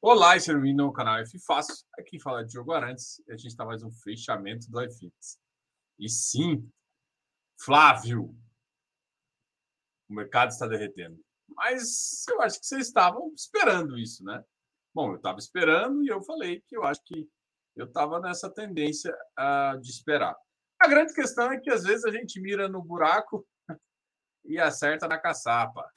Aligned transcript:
Olá, 0.00 0.36
e 0.36 0.40
seja 0.40 0.54
bem-vindo 0.54 0.84
ao 0.84 0.92
canal 0.92 1.18
F 1.18 1.40
Fácil. 1.40 1.84
Aqui 1.98 2.20
fala 2.20 2.44
de 2.44 2.52
Diogo 2.52 2.72
Arantes 2.72 3.18
e 3.26 3.32
a 3.32 3.36
gente 3.36 3.48
está 3.48 3.64
mais 3.64 3.82
um 3.82 3.90
fechamento 3.90 4.70
do 4.70 4.80
iFix. 4.84 5.40
E 5.98 6.08
sim, 6.08 6.70
Flávio, 7.60 8.32
o 10.08 10.14
mercado 10.14 10.50
está 10.50 10.68
derretendo. 10.68 11.20
Mas 11.48 12.24
eu 12.28 12.40
acho 12.40 12.60
que 12.60 12.66
vocês 12.66 12.86
estavam 12.86 13.32
esperando 13.34 13.98
isso, 13.98 14.22
né? 14.22 14.44
Bom, 14.94 15.10
eu 15.10 15.16
estava 15.16 15.40
esperando 15.40 16.04
e 16.04 16.08
eu 16.08 16.22
falei 16.22 16.60
que 16.68 16.76
eu 16.76 16.84
acho 16.84 17.02
que 17.02 17.28
eu 17.74 17.86
estava 17.86 18.20
nessa 18.20 18.48
tendência 18.48 19.12
uh, 19.36 19.80
de 19.80 19.90
esperar. 19.90 20.36
A 20.80 20.86
grande 20.86 21.12
questão 21.12 21.50
é 21.50 21.58
que 21.58 21.70
às 21.70 21.82
vezes 21.82 22.04
a 22.04 22.12
gente 22.12 22.40
mira 22.40 22.68
no 22.68 22.80
buraco 22.80 23.44
e 24.46 24.60
acerta 24.60 25.08
na 25.08 25.18
caçapa. 25.18 25.90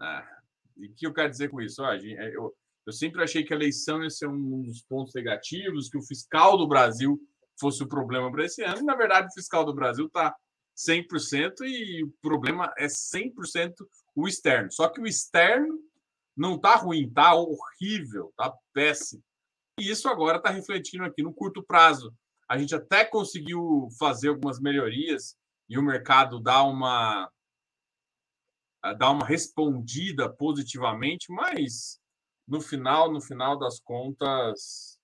Ah, 0.00 0.35
e 0.76 0.86
o 0.86 0.94
que 0.94 1.06
eu 1.06 1.12
quero 1.12 1.30
dizer 1.30 1.48
com 1.48 1.60
isso? 1.60 1.82
eu, 1.84 2.54
eu 2.86 2.92
sempre 2.92 3.22
achei 3.22 3.44
que 3.44 3.52
a 3.52 3.56
eleição 3.56 4.02
ia 4.02 4.10
ser 4.10 4.28
um 4.28 4.62
dos 4.62 4.82
pontos 4.82 5.14
negativos, 5.14 5.88
que 5.88 5.98
o 5.98 6.06
fiscal 6.06 6.56
do 6.56 6.68
Brasil 6.68 7.18
fosse 7.58 7.82
o 7.82 7.88
problema 7.88 8.30
para 8.30 8.44
esse 8.44 8.62
ano. 8.62 8.84
Na 8.84 8.94
verdade, 8.94 9.28
o 9.28 9.34
fiscal 9.34 9.64
do 9.64 9.74
Brasil 9.74 10.06
está 10.06 10.34
100% 10.76 11.62
e 11.62 12.04
o 12.04 12.12
problema 12.20 12.72
é 12.76 12.86
100% 12.86 13.74
o 14.14 14.28
externo. 14.28 14.70
Só 14.70 14.88
que 14.88 15.00
o 15.00 15.06
externo 15.06 15.78
não 16.36 16.56
está 16.56 16.76
ruim, 16.76 17.06
está 17.06 17.34
horrível, 17.34 18.28
está 18.28 18.52
péssimo. 18.72 19.22
E 19.80 19.90
isso 19.90 20.08
agora 20.08 20.38
está 20.38 20.50
refletindo 20.50 21.04
aqui 21.04 21.22
no 21.22 21.34
curto 21.34 21.62
prazo. 21.62 22.14
A 22.48 22.58
gente 22.58 22.74
até 22.74 23.04
conseguiu 23.04 23.88
fazer 23.98 24.28
algumas 24.28 24.60
melhorias 24.60 25.36
e 25.68 25.78
o 25.78 25.82
mercado 25.82 26.40
dá 26.40 26.62
uma 26.62 27.30
dar 28.94 29.10
uma 29.10 29.26
respondida 29.26 30.32
positivamente, 30.32 31.30
mas 31.30 32.00
no 32.46 32.60
final, 32.60 33.12
no 33.12 33.20
final 33.20 33.58
das 33.58 33.80
contas, 33.80 34.98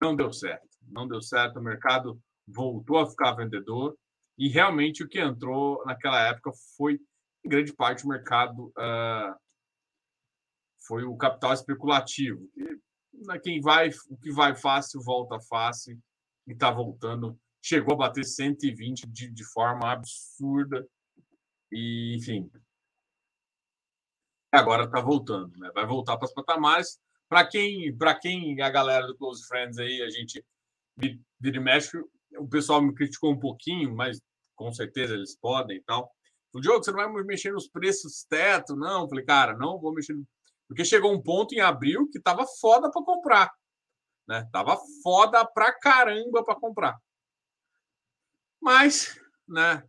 não 0.00 0.16
deu 0.16 0.32
certo. 0.32 0.68
Não 0.82 1.06
deu 1.06 1.22
certo, 1.22 1.58
o 1.58 1.62
mercado 1.62 2.20
voltou 2.46 2.98
a 2.98 3.08
ficar 3.08 3.34
vendedor 3.34 3.96
e 4.36 4.48
realmente 4.48 5.04
o 5.04 5.08
que 5.08 5.20
entrou 5.20 5.84
naquela 5.84 6.20
época 6.28 6.50
foi, 6.76 6.98
em 7.44 7.48
grande 7.48 7.72
parte, 7.72 8.04
o 8.04 8.08
mercado 8.08 8.72
uh, 8.78 9.36
foi 10.86 11.04
o 11.04 11.16
capital 11.16 11.52
especulativo. 11.52 12.50
E, 12.56 12.80
né, 13.26 13.38
quem 13.38 13.60
vai, 13.60 13.90
o 14.08 14.16
que 14.16 14.32
vai 14.32 14.56
fácil 14.56 15.02
volta 15.02 15.38
fácil 15.48 15.98
e 16.46 16.52
está 16.52 16.70
voltando. 16.70 17.38
Chegou 17.62 17.94
a 17.94 17.98
bater 17.98 18.24
120 18.24 19.06
de, 19.06 19.30
de 19.30 19.44
forma 19.44 19.92
absurda. 19.92 20.84
E, 21.72 22.14
enfim, 22.16 22.50
agora 24.52 24.84
está 24.84 25.00
voltando, 25.00 25.56
né? 25.58 25.70
Vai 25.74 25.86
voltar 25.86 26.18
para 26.18 26.26
os 26.26 26.34
patamares. 26.34 27.00
Para 27.28 27.46
quem, 27.46 27.96
para 27.96 28.14
quem 28.14 28.60
a 28.60 28.68
galera 28.68 29.06
do 29.06 29.16
Close 29.16 29.46
Friends 29.46 29.78
aí, 29.78 30.02
a 30.02 30.10
gente 30.10 30.44
vira 30.96 31.56
e 31.56 31.60
mexe, 31.60 31.98
o 32.36 32.46
pessoal 32.46 32.82
me 32.82 32.94
criticou 32.94 33.32
um 33.32 33.38
pouquinho, 33.38 33.94
mas 33.94 34.20
com 34.54 34.70
certeza 34.72 35.14
eles 35.14 35.34
podem 35.36 35.78
e 35.78 35.82
tal. 35.82 36.14
O 36.52 36.60
Diogo, 36.60 36.84
você 36.84 36.92
não 36.92 36.98
vai 36.98 37.24
mexer 37.24 37.52
nos 37.52 37.66
preços 37.66 38.24
teto, 38.24 38.76
não? 38.76 39.08
Falei, 39.08 39.24
cara, 39.24 39.56
não 39.56 39.80
vou 39.80 39.94
mexer. 39.94 40.14
Porque 40.68 40.84
chegou 40.84 41.12
um 41.12 41.22
ponto 41.22 41.54
em 41.54 41.60
abril 41.60 42.08
que 42.10 42.20
tava 42.20 42.46
foda 42.60 42.90
para 42.90 43.02
comprar. 43.02 43.50
Né? 44.28 44.46
Tava 44.52 44.76
foda 45.02 45.44
pra 45.46 45.72
caramba 45.72 46.44
para 46.44 46.54
comprar. 46.54 46.98
Mas, 48.60 49.18
né? 49.48 49.82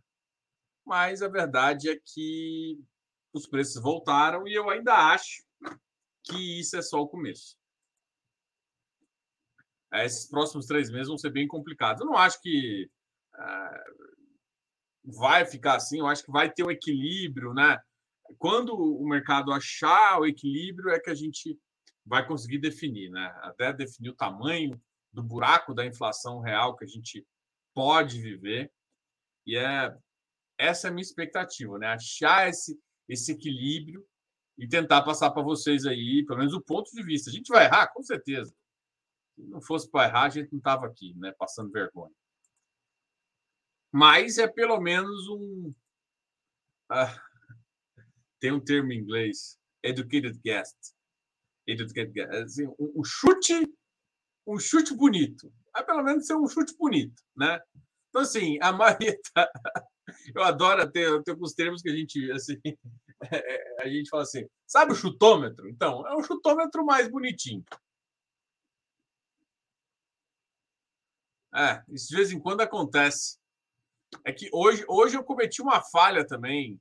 Mas 0.84 1.22
a 1.22 1.28
verdade 1.28 1.88
é 1.88 1.98
que 1.98 2.78
os 3.32 3.46
preços 3.46 3.82
voltaram 3.82 4.46
e 4.46 4.54
eu 4.54 4.68
ainda 4.70 4.94
acho 5.12 5.42
que 6.22 6.60
isso 6.60 6.76
é 6.76 6.82
só 6.82 7.00
o 7.00 7.08
começo. 7.08 7.56
É, 9.92 10.04
esses 10.04 10.28
próximos 10.28 10.66
três 10.66 10.90
meses 10.90 11.08
vão 11.08 11.18
ser 11.18 11.30
bem 11.30 11.46
complicados. 11.46 12.00
Eu 12.00 12.06
não 12.06 12.16
acho 12.16 12.40
que 12.40 12.90
uh, 13.34 14.14
vai 15.04 15.44
ficar 15.44 15.76
assim, 15.76 15.98
eu 15.98 16.06
acho 16.06 16.24
que 16.24 16.32
vai 16.32 16.50
ter 16.50 16.64
um 16.64 16.70
equilíbrio, 16.70 17.54
né? 17.54 17.78
Quando 18.38 18.74
o 18.74 19.06
mercado 19.06 19.52
achar 19.52 20.18
o 20.18 20.26
equilíbrio, 20.26 20.90
é 20.90 20.98
que 20.98 21.10
a 21.10 21.14
gente 21.14 21.58
vai 22.04 22.26
conseguir 22.26 22.58
definir, 22.58 23.10
né? 23.10 23.32
Até 23.42 23.72
definir 23.72 24.10
o 24.10 24.16
tamanho 24.16 24.80
do 25.12 25.22
buraco 25.22 25.74
da 25.74 25.86
inflação 25.86 26.40
real 26.40 26.76
que 26.76 26.84
a 26.84 26.88
gente 26.88 27.24
pode 27.74 28.20
viver. 28.20 28.72
E 29.46 29.56
é 29.56 29.94
essa 30.58 30.88
é 30.88 30.90
a 30.90 30.92
minha 30.92 31.02
expectativa, 31.02 31.78
né? 31.78 31.88
Achar 31.88 32.48
esse 32.48 32.78
esse 33.08 33.32
equilíbrio 33.32 34.06
e 34.56 34.68
tentar 34.68 35.02
passar 35.02 35.30
para 35.30 35.42
vocês 35.42 35.84
aí, 35.84 36.24
pelo 36.26 36.38
menos 36.38 36.54
o 36.54 36.60
ponto 36.60 36.90
de 36.92 37.02
vista. 37.02 37.30
A 37.30 37.32
gente 37.32 37.48
vai 37.48 37.64
errar, 37.64 37.88
com 37.88 38.02
certeza. 38.02 38.54
Se 39.34 39.42
não 39.42 39.60
fosse 39.60 39.90
para 39.90 40.08
errar, 40.08 40.24
a 40.24 40.28
gente 40.28 40.52
não 40.52 40.58
estava 40.58 40.86
aqui, 40.86 41.14
né, 41.16 41.32
passando 41.32 41.72
vergonha. 41.72 42.14
Mas 43.92 44.38
é 44.38 44.48
pelo 44.48 44.80
menos 44.80 45.28
um. 45.28 45.74
Ah, 46.88 47.14
tem 48.40 48.52
um 48.52 48.60
termo 48.60 48.92
em 48.92 48.98
inglês, 48.98 49.58
educated 49.82 50.38
guest. 50.44 50.76
Educated 51.66 52.12
guest. 52.12 52.32
Assim, 52.32 52.66
um, 52.78 53.00
um 53.00 53.04
chute, 53.04 53.72
um 54.46 54.58
chute 54.58 54.94
bonito. 54.94 55.52
É 55.76 55.82
pelo 55.82 56.02
menos 56.02 56.26
ser 56.26 56.36
um 56.36 56.48
chute 56.48 56.76
bonito, 56.76 57.22
né? 57.36 57.60
Então, 58.08 58.22
assim, 58.22 58.58
a 58.60 58.72
maioria 58.72 59.18
tá... 59.32 59.50
Eu 60.34 60.42
adoro 60.42 60.90
ter, 60.90 61.06
alguns 61.28 61.52
termos 61.54 61.80
que 61.80 61.88
a 61.88 61.94
gente, 61.94 62.30
assim, 62.32 62.60
a 63.80 63.88
gente 63.88 64.08
fala 64.10 64.24
assim, 64.24 64.44
sabe 64.66 64.92
o 64.92 64.96
chutômetro? 64.96 65.68
Então, 65.68 66.06
é 66.06 66.16
um 66.16 66.22
chutômetro 66.22 66.84
mais 66.84 67.08
bonitinho. 67.08 67.64
É, 71.54 71.84
isso 71.88 72.08
de 72.08 72.16
vez 72.16 72.32
em 72.32 72.40
quando 72.40 72.62
acontece. 72.62 73.38
É 74.24 74.32
que 74.32 74.48
hoje, 74.52 74.84
hoje 74.88 75.16
eu 75.16 75.22
cometi 75.22 75.62
uma 75.62 75.80
falha 75.82 76.26
também. 76.26 76.80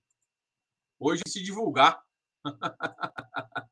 Hoje 1.00 1.22
se 1.28 1.44
divulgar. 1.44 2.02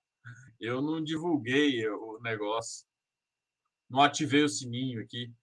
eu 0.60 0.80
não 0.80 1.04
divulguei 1.04 1.88
o 1.88 2.20
negócio. 2.22 2.86
Não 3.90 4.02
ativei 4.02 4.44
o 4.44 4.50
sininho 4.50 5.02
aqui. 5.02 5.34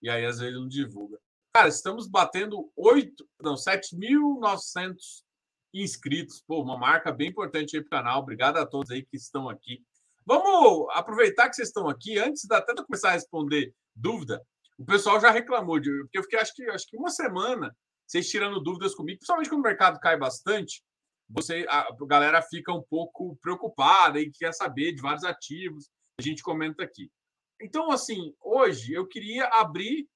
E 0.00 0.08
aí, 0.08 0.24
às 0.24 0.38
vezes, 0.38 0.54
não 0.54 0.68
divulga. 0.68 1.20
Cara, 1.56 1.68
estamos 1.68 2.06
batendo 2.06 2.70
8, 2.76 3.26
não, 3.40 3.54
7.900 3.54 5.24
inscritos. 5.72 6.44
Pô, 6.46 6.62
uma 6.62 6.76
marca 6.76 7.10
bem 7.10 7.30
importante 7.30 7.74
aí 7.74 7.82
para 7.82 7.86
o 7.86 8.02
canal. 8.02 8.20
Obrigado 8.20 8.58
a 8.58 8.66
todos 8.66 8.90
aí 8.90 9.02
que 9.02 9.16
estão 9.16 9.48
aqui. 9.48 9.82
Vamos 10.26 10.86
aproveitar 10.90 11.48
que 11.48 11.56
vocês 11.56 11.68
estão 11.68 11.88
aqui, 11.88 12.18
antes 12.18 12.44
da 12.44 12.58
até 12.58 12.74
começar 12.74 13.08
a 13.08 13.12
responder 13.12 13.72
dúvida. 13.94 14.44
O 14.76 14.84
pessoal 14.84 15.18
já 15.18 15.30
reclamou, 15.30 15.80
de, 15.80 15.90
porque 16.00 16.18
eu 16.18 16.22
fiquei 16.24 16.38
acho 16.40 16.54
que, 16.54 16.62
acho 16.64 16.86
que 16.88 16.98
uma 16.98 17.08
semana 17.08 17.74
vocês 18.06 18.28
tirando 18.28 18.60
dúvidas 18.60 18.94
comigo, 18.94 19.20
principalmente 19.20 19.48
quando 19.48 19.60
o 19.60 19.66
mercado 19.66 19.98
cai 19.98 20.18
bastante, 20.18 20.84
você, 21.26 21.64
a, 21.70 21.88
a 21.88 21.96
galera 22.06 22.42
fica 22.42 22.70
um 22.70 22.82
pouco 22.82 23.34
preocupada 23.40 24.20
e 24.20 24.30
quer 24.30 24.52
saber 24.52 24.92
de 24.92 25.00
vários 25.00 25.24
ativos. 25.24 25.88
A 26.20 26.22
gente 26.22 26.42
comenta 26.42 26.84
aqui. 26.84 27.10
Então, 27.58 27.90
assim, 27.90 28.34
hoje 28.42 28.92
eu 28.92 29.06
queria 29.06 29.46
abrir 29.54 30.06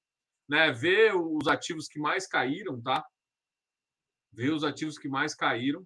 né, 0.47 0.71
ver 0.71 1.15
os 1.15 1.47
ativos 1.47 1.87
que 1.87 1.99
mais 1.99 2.27
caíram, 2.27 2.81
tá? 2.81 3.05
Ver 4.31 4.51
os 4.51 4.63
ativos 4.63 4.97
que 4.97 5.07
mais 5.07 5.35
caíram 5.35 5.85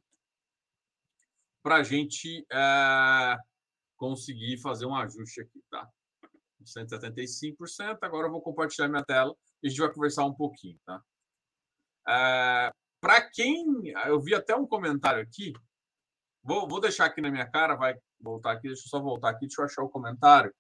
para 1.64 1.78
a 1.78 1.84
gente 1.84 2.46
é, 2.52 3.38
conseguir 3.98 4.60
fazer 4.62 4.86
um 4.86 4.96
ajuste 4.96 5.42
aqui, 5.42 5.64
tá? 5.70 5.90
175%. 6.64 7.98
Agora 8.02 8.28
eu 8.28 8.32
vou 8.32 8.42
compartilhar 8.42 8.88
minha 8.88 9.04
tela 9.04 9.36
e 9.62 9.68
a 9.68 9.70
gente 9.70 9.80
vai 9.80 9.94
conversar 9.94 10.26
um 10.26 10.34
pouquinho, 10.34 10.80
tá? 10.86 11.02
É, 12.08 12.72
para 13.02 13.30
quem. 13.30 13.66
Eu 14.06 14.20
vi 14.22 14.36
até 14.36 14.56
um 14.56 14.68
comentário 14.68 15.22
aqui. 15.22 15.54
Vou, 16.44 16.68
vou 16.68 16.80
deixar 16.80 17.06
aqui 17.06 17.22
na 17.22 17.32
minha 17.32 17.50
cara, 17.50 17.76
vai 17.76 17.96
voltar 18.20 18.52
aqui. 18.52 18.68
Deixa 18.68 18.84
eu 18.84 18.90
só 18.90 19.00
voltar 19.00 19.30
aqui, 19.30 19.48
deixa 19.48 19.62
eu 19.62 19.66
achar 19.66 19.84
o 19.84 19.90
comentário 19.90 20.54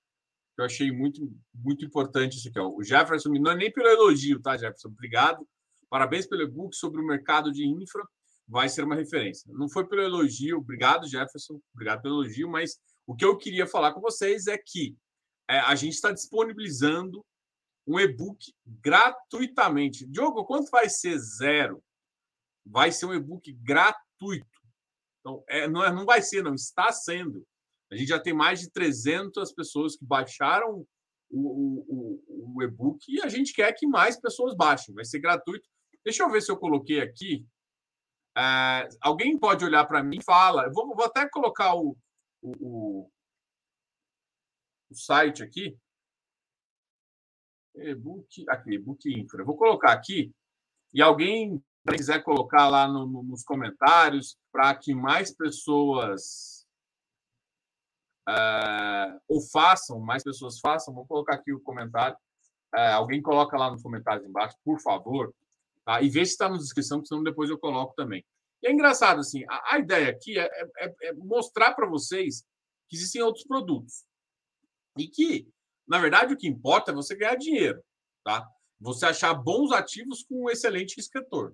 eu 0.57 0.65
achei 0.65 0.91
muito, 0.91 1.31
muito 1.53 1.85
importante 1.85 2.37
isso 2.37 2.47
aqui. 2.49 2.59
Ó. 2.59 2.69
O 2.69 2.83
Jefferson, 2.83 3.29
não 3.29 3.51
é 3.51 3.55
nem 3.55 3.71
pelo 3.71 3.87
elogio, 3.87 4.41
tá, 4.41 4.55
Jefferson? 4.55 4.89
Obrigado. 4.89 5.47
Parabéns 5.89 6.27
pelo 6.27 6.43
e-book 6.43 6.75
sobre 6.75 7.01
o 7.01 7.05
mercado 7.05 7.51
de 7.51 7.65
infra. 7.65 8.03
Vai 8.47 8.69
ser 8.69 8.83
uma 8.83 8.95
referência. 8.95 9.51
Não 9.53 9.67
foi 9.67 9.87
pelo 9.87 10.01
elogio, 10.01 10.57
obrigado, 10.57 11.07
Jefferson. 11.07 11.59
Obrigado 11.73 12.01
pelo 12.01 12.23
elogio, 12.23 12.49
mas 12.49 12.79
o 13.07 13.15
que 13.15 13.25
eu 13.25 13.37
queria 13.37 13.67
falar 13.67 13.93
com 13.93 14.01
vocês 14.01 14.47
é 14.47 14.57
que 14.57 14.95
é, 15.49 15.59
a 15.59 15.75
gente 15.75 15.93
está 15.93 16.11
disponibilizando 16.11 17.23
um 17.87 17.99
e-book 17.99 18.53
gratuitamente. 18.65 20.05
Diogo, 20.07 20.45
quanto 20.45 20.69
vai 20.71 20.89
ser 20.89 21.17
zero? 21.19 21.83
Vai 22.65 22.91
ser 22.91 23.05
um 23.05 23.13
e-book 23.13 23.51
gratuito. 23.53 24.47
Então, 25.19 25.43
é, 25.47 25.67
não, 25.67 25.83
é, 25.83 25.91
não 25.91 26.05
vai 26.05 26.21
ser, 26.21 26.43
não, 26.43 26.53
está 26.53 26.91
sendo. 26.91 27.45
A 27.91 27.95
gente 27.95 28.07
já 28.07 28.19
tem 28.19 28.33
mais 28.33 28.59
de 28.59 28.69
300 28.71 29.53
pessoas 29.53 29.95
que 29.95 30.05
baixaram 30.05 30.85
o, 31.29 31.85
o, 31.87 32.55
o 32.55 32.63
e-book 32.63 32.99
e 33.07 33.21
a 33.21 33.29
gente 33.29 33.53
quer 33.53 33.73
que 33.73 33.87
mais 33.87 34.19
pessoas 34.19 34.55
baixem. 34.55 34.93
Vai 34.93 35.05
ser 35.05 35.19
gratuito. 35.19 35.67
Deixa 36.03 36.23
eu 36.23 36.29
ver 36.29 36.41
se 36.41 36.51
eu 36.51 36.57
coloquei 36.57 37.01
aqui. 37.01 37.45
É, 38.37 38.87
alguém 39.01 39.37
pode 39.37 39.63
olhar 39.63 39.85
para 39.85 40.03
mim 40.03 40.17
e 40.19 40.23
fala. 40.23 40.65
Eu 40.65 40.71
vou, 40.71 40.95
vou 40.95 41.05
até 41.05 41.27
colocar 41.29 41.75
o, 41.75 41.97
o, 42.41 43.09
o 44.89 44.95
site 44.95 45.43
aqui. 45.43 45.77
E-book, 47.75 48.45
aqui, 48.49 48.73
e-book 48.73 49.19
infra. 49.19 49.41
Eu 49.41 49.45
vou 49.45 49.57
colocar 49.57 49.91
aqui 49.91 50.33
e 50.93 51.01
alguém 51.01 51.61
quiser 51.93 52.23
colocar 52.23 52.69
lá 52.69 52.87
no, 52.87 53.05
no, 53.05 53.23
nos 53.23 53.43
comentários 53.43 54.37
para 54.51 54.73
que 54.75 54.93
mais 54.93 55.35
pessoas 55.35 56.54
é, 58.27 59.17
ou 59.27 59.41
façam, 59.51 59.99
mais 59.99 60.23
pessoas 60.23 60.59
façam, 60.59 60.93
vou 60.93 61.05
colocar 61.05 61.35
aqui 61.35 61.53
o 61.53 61.61
comentário. 61.61 62.17
É, 62.73 62.91
alguém 62.93 63.21
coloca 63.21 63.57
lá 63.57 63.71
nos 63.71 63.81
comentários 63.81 64.25
embaixo, 64.25 64.57
por 64.63 64.79
favor, 64.81 65.33
tá? 65.85 66.01
e 66.01 66.09
vê 66.09 66.25
se 66.25 66.31
está 66.31 66.49
na 66.49 66.57
descrição, 66.57 67.03
senão 67.05 67.23
depois 67.23 67.49
eu 67.49 67.57
coloco 67.57 67.93
também. 67.95 68.25
E 68.61 68.67
é 68.67 68.71
engraçado, 68.71 69.19
assim, 69.19 69.45
a, 69.47 69.75
a 69.75 69.79
ideia 69.79 70.09
aqui 70.09 70.37
é, 70.37 70.49
é, 70.77 70.95
é 71.03 71.13
mostrar 71.13 71.73
para 71.73 71.87
vocês 71.87 72.43
que 72.89 72.95
existem 72.95 73.21
outros 73.21 73.45
produtos. 73.45 74.03
E 74.97 75.07
que, 75.07 75.47
na 75.87 75.99
verdade, 75.99 76.33
o 76.33 76.37
que 76.37 76.47
importa 76.47 76.91
é 76.91 76.95
você 76.95 77.15
ganhar 77.15 77.35
dinheiro, 77.35 77.81
tá? 78.23 78.47
Você 78.79 79.05
achar 79.05 79.33
bons 79.33 79.71
ativos 79.71 80.23
com 80.23 80.45
um 80.45 80.49
excelente 80.49 80.97
escritor. 80.99 81.53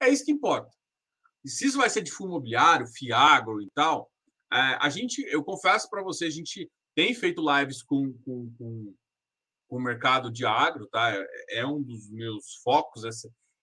É 0.00 0.08
isso 0.08 0.24
que 0.24 0.32
importa. 0.32 0.70
E 1.44 1.48
se 1.48 1.66
isso 1.66 1.78
vai 1.78 1.88
ser 1.88 2.02
de 2.02 2.10
fundo 2.10 2.30
imobiliário, 2.30 2.86
Fiagro 2.86 3.62
e 3.62 3.70
tal, 3.70 4.10
é, 4.10 4.17
a 4.50 4.88
gente, 4.88 5.22
eu 5.30 5.44
confesso 5.44 5.88
para 5.90 6.02
você, 6.02 6.26
a 6.26 6.30
gente 6.30 6.70
tem 6.94 7.14
feito 7.14 7.44
lives 7.48 7.82
com, 7.82 8.12
com, 8.24 8.52
com, 8.58 8.94
com, 9.68 9.76
o 9.76 9.80
mercado 9.80 10.32
de 10.32 10.44
agro, 10.44 10.86
tá? 10.88 11.12
É, 11.12 11.58
é 11.60 11.66
um 11.66 11.82
dos 11.82 12.10
meus 12.10 12.56
focos 12.64 13.04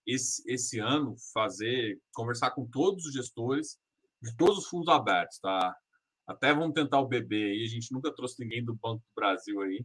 esse, 0.06 0.42
esse, 0.46 0.78
ano, 0.78 1.16
fazer, 1.34 2.00
conversar 2.14 2.52
com 2.52 2.66
todos 2.66 3.04
os 3.04 3.12
gestores 3.12 3.78
de 4.22 4.34
todos 4.36 4.58
os 4.58 4.68
fundos 4.68 4.88
abertos, 4.88 5.38
tá? 5.38 5.76
Até 6.26 6.54
vamos 6.54 6.74
tentar 6.74 7.00
o 7.00 7.06
BB 7.06 7.36
aí, 7.36 7.64
a 7.64 7.68
gente 7.68 7.92
nunca 7.92 8.14
trouxe 8.14 8.42
ninguém 8.42 8.64
do 8.64 8.74
Banco 8.74 9.00
do 9.00 9.14
Brasil 9.14 9.60
aí. 9.60 9.84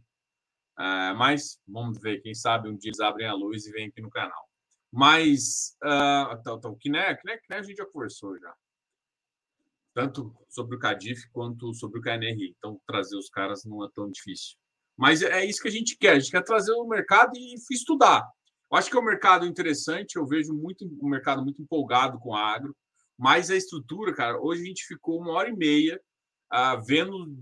É, 0.78 1.12
mas 1.12 1.60
vamos 1.66 2.00
ver, 2.00 2.22
quem 2.22 2.34
sabe 2.34 2.68
um 2.68 2.76
dia 2.76 2.88
eles 2.88 3.00
abrem 3.00 3.26
a 3.26 3.34
luz 3.34 3.66
e 3.66 3.72
vêm 3.72 3.88
aqui 3.88 4.00
no 4.00 4.10
canal. 4.10 4.48
Mas, 4.90 5.76
uh, 5.82 6.36
então, 6.38 6.56
então, 6.56 6.76
que, 6.78 6.90
né, 6.90 7.14
que, 7.14 7.26
né, 7.26 7.38
que 7.38 7.46
né, 7.48 7.58
a 7.58 7.62
gente 7.62 7.76
já 7.76 7.86
conversou 7.86 8.38
já. 8.38 8.54
Tanto 9.94 10.34
sobre 10.48 10.76
o 10.76 10.78
Cadif 10.78 11.28
quanto 11.32 11.74
sobre 11.74 11.98
o 11.98 12.02
KNRI. 12.02 12.54
Então, 12.56 12.80
trazer 12.86 13.16
os 13.16 13.28
caras 13.28 13.64
não 13.64 13.84
é 13.84 13.88
tão 13.94 14.10
difícil. 14.10 14.56
Mas 14.96 15.22
é 15.22 15.44
isso 15.44 15.60
que 15.60 15.68
a 15.68 15.72
gente 15.72 15.96
quer. 15.96 16.12
A 16.12 16.18
gente 16.18 16.30
quer 16.30 16.42
trazer 16.42 16.72
o 16.72 16.86
mercado 16.86 17.32
e 17.36 17.54
estudar. 17.70 18.26
Eu 18.70 18.78
acho 18.78 18.90
que 18.90 18.96
é 18.96 19.00
um 19.00 19.04
mercado 19.04 19.46
interessante. 19.46 20.16
Eu 20.16 20.26
vejo 20.26 20.54
muito 20.54 20.84
um 21.00 21.08
mercado 21.08 21.42
muito 21.42 21.60
empolgado 21.60 22.18
com 22.18 22.34
a 22.34 22.40
agro. 22.40 22.74
Mas 23.18 23.50
a 23.50 23.56
estrutura, 23.56 24.14
cara, 24.14 24.40
hoje 24.40 24.62
a 24.62 24.66
gente 24.66 24.86
ficou 24.86 25.20
uma 25.20 25.32
hora 25.32 25.48
e 25.48 25.56
meia 25.56 26.00
uh, 26.52 26.82
vendo, 26.84 27.36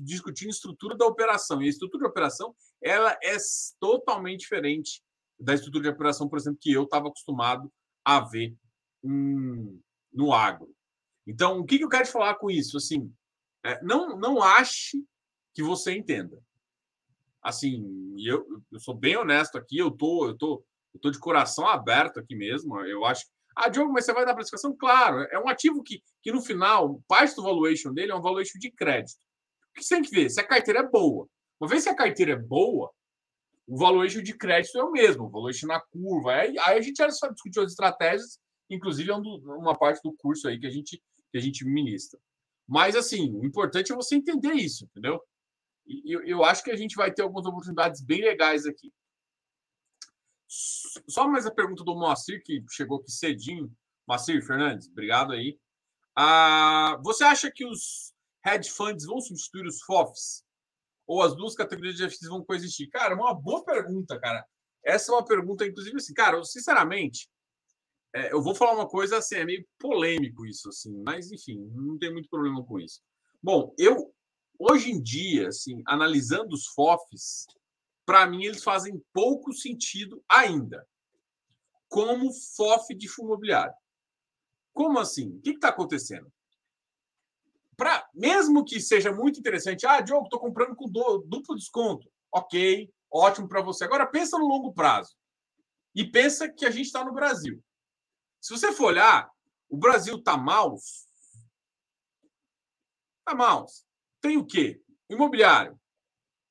discutindo 0.00 0.50
estrutura 0.50 0.96
da 0.96 1.06
operação. 1.06 1.62
E 1.62 1.66
a 1.66 1.68
estrutura 1.68 2.04
da 2.04 2.10
operação 2.10 2.54
ela 2.82 3.16
é 3.22 3.36
totalmente 3.78 4.40
diferente 4.40 5.02
da 5.38 5.54
estrutura 5.54 5.84
de 5.84 5.90
operação, 5.90 6.28
por 6.28 6.38
exemplo, 6.38 6.58
que 6.60 6.72
eu 6.72 6.84
estava 6.84 7.08
acostumado 7.08 7.70
a 8.04 8.20
ver 8.20 8.54
hum, 9.02 9.80
no 10.12 10.32
agro. 10.32 10.68
Então, 11.26 11.58
o 11.58 11.64
que, 11.64 11.78
que 11.78 11.84
eu 11.84 11.88
quero 11.88 12.04
te 12.04 12.12
falar 12.12 12.34
com 12.34 12.50
isso? 12.50 12.76
Assim, 12.76 13.12
é, 13.64 13.82
não, 13.82 14.18
não 14.18 14.42
ache 14.42 15.04
que 15.54 15.62
você 15.62 15.92
entenda. 15.92 16.42
Assim, 17.42 18.14
eu, 18.18 18.46
eu 18.70 18.80
sou 18.80 18.94
bem 18.94 19.16
honesto 19.16 19.56
aqui, 19.56 19.78
eu 19.78 19.90
tô, 19.90 20.28
eu 20.28 20.36
tô, 20.36 20.64
eu 20.94 21.00
tô 21.00 21.10
de 21.10 21.18
coração 21.18 21.66
aberto 21.66 22.18
aqui 22.18 22.34
mesmo. 22.34 22.78
Eu 22.80 23.04
acho. 23.04 23.24
Ah, 23.54 23.68
Diogo, 23.68 23.92
mas 23.92 24.04
você 24.04 24.12
vai 24.12 24.24
dar 24.24 24.34
precificação? 24.34 24.74
Claro, 24.76 25.20
é 25.30 25.38
um 25.38 25.48
ativo 25.48 25.82
que, 25.82 26.02
que 26.22 26.32
no 26.32 26.40
final, 26.40 27.02
parte 27.06 27.36
do 27.36 27.42
valuation 27.42 27.92
dele 27.92 28.12
é 28.12 28.14
um 28.14 28.22
valuation 28.22 28.58
de 28.58 28.70
crédito. 28.70 29.20
O 29.70 29.74
que 29.74 29.84
você 29.84 29.94
tem 29.94 30.02
que 30.02 30.10
ver? 30.10 30.30
Se 30.30 30.40
a 30.40 30.46
carteira 30.46 30.80
é 30.80 30.88
boa. 30.88 31.28
Uma 31.60 31.68
vez 31.68 31.84
que 31.84 31.90
a 31.90 31.94
carteira 31.94 32.32
é 32.32 32.36
boa, 32.36 32.90
o 33.66 33.76
valuation 33.76 34.22
de 34.22 34.36
crédito 34.36 34.78
é 34.78 34.82
o 34.82 34.90
mesmo, 34.90 35.24
o 35.24 35.30
valuation 35.30 35.66
na 35.66 35.80
curva. 35.80 36.32
Aí, 36.32 36.58
aí 36.58 36.78
a 36.78 36.80
gente 36.80 36.96
já 36.96 37.06
discutiu 37.06 37.62
as 37.62 37.70
estratégias, 37.70 38.38
inclusive 38.68 39.10
é 39.10 39.14
um 39.14 39.22
do, 39.22 39.36
uma 39.58 39.78
parte 39.78 40.00
do 40.02 40.14
curso 40.18 40.48
aí 40.48 40.58
que 40.58 40.66
a 40.66 40.70
gente, 40.70 41.02
que 41.32 41.38
a 41.38 41.40
gente 41.40 41.64
ministra. 41.64 42.20
Mas, 42.68 42.94
assim, 42.94 43.34
o 43.34 43.44
importante 43.44 43.90
é 43.90 43.96
você 43.96 44.14
entender 44.14 44.52
isso, 44.52 44.84
entendeu? 44.84 45.20
E 45.84 46.14
eu, 46.14 46.24
eu 46.24 46.44
acho 46.44 46.62
que 46.62 46.70
a 46.70 46.76
gente 46.76 46.94
vai 46.94 47.12
ter 47.12 47.22
algumas 47.22 47.44
oportunidades 47.44 48.00
bem 48.00 48.20
legais 48.20 48.66
aqui. 48.66 48.92
Só 50.46 51.26
mais 51.26 51.46
a 51.46 51.50
pergunta 51.50 51.82
do 51.82 51.94
Moacir, 51.96 52.42
que 52.44 52.62
chegou 52.70 53.00
aqui 53.00 53.10
cedinho. 53.10 53.74
Moacir 54.06 54.46
Fernandes, 54.46 54.88
obrigado 54.88 55.32
aí. 55.32 55.58
Ah, 56.14 57.00
você 57.02 57.24
acha 57.24 57.50
que 57.50 57.64
os 57.64 58.12
hedge 58.46 58.70
funds 58.70 59.06
vão 59.06 59.20
substituir 59.20 59.66
os 59.66 59.82
FOFs? 59.82 60.44
ou 61.06 61.22
as 61.22 61.34
duas 61.34 61.54
categorias 61.54 61.96
de 61.96 62.08
FX 62.08 62.28
vão 62.28 62.44
coexistir? 62.44 62.88
Cara, 62.90 63.14
uma 63.14 63.34
boa 63.34 63.64
pergunta, 63.64 64.18
cara. 64.18 64.44
Essa 64.84 65.12
é 65.12 65.14
uma 65.14 65.24
pergunta, 65.24 65.66
inclusive, 65.66 65.96
assim, 65.96 66.14
cara, 66.14 66.36
eu, 66.36 66.44
sinceramente, 66.44 67.28
é, 68.14 68.32
eu 68.32 68.42
vou 68.42 68.54
falar 68.54 68.74
uma 68.74 68.88
coisa 68.88 69.18
assim, 69.18 69.36
é 69.36 69.44
meio 69.44 69.66
polêmico 69.78 70.44
isso, 70.44 70.68
assim, 70.68 71.02
mas 71.02 71.32
enfim, 71.32 71.58
não 71.74 71.98
tem 71.98 72.12
muito 72.12 72.28
problema 72.28 72.64
com 72.64 72.78
isso. 72.78 73.00
Bom, 73.42 73.74
eu, 73.78 74.14
hoje 74.58 74.90
em 74.90 75.02
dia, 75.02 75.48
assim, 75.48 75.82
analisando 75.86 76.54
os 76.54 76.66
FOFs, 76.68 77.46
para 78.04 78.26
mim 78.26 78.44
eles 78.44 78.62
fazem 78.62 79.02
pouco 79.12 79.52
sentido 79.52 80.22
ainda, 80.28 80.86
como 81.88 82.32
FOF 82.56 82.94
de 82.94 83.08
fundo 83.08 83.28
imobiliário. 83.28 83.74
Como 84.72 84.98
assim? 84.98 85.28
O 85.28 85.40
que 85.40 85.50
está 85.50 85.68
acontecendo? 85.68 86.30
Pra, 87.76 88.06
mesmo 88.14 88.64
que 88.64 88.80
seja 88.80 89.12
muito 89.12 89.40
interessante, 89.40 89.86
ah, 89.86 90.00
Diogo, 90.00 90.24
estou 90.24 90.40
comprando 90.40 90.74
com 90.76 90.88
do, 90.88 91.18
duplo 91.26 91.56
desconto. 91.56 92.10
Ok, 92.32 92.90
ótimo 93.10 93.48
para 93.48 93.62
você. 93.62 93.84
Agora 93.84 94.06
pensa 94.06 94.38
no 94.38 94.46
longo 94.46 94.72
prazo. 94.72 95.14
E 95.94 96.04
pensa 96.04 96.48
que 96.48 96.64
a 96.64 96.70
gente 96.70 96.86
está 96.86 97.04
no 97.04 97.12
Brasil. 97.12 97.62
Se 98.42 98.52
você 98.52 98.72
for 98.72 98.86
olhar, 98.86 99.30
o 99.68 99.76
Brasil 99.76 100.16
está 100.16 100.36
mal. 100.36 100.74
Está 103.20 103.36
mal. 103.36 103.66
Tem 104.20 104.36
o 104.36 104.44
quê? 104.44 104.82
Imobiliário. 105.08 105.80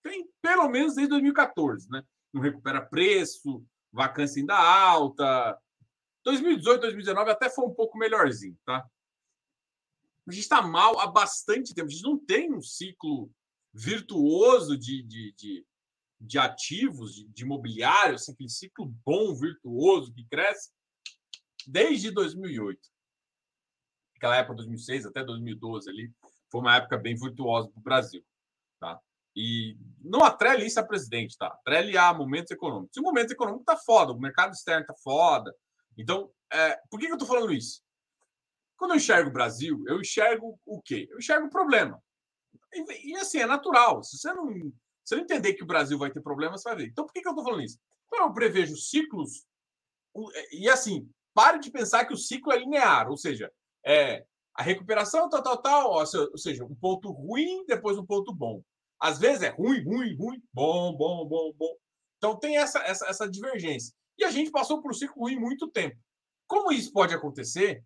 Tem 0.02 0.28
pelo 0.42 0.70
menos 0.70 0.96
desde 0.96 1.10
2014, 1.10 1.90
né? 1.90 2.02
Não 2.34 2.42
recupera 2.42 2.84
preço, 2.84 3.64
vacância 3.92 4.40
ainda 4.40 4.56
alta. 4.56 5.60
2018, 6.24 6.82
2019 6.82 7.30
até 7.30 7.50
foi 7.50 7.66
um 7.66 7.74
pouco 7.74 7.98
melhorzinho, 7.98 8.58
tá? 8.66 8.88
a 10.28 10.32
gente 10.32 10.44
está 10.44 10.62
mal 10.62 11.00
há 11.00 11.08
bastante 11.08 11.74
tempo. 11.74 11.88
A 11.88 11.92
gente 11.92 12.04
não 12.04 12.18
tem 12.18 12.54
um 12.54 12.62
ciclo 12.62 13.30
virtuoso 13.74 14.78
de, 14.78 15.04
de, 15.04 15.34
de, 15.34 15.66
de 16.20 16.40
ativos, 16.40 17.16
de, 17.16 17.28
de 17.28 17.44
imobiliário, 17.44 18.16
assim, 18.16 18.32
aquele 18.32 18.50
ciclo 18.50 18.86
bom, 19.06 19.36
virtuoso, 19.36 20.14
que 20.14 20.26
cresce 20.26 20.72
desde 21.68 22.12
2008. 22.12 22.80
Aquela 24.16 24.38
época, 24.38 24.56
2006 24.56 25.06
até 25.06 25.24
2012 25.24 25.90
ali, 25.90 26.14
foi 26.52 26.62
uma 26.62 26.76
época 26.76 26.98
bem 26.98 27.16
virtuosa 27.16 27.70
para 27.70 27.80
o 27.80 27.84
Brasil. 27.84 28.24
Tá? 28.80 29.00
E 29.36 29.78
não 30.00 30.24
atrele 30.24 30.66
isso 30.66 30.80
a 30.80 30.84
presidente, 30.84 31.38
tá? 31.38 31.48
Atrele 31.48 31.98
a 31.98 32.14
momentos 32.14 32.52
econômicos. 32.52 32.94
Se 32.94 33.00
o 33.00 33.04
momento 33.04 33.32
econômico 33.32 33.64
tá 33.64 33.78
foda, 33.78 34.12
o 34.12 34.20
mercado 34.20 34.52
externo 34.52 34.86
tá 34.86 34.94
foda. 35.02 35.56
Então, 35.98 36.32
é, 36.52 36.78
por 36.90 37.00
que, 37.00 37.08
que 37.08 37.14
eu 37.14 37.18
tô 37.18 37.26
falando 37.26 37.54
isso? 37.54 37.82
Quando 38.78 38.92
eu 38.92 38.98
enxergo 38.98 39.30
o 39.30 39.34
Brasil, 39.34 39.84
eu 39.88 40.02
enxergo 40.02 40.60
o 40.66 40.82
quê? 40.82 41.08
Eu 41.10 41.20
enxergo 41.20 41.48
o 41.48 41.52
problema. 41.52 42.02
E, 42.74 43.12
e 43.12 43.16
assim, 43.16 43.40
é 43.40 43.46
natural. 43.46 44.04
Se 44.04 44.18
você 44.18 44.34
não, 44.34 44.74
se 45.04 45.16
não 45.16 45.24
entender 45.24 45.54
que 45.54 45.64
o 45.64 45.68
Brasil 45.68 45.98
vai 45.98 46.12
ter 46.12 46.22
problemas, 46.22 46.62
você 46.62 46.70
vai 46.70 46.78
ver. 46.80 46.88
Então, 46.90 47.06
por 47.06 47.14
que, 47.14 47.22
que 47.22 47.28
eu 47.28 47.32
estou 47.32 47.46
falando 47.46 47.64
isso? 47.64 47.80
Então, 48.08 48.26
eu 48.26 48.34
prevejo 48.34 48.76
ciclos. 48.76 49.46
E 50.52 50.68
assim, 50.70 51.10
pare 51.34 51.60
de 51.60 51.72
pensar 51.72 52.06
que 52.06 52.14
o 52.14 52.18
ciclo 52.18 52.52
é 52.52 52.60
linear, 52.60 53.10
ou 53.10 53.18
seja, 53.18 53.52
é 53.86 54.26
a 54.54 54.64
recuperação, 54.64 55.30
tal, 55.30 55.42
tal, 55.42 55.62
tal, 55.62 55.92
ou 55.92 56.38
seja, 56.38 56.64
um 56.66 56.76
ponto 56.76 57.12
ruim, 57.12 57.66
depois 57.66 57.98
um 57.98 58.06
ponto 58.06 58.34
bom. 58.34 58.62
Às 59.00 59.18
vezes 59.18 59.44
é 59.44 59.50
ruim, 59.50 59.84
ruim, 59.84 60.16
ruim, 60.16 60.44
bom, 60.54 60.96
bom, 60.96 61.26
bom, 61.26 61.54
bom. 61.54 61.76
Então 62.18 62.38
tem 62.38 62.58
essa, 62.58 62.80
essa, 62.80 63.08
essa 63.08 63.30
divergência. 63.30 63.94
E 64.18 64.24
a 64.24 64.30
gente 64.30 64.52
passou 64.52 64.82
por 64.82 64.92
um 64.92 64.94
ciclo 64.94 65.24
ruim 65.24 65.38
muito 65.38 65.68
tempo. 65.68 65.98
Como 66.48 66.72
isso 66.72 66.92
pode 66.92 67.14
acontecer? 67.14 67.84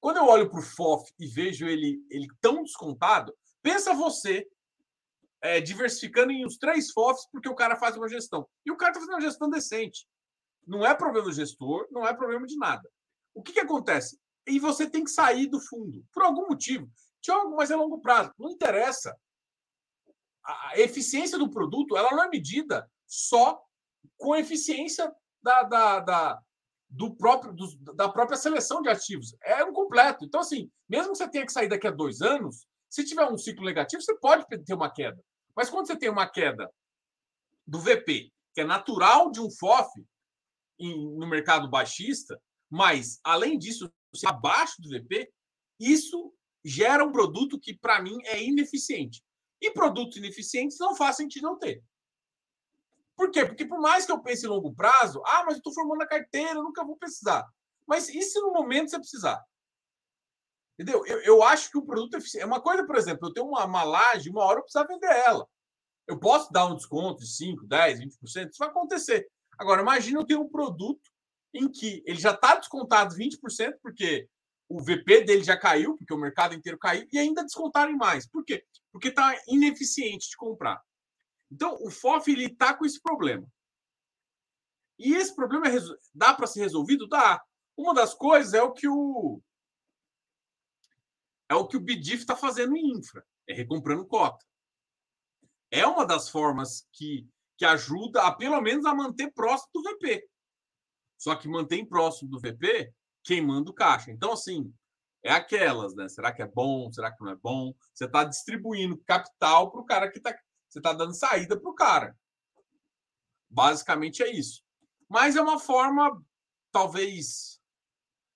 Quando 0.00 0.18
eu 0.18 0.26
olho 0.26 0.48
para 0.48 0.60
o 0.60 0.62
FOF 0.62 1.10
e 1.18 1.26
vejo 1.26 1.66
ele, 1.66 2.00
ele 2.10 2.28
tão 2.40 2.62
descontado, 2.62 3.34
pensa 3.62 3.94
você 3.94 4.46
é, 5.40 5.60
diversificando 5.60 6.30
em 6.30 6.46
uns 6.46 6.56
três 6.56 6.92
FOFs 6.92 7.28
porque 7.32 7.48
o 7.48 7.54
cara 7.54 7.76
faz 7.76 7.96
uma 7.96 8.08
gestão. 8.08 8.48
E 8.64 8.70
o 8.70 8.76
cara 8.76 8.92
está 8.92 9.00
fazendo 9.00 9.14
uma 9.14 9.28
gestão 9.28 9.50
decente. 9.50 10.06
Não 10.68 10.86
é 10.86 10.94
problema 10.94 11.26
do 11.26 11.32
gestor, 11.32 11.88
não 11.90 12.06
é 12.06 12.12
problema 12.12 12.46
de 12.46 12.56
nada. 12.56 12.86
O 13.34 13.42
que, 13.42 13.54
que 13.54 13.60
acontece? 13.60 14.20
E 14.46 14.58
você 14.58 14.88
tem 14.88 15.02
que 15.02 15.10
sair 15.10 15.46
do 15.46 15.58
fundo, 15.58 16.04
por 16.12 16.22
algum 16.22 16.46
motivo. 16.46 16.88
Tiago, 17.22 17.56
mas 17.56 17.70
é 17.70 17.76
longo 17.76 18.00
prazo. 18.00 18.32
Não 18.38 18.50
interessa. 18.50 19.18
A 20.44 20.78
eficiência 20.78 21.38
do 21.38 21.50
produto 21.50 21.96
ela 21.96 22.10
não 22.10 22.22
é 22.22 22.28
medida 22.28 22.88
só 23.06 23.62
com 24.18 24.34
a 24.34 24.40
eficiência 24.40 25.10
da, 25.42 25.62
da, 25.62 26.00
da, 26.00 26.42
do 26.88 27.14
próprio, 27.16 27.52
do, 27.54 27.94
da 27.94 28.08
própria 28.08 28.36
seleção 28.36 28.82
de 28.82 28.90
ativos. 28.90 29.34
É 29.42 29.64
um 29.64 29.72
completo. 29.72 30.24
Então, 30.24 30.40
assim, 30.40 30.70
mesmo 30.86 31.12
que 31.12 31.18
você 31.18 31.28
tenha 31.28 31.46
que 31.46 31.52
sair 31.52 31.68
daqui 31.68 31.86
a 31.86 31.90
dois 31.90 32.20
anos, 32.20 32.66
se 32.90 33.04
tiver 33.04 33.24
um 33.24 33.38
ciclo 33.38 33.64
negativo, 33.64 34.02
você 34.02 34.14
pode 34.18 34.46
ter 34.46 34.74
uma 34.74 34.90
queda. 34.90 35.22
Mas 35.56 35.70
quando 35.70 35.86
você 35.86 35.96
tem 35.96 36.10
uma 36.10 36.28
queda 36.28 36.70
do 37.66 37.78
VP, 37.78 38.30
que 38.54 38.60
é 38.60 38.64
natural 38.64 39.30
de 39.30 39.40
um 39.40 39.50
FOF 39.50 39.90
em, 40.78 41.16
no 41.16 41.26
mercado 41.26 41.68
baixista, 41.68 42.40
mas, 42.70 43.18
além 43.24 43.58
disso, 43.58 43.90
abaixo 44.26 44.80
do 44.80 44.88
VP, 44.88 45.30
isso 45.78 46.32
gera 46.64 47.04
um 47.04 47.12
produto 47.12 47.58
que, 47.58 47.74
para 47.74 48.02
mim, 48.02 48.18
é 48.24 48.42
ineficiente. 48.42 49.22
E 49.60 49.70
produtos 49.70 50.16
ineficientes 50.16 50.78
não 50.78 50.94
faz 50.94 51.16
sentido 51.16 51.44
não 51.44 51.58
ter. 51.58 51.82
Por 53.16 53.30
quê? 53.30 53.44
Porque 53.44 53.66
por 53.66 53.80
mais 53.80 54.06
que 54.06 54.12
eu 54.12 54.22
pense 54.22 54.46
em 54.46 54.48
longo 54.48 54.72
prazo, 54.72 55.20
ah, 55.26 55.42
mas 55.44 55.54
eu 55.54 55.58
estou 55.58 55.74
formando 55.74 56.02
a 56.02 56.06
carteira, 56.06 56.54
eu 56.54 56.62
nunca 56.62 56.84
vou 56.84 56.96
precisar. 56.96 57.44
Mas 57.86 58.08
e 58.08 58.22
se 58.22 58.40
no 58.40 58.52
momento 58.52 58.90
você 58.90 58.98
precisar? 58.98 59.44
Entendeu? 60.78 61.04
Eu, 61.04 61.20
eu 61.22 61.42
acho 61.42 61.70
que 61.70 61.78
o 61.78 61.84
produto 61.84 62.14
é 62.14 62.18
eficiente. 62.18 62.44
É 62.44 62.46
uma 62.46 62.60
coisa, 62.60 62.86
por 62.86 62.94
exemplo, 62.94 63.28
eu 63.28 63.32
tenho 63.32 63.46
uma, 63.46 63.64
uma 63.64 63.82
laje, 63.82 64.30
uma 64.30 64.44
hora 64.44 64.60
eu 64.60 64.62
precisar 64.62 64.84
vender 64.84 65.10
ela. 65.26 65.48
Eu 66.06 66.20
posso 66.20 66.52
dar 66.52 66.66
um 66.66 66.76
desconto 66.76 67.20
de 67.20 67.28
5, 67.28 67.66
10, 67.66 68.00
20%, 68.00 68.50
isso 68.50 68.58
vai 68.58 68.68
acontecer. 68.68 69.28
Agora, 69.58 69.82
imagina 69.82 70.20
eu 70.20 70.26
ter 70.26 70.36
um 70.36 70.48
produto 70.48 71.10
em 71.52 71.68
que 71.68 72.02
ele 72.06 72.20
já 72.20 72.32
está 72.32 72.54
descontado 72.54 73.14
20%, 73.14 73.78
porque 73.82 74.28
o 74.68 74.80
VP 74.80 75.22
dele 75.24 75.42
já 75.42 75.56
caiu, 75.56 75.96
porque 75.96 76.12
o 76.12 76.18
mercado 76.18 76.54
inteiro 76.54 76.78
caiu, 76.78 77.08
e 77.10 77.18
ainda 77.18 77.42
descontarem 77.42 77.96
mais. 77.96 78.28
Por 78.28 78.44
quê? 78.44 78.64
Porque 78.92 79.08
está 79.08 79.34
ineficiente 79.48 80.30
de 80.30 80.36
comprar. 80.36 80.80
Então, 81.50 81.76
o 81.80 81.90
FOF 81.90 82.30
está 82.32 82.74
com 82.74 82.84
esse 82.84 83.00
problema. 83.00 83.46
E 84.98 85.14
esse 85.14 85.34
problema 85.34 85.68
é 85.68 85.78
dá 86.14 86.34
para 86.34 86.46
ser 86.46 86.60
resolvido? 86.60 87.08
Dá. 87.08 87.42
Uma 87.76 87.94
das 87.94 88.12
coisas 88.12 88.52
é 88.52 88.62
o 88.62 88.72
que 88.72 88.88
o 88.88 89.40
é 91.48 91.54
o 91.54 91.66
que 91.66 91.76
o 91.76 91.80
BDIF 91.80 92.20
está 92.20 92.36
fazendo 92.36 92.76
em 92.76 92.90
infra, 92.90 93.24
é 93.46 93.54
recomprando 93.54 94.06
cota. 94.06 94.44
É 95.70 95.86
uma 95.86 96.04
das 96.04 96.28
formas 96.28 96.86
que, 96.92 97.26
que 97.58 97.64
ajuda 97.64 98.22
a 98.22 98.32
pelo 98.32 98.60
menos 98.60 98.86
a 98.86 98.94
manter 98.94 99.32
próximo 99.32 99.70
do 99.74 99.82
VP. 99.82 100.24
Só 101.18 101.34
que 101.34 101.48
mantém 101.48 101.84
próximo 101.84 102.30
do 102.30 102.40
VP 102.40 102.94
queimando 103.24 103.74
caixa. 103.74 104.12
Então, 104.12 104.32
assim, 104.32 104.72
é 105.24 105.32
aquelas, 105.32 105.94
né? 105.94 106.08
Será 106.08 106.32
que 106.32 106.40
é 106.40 106.46
bom? 106.46 106.90
Será 106.92 107.12
que 107.12 107.22
não 107.22 107.32
é 107.32 107.36
bom? 107.36 107.74
Você 107.92 108.04
está 108.04 108.22
distribuindo 108.22 109.02
capital 109.04 109.70
para 109.70 109.80
o 109.80 109.84
cara 109.84 110.10
que 110.10 110.18
está. 110.18 110.32
Você 110.68 110.78
está 110.78 110.92
dando 110.92 111.14
saída 111.14 111.58
para 111.58 111.70
o 111.70 111.74
cara. 111.74 112.16
Basicamente 113.50 114.22
é 114.22 114.30
isso. 114.30 114.62
Mas 115.08 115.34
é 115.34 115.40
uma 115.40 115.58
forma, 115.58 116.22
talvez, 116.70 117.58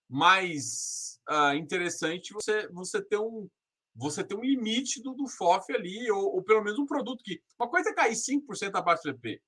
mais 0.09 1.21
uh, 1.31 1.55
interessante 1.55 2.33
você, 2.33 2.67
você 2.69 3.03
ter 3.03 3.19
um 3.19 3.49
você 3.95 4.25
ter 4.25 4.35
um 4.35 4.43
limite 4.43 5.03
do, 5.03 5.13
do 5.13 5.29
FOF 5.29 5.73
ali, 5.73 6.11
ou, 6.11 6.37
ou, 6.37 6.43
pelo 6.43 6.63
menos 6.63 6.79
um 6.79 6.87
produto 6.87 7.23
que. 7.23 7.43
Uma 7.59 7.69
coisa 7.69 7.91
é 7.91 7.95
cair 7.95 8.15
5% 8.15 8.75
abaixo 8.75 9.03
do 9.03 9.11
EP. 9.11 9.41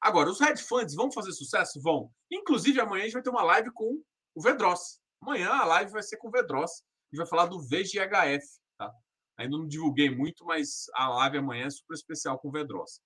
Agora, 0.00 0.30
os 0.30 0.40
hedge 0.40 0.62
funds 0.62 0.94
vão 0.94 1.12
fazer 1.12 1.32
sucesso? 1.32 1.80
Vão. 1.82 2.10
Inclusive, 2.30 2.80
amanhã 2.80 3.02
a 3.02 3.04
gente 3.04 3.14
vai 3.14 3.22
ter 3.22 3.30
uma 3.30 3.42
live 3.42 3.70
com 3.72 4.02
o 4.34 4.42
Vedros. 4.42 4.98
Amanhã 5.20 5.50
a 5.50 5.64
live 5.64 5.92
vai 5.92 6.02
ser 6.02 6.16
com 6.16 6.28
o 6.28 6.30
Vedros. 6.30 6.70
A 6.70 7.14
gente 7.14 7.18
vai 7.18 7.26
falar 7.26 7.46
do 7.46 7.60
VGHF. 7.60 8.46
Tá? 8.78 8.90
Ainda 9.36 9.58
não 9.58 9.66
divulguei 9.66 10.08
muito, 10.08 10.44
mas 10.46 10.86
a 10.94 11.08
live 11.10 11.38
amanhã 11.38 11.66
é 11.66 11.70
super 11.70 11.94
especial 11.94 12.38
com 12.38 12.48
o 12.48 12.52
Vedros. 12.52 13.02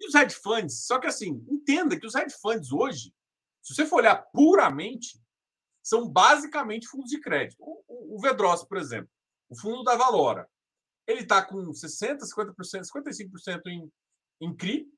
E 0.00 0.08
os 0.08 0.14
hedge 0.14 0.34
funds? 0.34 0.84
Só 0.84 0.98
que 0.98 1.06
assim, 1.06 1.44
entenda 1.48 1.98
que 1.98 2.06
os 2.06 2.14
hedge 2.16 2.34
funds 2.40 2.72
hoje, 2.72 3.14
se 3.62 3.74
você 3.74 3.86
for 3.86 3.98
olhar 3.98 4.16
puramente, 4.32 5.22
são 5.80 6.08
basicamente 6.08 6.88
fundos 6.88 7.10
de 7.10 7.20
crédito. 7.20 7.60
O, 7.60 7.84
o, 7.86 8.16
o 8.16 8.20
Vedros, 8.20 8.64
por 8.64 8.78
exemplo, 8.78 9.08
o 9.52 9.54
fundo 9.54 9.82
da 9.82 9.96
Valora, 9.96 10.48
ele 11.06 11.20
está 11.20 11.44
com 11.44 11.58
60%, 11.58 12.20
50%, 12.20 12.54
55% 12.56 13.60
em, 13.66 13.92
em 14.40 14.56
CRI, 14.56 14.90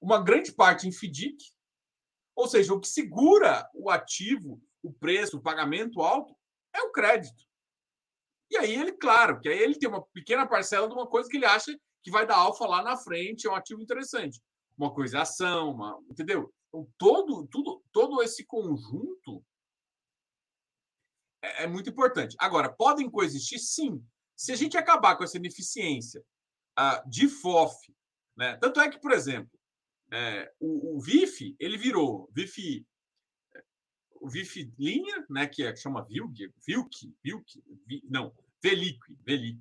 uma 0.00 0.22
grande 0.22 0.52
parte 0.52 0.86
em 0.86 0.92
FDIC, 0.92 1.36
ou 2.36 2.46
seja, 2.46 2.72
o 2.72 2.78
que 2.78 2.86
segura 2.86 3.68
o 3.74 3.90
ativo, 3.90 4.62
o 4.82 4.92
preço, 4.92 5.36
o 5.36 5.42
pagamento 5.42 6.00
alto, 6.00 6.32
é 6.72 6.80
o 6.82 6.92
crédito. 6.92 7.42
E 8.50 8.56
aí 8.56 8.72
ele, 8.72 8.92
claro, 8.92 9.40
que 9.40 9.48
aí 9.48 9.58
ele 9.58 9.78
tem 9.78 9.88
uma 9.88 10.06
pequena 10.12 10.46
parcela 10.46 10.86
de 10.86 10.94
uma 10.94 11.06
coisa 11.06 11.28
que 11.28 11.36
ele 11.36 11.46
acha 11.46 11.76
que 12.04 12.10
vai 12.10 12.24
dar 12.24 12.36
alfa 12.36 12.66
lá 12.66 12.82
na 12.82 12.96
frente, 12.96 13.48
é 13.48 13.50
um 13.50 13.56
ativo 13.56 13.82
interessante. 13.82 14.40
Uma 14.78 14.94
coisa 14.94 15.18
é 15.18 15.20
ação, 15.20 15.72
uma, 15.72 15.98
entendeu? 16.08 16.52
Então, 16.68 16.88
todo, 16.96 17.48
tudo, 17.48 17.82
todo 17.92 18.22
esse 18.22 18.44
conjunto 18.46 19.44
é, 21.42 21.64
é 21.64 21.66
muito 21.66 21.90
importante. 21.90 22.36
Agora, 22.38 22.72
podem 22.72 23.10
coexistir? 23.10 23.58
Sim. 23.58 24.02
Se 24.36 24.52
a 24.52 24.56
gente 24.56 24.76
acabar 24.76 25.16
com 25.16 25.24
essa 25.24 25.36
ineficiência 25.36 26.22
uh, 26.78 27.08
de 27.08 27.28
FOF, 27.28 27.76
né? 28.36 28.56
tanto 28.56 28.80
é 28.80 28.88
que, 28.88 29.00
por 29.00 29.12
exemplo, 29.12 29.50
é, 30.12 30.52
o, 30.60 30.96
o 30.96 31.00
VIF, 31.00 31.56
ele 31.58 31.78
virou 31.78 32.30
VIF, 32.32 32.86
o 34.20 34.28
VIF 34.28 34.72
linha, 34.78 35.26
né, 35.28 35.46
que, 35.46 35.64
é, 35.64 35.72
que 35.72 35.78
chama 35.78 36.04
VILG, 36.04 36.52
VILC, 36.66 37.14
VILC, 37.24 37.62
não, 38.08 38.34
VELIQ, 38.62 39.00
VELIQ. 39.24 39.60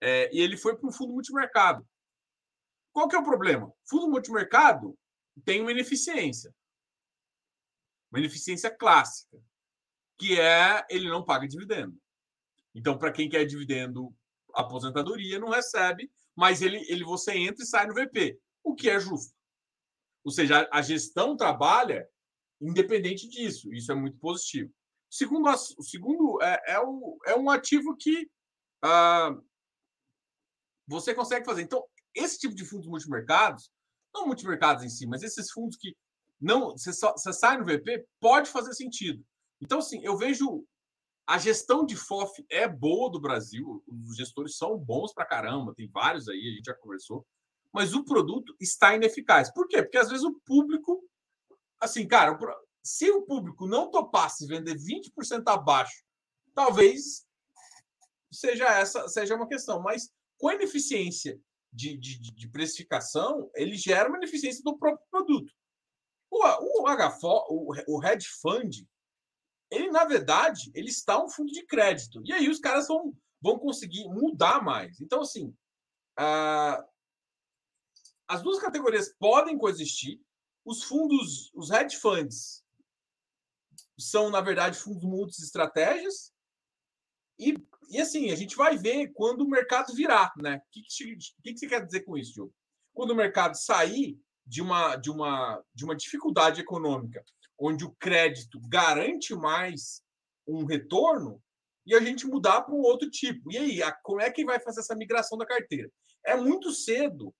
É, 0.00 0.34
e 0.34 0.40
ele 0.40 0.56
foi 0.56 0.76
para 0.76 0.88
o 0.88 0.92
fundo 0.92 1.12
multimercado. 1.12 1.88
Qual 2.92 3.08
que 3.08 3.14
é 3.14 3.18
o 3.18 3.24
problema? 3.24 3.72
Fundo 3.88 4.10
multimercado 4.10 4.98
tem 5.44 5.60
uma 5.60 5.70
ineficiência. 5.70 6.52
Uma 8.10 8.18
ineficiência 8.18 8.70
clássica, 8.70 9.40
que 10.22 10.38
é 10.38 10.86
ele 10.88 11.08
não 11.08 11.24
paga 11.24 11.48
dividendo. 11.48 12.00
Então, 12.72 12.96
para 12.96 13.10
quem 13.10 13.28
quer 13.28 13.44
dividendo, 13.44 14.14
aposentadoria 14.54 15.40
não 15.40 15.48
recebe, 15.48 16.08
mas 16.36 16.62
ele, 16.62 16.78
ele 16.88 17.02
você 17.02 17.32
entra 17.32 17.64
e 17.64 17.66
sai 17.66 17.88
no 17.88 17.94
VP, 17.94 18.38
o 18.62 18.72
que 18.72 18.88
é 18.88 19.00
justo. 19.00 19.34
Ou 20.24 20.30
seja, 20.30 20.68
a 20.72 20.80
gestão 20.80 21.36
trabalha 21.36 22.08
independente 22.60 23.28
disso. 23.28 23.74
Isso 23.74 23.90
é 23.90 23.96
muito 23.96 24.16
positivo. 24.18 24.72
Segundo, 25.10 25.50
o 25.50 25.82
segundo 25.82 26.40
é, 26.40 26.62
é, 26.68 26.78
o, 26.78 27.18
é 27.26 27.34
um 27.34 27.50
ativo 27.50 27.96
que 27.96 28.30
uh, 28.84 29.44
você 30.86 31.12
consegue 31.12 31.44
fazer. 31.44 31.62
Então, 31.62 31.84
esse 32.14 32.38
tipo 32.38 32.54
de 32.54 32.64
fundos 32.64 32.86
multimercados, 32.86 33.72
não 34.14 34.28
multimercados 34.28 34.84
em 34.84 34.88
si, 34.88 35.04
mas 35.04 35.24
esses 35.24 35.50
fundos 35.50 35.76
que 35.76 35.96
não 36.40 36.70
você, 36.70 36.92
só, 36.92 37.10
você 37.10 37.32
sai 37.32 37.58
no 37.58 37.64
VP, 37.64 38.06
pode 38.20 38.48
fazer 38.48 38.72
sentido. 38.72 39.24
Então, 39.62 39.78
assim, 39.78 40.04
eu 40.04 40.16
vejo 40.16 40.66
a 41.26 41.38
gestão 41.38 41.86
de 41.86 41.96
FOF 41.96 42.44
é 42.50 42.68
boa 42.68 43.10
do 43.10 43.20
Brasil, 43.20 43.82
os 43.86 44.16
gestores 44.16 44.56
são 44.56 44.76
bons 44.76 45.14
para 45.14 45.24
caramba, 45.24 45.74
tem 45.74 45.88
vários 45.88 46.28
aí, 46.28 46.38
a 46.38 46.56
gente 46.56 46.66
já 46.66 46.74
conversou 46.74 47.24
mas 47.72 47.94
o 47.94 48.04
produto 48.04 48.54
está 48.60 48.94
ineficaz. 48.94 49.50
Por 49.50 49.66
quê? 49.66 49.82
Porque 49.82 49.96
às 49.96 50.10
vezes 50.10 50.24
o 50.24 50.38
público, 50.44 51.02
assim, 51.80 52.06
cara, 52.06 52.38
se 52.82 53.10
o 53.10 53.22
público 53.22 53.66
não 53.66 53.90
topasse 53.90 54.46
vender 54.46 54.76
20% 54.76 55.42
abaixo, 55.46 56.04
talvez 56.54 57.26
seja 58.30 58.66
essa 58.66 59.08
seja 59.08 59.34
uma 59.34 59.48
questão, 59.48 59.80
mas 59.80 60.10
com 60.38 60.48
a 60.48 60.54
ineficiência 60.54 61.40
de, 61.72 61.96
de, 61.96 62.18
de 62.18 62.48
precificação, 62.48 63.50
ele 63.54 63.76
gera 63.76 64.08
uma 64.08 64.18
ineficiência 64.18 64.62
do 64.62 64.76
próprio 64.76 65.06
produto. 65.10 65.52
O, 66.30 66.82
o 66.82 66.96
HFO, 66.96 67.46
o, 67.48 67.74
o 67.88 68.04
hedge 68.04 68.28
fund, 68.40 68.86
ele 69.72 69.90
na 69.90 70.04
verdade, 70.04 70.70
ele 70.74 70.88
está 70.88 71.22
um 71.22 71.28
fundo 71.28 71.50
de 71.50 71.64
crédito. 71.64 72.22
E 72.24 72.32
aí 72.32 72.48
os 72.48 72.58
caras 72.58 72.86
vão, 72.86 73.16
vão 73.40 73.58
conseguir 73.58 74.06
mudar 74.08 74.62
mais. 74.62 75.00
Então, 75.00 75.22
assim, 75.22 75.48
uh, 76.20 76.84
as 78.28 78.42
duas 78.42 78.60
categorias 78.60 79.14
podem 79.18 79.56
coexistir. 79.56 80.20
Os 80.64 80.84
fundos, 80.84 81.50
os 81.54 81.70
hedge 81.70 81.96
funds, 81.96 82.62
são, 83.98 84.30
na 84.30 84.40
verdade, 84.40 84.78
fundos 84.78 85.02
multi-estratégias. 85.02 86.32
E, 87.38 87.56
e 87.88 88.00
assim, 88.00 88.30
a 88.30 88.36
gente 88.36 88.54
vai 88.54 88.76
ver 88.76 89.08
quando 89.12 89.40
o 89.40 89.48
mercado 89.48 89.94
virar, 89.94 90.32
né? 90.36 90.58
O 90.58 90.70
que, 90.70 90.82
que, 90.82 91.52
que 91.52 91.58
você 91.58 91.66
quer 91.66 91.84
dizer 91.84 92.02
com 92.02 92.16
isso, 92.16 92.34
Diogo? 92.34 92.54
Quando 92.92 93.10
o 93.10 93.16
mercado 93.16 93.56
sair 93.56 94.20
de 94.46 94.60
uma, 94.60 94.96
de 94.96 95.10
uma, 95.10 95.64
de 95.74 95.84
uma 95.84 95.96
dificuldade 95.96 96.60
econômica, 96.60 97.24
onde 97.62 97.84
o 97.84 97.94
crédito 98.00 98.58
garante 98.68 99.34
mais 99.34 100.02
um 100.46 100.64
retorno, 100.64 101.40
e 101.86 101.94
a 101.94 102.00
gente 102.00 102.26
mudar 102.26 102.62
para 102.62 102.74
um 102.74 102.80
outro 102.80 103.08
tipo. 103.08 103.52
E 103.52 103.58
aí, 103.58 103.82
a, 103.82 103.92
como 103.92 104.20
é 104.20 104.30
que 104.30 104.44
vai 104.44 104.60
fazer 104.60 104.80
essa 104.80 104.96
migração 104.96 105.38
da 105.38 105.46
carteira? 105.46 105.90
É 106.24 106.36
muito 106.36 106.72
cedo 106.72 107.34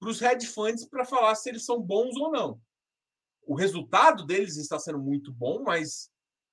para 0.00 0.10
os 0.10 0.22
hedge 0.22 0.46
funds 0.46 0.88
para 0.88 1.04
falar 1.04 1.34
se 1.34 1.48
eles 1.48 1.64
são 1.64 1.80
bons 1.80 2.16
ou 2.16 2.30
não. 2.30 2.60
O 3.42 3.54
resultado 3.54 4.24
deles 4.24 4.56
está 4.56 4.78
sendo 4.78 4.98
muito 4.98 5.32
bom, 5.32 5.62
mas 5.62 6.10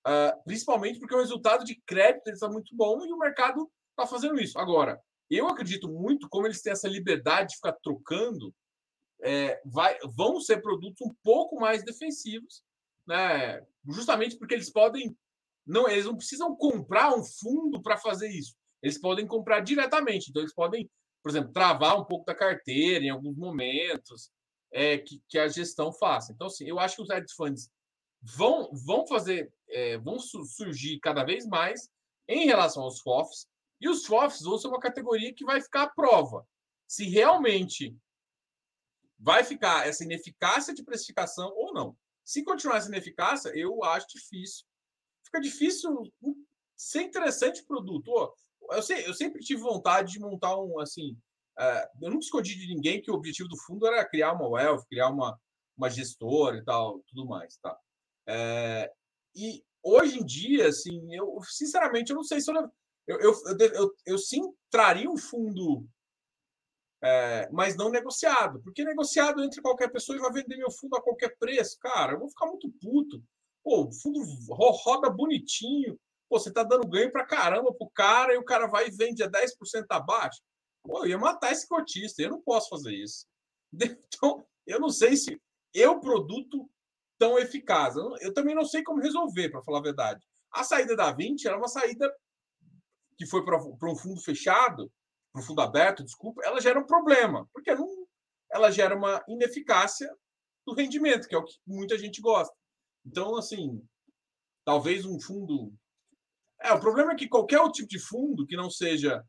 uh, 0.08 0.44
principalmente 0.44 1.00
porque 1.00 1.16
o 1.16 1.20
resultado 1.20 1.64
de 1.64 1.80
crédito 1.86 2.30
está 2.30 2.50
muito 2.50 2.76
bom 2.76 3.06
e 3.06 3.12
o 3.12 3.20
mercado 3.20 3.70
está 3.92 4.08
fazendo 4.08 4.40
isso. 4.40 4.58
Agora, 4.58 5.00
eu 5.30 5.48
acredito 5.48 5.88
muito 5.90 6.28
como 6.30 6.48
eles 6.48 6.62
têm 6.62 6.74
essa 6.74 6.88
liberdade 6.88 7.50
de 7.50 7.56
ficar 7.56 7.74
trocando, 7.84 8.54
é, 9.22 9.62
vai, 9.66 9.98
vão 10.16 10.40
ser 10.40 10.62
produtos 10.62 11.02
um 11.02 11.14
pouco 11.24 11.60
mais 11.60 11.84
defensivos, 11.84 12.64
né? 13.08 13.66
Justamente 13.88 14.38
porque 14.38 14.54
eles 14.54 14.70
podem 14.70 15.16
não, 15.66 15.90
eles 15.90 16.06
não 16.06 16.16
precisam 16.16 16.56
comprar 16.56 17.16
um 17.16 17.24
fundo 17.24 17.82
para 17.82 17.98
fazer 17.98 18.30
isso. 18.30 18.56
Eles 18.84 19.00
podem 19.00 19.26
comprar 19.26 19.62
diretamente. 19.62 20.30
Então 20.30 20.42
eles 20.42 20.54
podem 20.54 20.90
por 21.26 21.32
exemplo, 21.32 21.52
travar 21.52 22.00
um 22.00 22.06
pouco 22.06 22.24
da 22.24 22.36
carteira 22.36 23.04
em 23.04 23.10
alguns 23.10 23.36
momentos, 23.36 24.30
é, 24.72 25.00
que, 25.00 25.20
que 25.28 25.40
a 25.40 25.48
gestão 25.48 25.92
faça. 25.92 26.32
Então, 26.32 26.46
assim, 26.46 26.68
eu 26.68 26.78
acho 26.78 26.98
que 26.98 27.02
os 27.02 27.10
hedge 27.10 27.34
funds 27.36 27.68
vão, 28.22 28.70
vão 28.72 29.08
fazer, 29.08 29.52
é, 29.68 29.98
vão 29.98 30.20
surgir 30.20 31.00
cada 31.00 31.24
vez 31.24 31.48
mais 31.48 31.90
em 32.28 32.46
relação 32.46 32.84
aos 32.84 33.02
FOFs, 33.02 33.48
e 33.82 33.90
os 33.90 34.06
FOFs 34.06 34.42
vão 34.42 34.60
ser 34.60 34.68
uma 34.68 34.80
categoria 34.80 35.34
que 35.34 35.44
vai 35.44 35.60
ficar 35.60 35.82
à 35.82 35.90
prova. 35.90 36.48
Se 36.88 37.10
realmente 37.10 37.98
vai 39.18 39.44
ficar 39.44 39.88
essa 39.88 40.04
ineficácia 40.04 40.76
de 40.76 40.84
precificação 40.84 41.52
ou 41.56 41.74
não. 41.74 41.98
Se 42.26 42.44
continuar 42.44 42.78
essa 42.78 42.88
ineficácia, 42.88 43.52
eu 43.56 43.84
acho 43.84 44.08
difícil. 44.10 44.66
Fica 45.24 45.40
difícil 45.40 46.12
ser 46.76 47.04
interessante 47.04 47.62
o 47.62 47.68
produto. 47.68 48.34
eu, 48.72 48.82
sei, 48.82 49.08
eu 49.08 49.14
sempre 49.14 49.42
tive 49.42 49.62
vontade 49.62 50.14
de 50.14 50.20
montar 50.20 50.58
um 50.58 50.80
assim. 50.80 51.16
Uh, 51.58 52.04
eu 52.04 52.10
nunca 52.10 52.26
escondi 52.26 52.56
de 52.56 52.68
ninguém 52.68 53.02
que 53.02 53.12
o 53.12 53.14
objetivo 53.14 53.48
do 53.48 53.58
fundo 53.58 53.88
era 53.88 54.04
criar 54.04 54.34
uma 54.34 54.48
wealth, 54.48 54.84
criar 54.90 55.10
uma, 55.10 55.40
uma 55.78 55.90
gestora 55.90 56.58
e 56.58 56.64
tal, 56.64 57.00
tudo 57.08 57.26
mais, 57.28 57.58
tá? 57.58 57.78
É, 58.28 58.92
e 59.36 59.64
hoje 59.84 60.20
em 60.20 60.26
dia, 60.26 60.68
assim, 60.68 61.14
eu 61.14 61.40
sinceramente 61.44 62.12
eu 62.12 62.16
não 62.16 62.24
sei 62.24 62.42
se 62.42 62.52
eu, 62.52 62.56
eu, 63.08 63.20
eu, 63.20 63.58
eu, 63.74 63.96
eu 64.06 64.18
sim 64.18 64.42
traria 64.70 65.10
um 65.10 65.18
fundo, 65.18 65.88
é, 67.06 67.48
mas 67.52 67.76
não 67.78 67.90
negociado, 67.90 68.60
porque 68.64 68.84
negociado 68.84 69.44
entre 69.44 69.62
qualquer 69.62 69.92
pessoa 69.92 70.18
e 70.18 70.22
vai 70.22 70.32
vender 70.32 70.58
meu 70.58 70.72
fundo 70.72 70.96
a 70.96 71.02
qualquer 71.02 71.38
preço, 71.38 71.78
cara, 71.80 72.14
eu 72.14 72.20
vou 72.20 72.30
ficar 72.30 72.48
muito 72.48 72.68
puto. 72.82 73.24
Pô, 73.64 73.84
o 73.84 73.94
fundo 73.94 74.20
roda 74.50 75.10
bonitinho, 75.10 76.00
pô, 76.28 76.40
você 76.40 76.52
tá 76.52 76.64
dando 76.64 76.88
ganho 76.88 77.12
pra 77.12 77.26
caramba 77.26 77.72
pro 77.72 77.90
cara 77.92 78.34
e 78.34 78.38
o 78.38 78.44
cara 78.44 78.66
vai 78.66 78.88
e 78.88 78.92
vende 78.92 79.24
a 79.24 79.30
10% 79.30 79.86
abaixo. 79.92 80.42
Pô, 80.84 81.04
eu 81.04 81.10
ia 81.10 81.18
matar 81.18 81.52
esse 81.52 81.68
cotista, 81.68 82.24
eu 82.24 82.32
não 82.32 82.42
posso 82.42 82.70
fazer 82.70 82.94
isso. 82.94 83.26
Então, 84.18 84.46
eu 84.66 84.80
não 84.80 84.90
sei 84.90 85.16
se 85.16 85.40
eu 85.74 86.00
produto 86.00 86.68
tão 87.20 87.38
eficaz. 87.38 87.96
Eu, 87.96 88.34
também 88.34 88.56
não 88.56 88.66
sei 88.66 88.84
como 88.84 89.02
resolver, 89.02 89.50
para 89.50 89.62
falar 89.62 89.80
a 89.80 89.84
verdade. 89.84 90.26
A 90.52 90.64
saída 90.64 90.96
da 90.96 91.12
20 91.12 91.48
era 91.48 91.58
uma 91.58 91.68
saída 91.68 92.12
que 93.18 93.26
foi 93.26 93.44
para 93.44 93.58
um 93.60 93.96
fundo 93.96 94.22
fechado, 94.22 94.92
para 95.36 95.42
um 95.42 95.46
fundo 95.46 95.62
aberto, 95.62 96.04
desculpa, 96.04 96.42
ela 96.46 96.62
gera 96.62 96.80
um 96.80 96.86
problema, 96.86 97.46
porque 97.52 97.76
não, 97.76 98.08
ela 98.50 98.72
gera 98.72 98.96
uma 98.96 99.22
ineficácia 99.28 100.10
do 100.66 100.74
rendimento, 100.74 101.28
que 101.28 101.36
é 101.36 101.38
o 101.38 101.44
que 101.44 101.60
muita 101.68 101.98
gente 101.98 102.22
gosta. 102.22 102.56
Então, 103.06 103.36
assim, 103.36 103.86
talvez 104.64 105.04
um 105.04 105.20
fundo. 105.20 105.74
É, 106.62 106.72
o 106.72 106.80
problema 106.80 107.12
é 107.12 107.16
que 107.16 107.28
qualquer 107.28 107.62
tipo 107.72 107.90
de 107.90 108.00
fundo 108.00 108.48
que 108.48 108.56
não 108.56 108.70
seja 108.70 109.22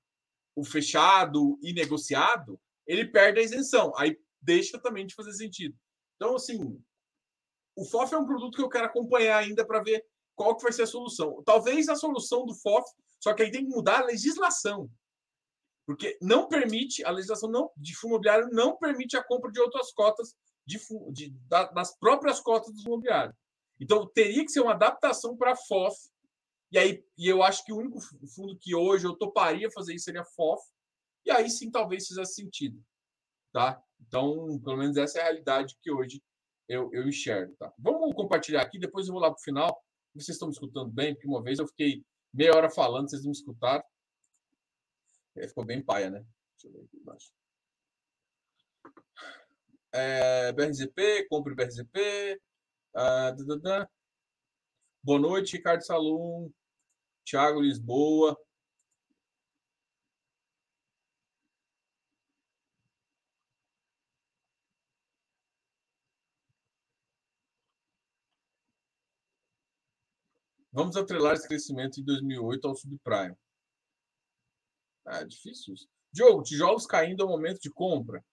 o 0.54 0.64
fechado 0.64 1.58
e 1.60 1.72
negociado, 1.72 2.58
ele 2.86 3.04
perde 3.04 3.40
a 3.40 3.42
isenção. 3.42 3.92
Aí 3.96 4.16
deixa 4.40 4.78
também 4.78 5.06
de 5.06 5.14
fazer 5.14 5.32
sentido. 5.32 5.76
Então, 6.14 6.36
assim, 6.36 6.80
o 7.74 7.84
FOF 7.84 8.14
é 8.14 8.18
um 8.18 8.24
produto 8.26 8.54
que 8.54 8.62
eu 8.62 8.68
quero 8.68 8.86
acompanhar 8.86 9.38
ainda 9.38 9.66
para 9.66 9.82
ver 9.82 10.06
qual 10.36 10.56
que 10.56 10.62
vai 10.62 10.72
ser 10.72 10.82
a 10.82 10.86
solução. 10.86 11.42
Talvez 11.44 11.88
a 11.88 11.96
solução 11.96 12.46
do 12.46 12.54
FOF, 12.54 12.88
só 13.20 13.34
que 13.34 13.42
aí 13.42 13.50
tem 13.50 13.66
que 13.66 13.74
mudar 13.74 14.02
a 14.02 14.06
legislação. 14.06 14.88
Porque 15.86 16.18
não 16.20 16.48
permite, 16.48 17.04
a 17.04 17.10
legislação 17.10 17.48
não, 17.48 17.70
de 17.76 17.94
fundo 17.94 18.14
imobiliário 18.14 18.48
não 18.50 18.76
permite 18.76 19.16
a 19.16 19.22
compra 19.22 19.52
de 19.52 19.60
outras 19.60 19.92
cotas 19.92 20.34
de, 20.66 20.78
de, 21.12 21.30
das 21.48 21.96
próprias 21.96 22.40
cotas 22.40 22.74
do 22.74 22.82
imobiliário. 22.82 23.32
Então, 23.80 24.06
teria 24.06 24.44
que 24.44 24.50
ser 24.50 24.60
uma 24.60 24.72
adaptação 24.72 25.36
para 25.36 25.52
a 25.52 25.56
FOF. 25.56 25.96
E 26.72 26.78
aí, 26.78 27.04
e 27.16 27.28
eu 27.28 27.42
acho 27.42 27.64
que 27.64 27.72
o 27.72 27.76
único 27.76 28.00
fundo 28.34 28.58
que 28.58 28.74
hoje 28.74 29.06
eu 29.06 29.14
toparia 29.14 29.70
fazer 29.70 29.94
isso 29.94 30.06
seria 30.06 30.22
a 30.22 30.24
FOF. 30.24 30.60
E 31.24 31.30
aí 31.30 31.48
sim, 31.48 31.70
talvez 31.70 32.06
fizesse 32.06 32.34
sentido. 32.34 32.82
Tá? 33.52 33.80
Então, 34.00 34.60
pelo 34.62 34.76
menos 34.76 34.96
essa 34.96 35.18
é 35.18 35.22
a 35.22 35.24
realidade 35.24 35.76
que 35.80 35.90
hoje 35.90 36.20
eu, 36.68 36.90
eu 36.92 37.08
enxergo. 37.08 37.54
Tá? 37.56 37.72
Vamos 37.78 38.14
compartilhar 38.14 38.62
aqui, 38.62 38.78
depois 38.78 39.06
eu 39.06 39.12
vou 39.12 39.22
lá 39.22 39.30
para 39.30 39.38
o 39.38 39.42
final. 39.42 39.80
Vocês 40.14 40.36
estão 40.36 40.48
me 40.48 40.54
escutando 40.54 40.90
bem, 40.90 41.14
porque 41.14 41.28
uma 41.28 41.42
vez 41.42 41.58
eu 41.58 41.66
fiquei 41.66 42.02
meia 42.32 42.54
hora 42.54 42.70
falando, 42.70 43.08
vocês 43.08 43.22
não 43.22 43.30
me 43.30 43.36
escutaram. 43.36 43.84
É, 45.36 45.48
ficou 45.48 45.64
bem 45.64 45.82
paia, 45.82 46.10
né? 46.10 46.24
Deixa 46.52 46.68
eu 46.68 46.72
ver 46.72 46.86
aqui 46.86 46.96
embaixo. 46.96 47.32
É, 49.92 50.52
BRZP, 50.52 51.26
compre 51.28 51.54
BRZP. 51.54 52.40
Ah, 52.94 53.34
Boa 55.02 55.20
noite, 55.20 55.56
Ricardo 55.56 55.82
Salum, 55.82 56.50
Thiago 57.24 57.60
Lisboa. 57.60 58.36
Vamos 70.72 70.96
atrelar 70.96 71.34
esse 71.34 71.48
crescimento 71.48 72.00
em 72.00 72.04
2008 72.04 72.68
ao 72.68 72.74
subprime. 72.74 73.36
Ah, 75.06 75.20
é 75.20 75.24
difícil 75.24 75.74
isso. 75.74 75.88
Diogo, 76.12 76.42
tijolos 76.42 76.86
caindo 76.86 77.22
é 77.22 77.26
o 77.26 77.28
momento 77.28 77.60
de 77.60 77.70
compra. 77.70 78.24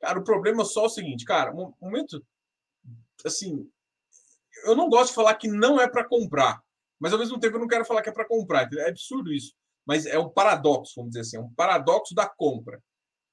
Cara, 0.00 0.18
o 0.18 0.24
problema 0.24 0.62
é 0.62 0.64
só 0.64 0.86
o 0.86 0.88
seguinte, 0.88 1.24
cara, 1.24 1.52
momento 1.80 2.24
assim, 3.24 3.68
eu 4.64 4.76
não 4.76 4.88
gosto 4.88 5.08
de 5.08 5.14
falar 5.14 5.34
que 5.34 5.48
não 5.48 5.80
é 5.80 5.88
para 5.88 6.06
comprar, 6.06 6.62
mas 7.00 7.12
ao 7.12 7.18
mesmo 7.18 7.38
tempo 7.38 7.56
eu 7.56 7.60
não 7.60 7.66
quero 7.66 7.84
falar 7.84 8.02
que 8.02 8.08
é 8.08 8.12
para 8.12 8.26
comprar. 8.26 8.68
É 8.72 8.88
absurdo 8.88 9.32
isso, 9.32 9.54
mas 9.84 10.06
é 10.06 10.18
um 10.18 10.30
paradoxo, 10.30 10.94
vamos 10.96 11.10
dizer 11.10 11.22
assim, 11.22 11.36
é 11.36 11.40
um 11.40 11.52
paradoxo 11.54 12.14
da 12.14 12.28
compra. 12.28 12.80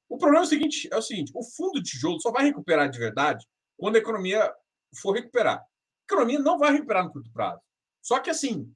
O 0.09 0.17
problema 0.17 0.43
é 0.43 0.47
o 0.47 0.49
seguinte, 0.49 0.89
é 0.91 0.97
o 0.97 1.01
seguinte, 1.01 1.31
o 1.35 1.43
fundo 1.43 1.81
de 1.81 1.91
tijolo 1.91 2.19
só 2.19 2.31
vai 2.31 2.45
recuperar 2.45 2.89
de 2.89 2.97
verdade 2.97 3.45
quando 3.77 3.95
a 3.95 3.99
economia 3.99 4.51
for 4.99 5.11
recuperar. 5.11 5.59
A 5.59 6.13
economia 6.13 6.39
não 6.39 6.57
vai 6.57 6.71
recuperar 6.71 7.03
no 7.03 7.11
curto 7.11 7.31
prazo. 7.31 7.61
Só 8.01 8.19
que 8.19 8.29
assim, 8.29 8.71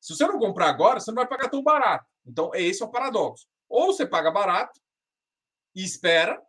se 0.00 0.14
você 0.14 0.26
não 0.26 0.38
comprar 0.38 0.68
agora, 0.68 1.00
você 1.00 1.10
não 1.10 1.16
vai 1.16 1.28
pagar 1.28 1.48
tão 1.48 1.62
barato. 1.62 2.06
Então, 2.26 2.50
esse 2.54 2.82
é 2.82 2.86
o 2.86 2.90
paradoxo. 2.90 3.46
Ou 3.68 3.86
você 3.86 4.06
paga 4.06 4.30
barato 4.30 4.80
e 5.74 5.84
espera, 5.84 6.40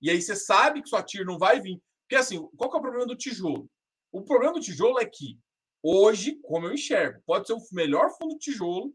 e 0.00 0.10
aí 0.10 0.20
você 0.20 0.34
sabe 0.34 0.82
que 0.82 0.88
sua 0.88 1.02
TIR 1.02 1.24
não 1.24 1.38
vai 1.38 1.60
vir. 1.60 1.80
Porque 2.02 2.16
assim, 2.16 2.40
qual 2.56 2.70
que 2.70 2.76
é 2.76 2.78
o 2.78 2.82
problema 2.82 3.06
do 3.06 3.16
tijolo? 3.16 3.70
O 4.10 4.22
problema 4.22 4.54
do 4.54 4.60
tijolo 4.60 4.98
é 4.98 5.06
que 5.06 5.38
hoje, 5.82 6.38
como 6.42 6.66
eu 6.66 6.74
enxergo, 6.74 7.22
pode 7.24 7.46
ser 7.46 7.54
o 7.54 7.62
melhor 7.72 8.10
fundo 8.10 8.34
de 8.34 8.40
tijolo, 8.40 8.94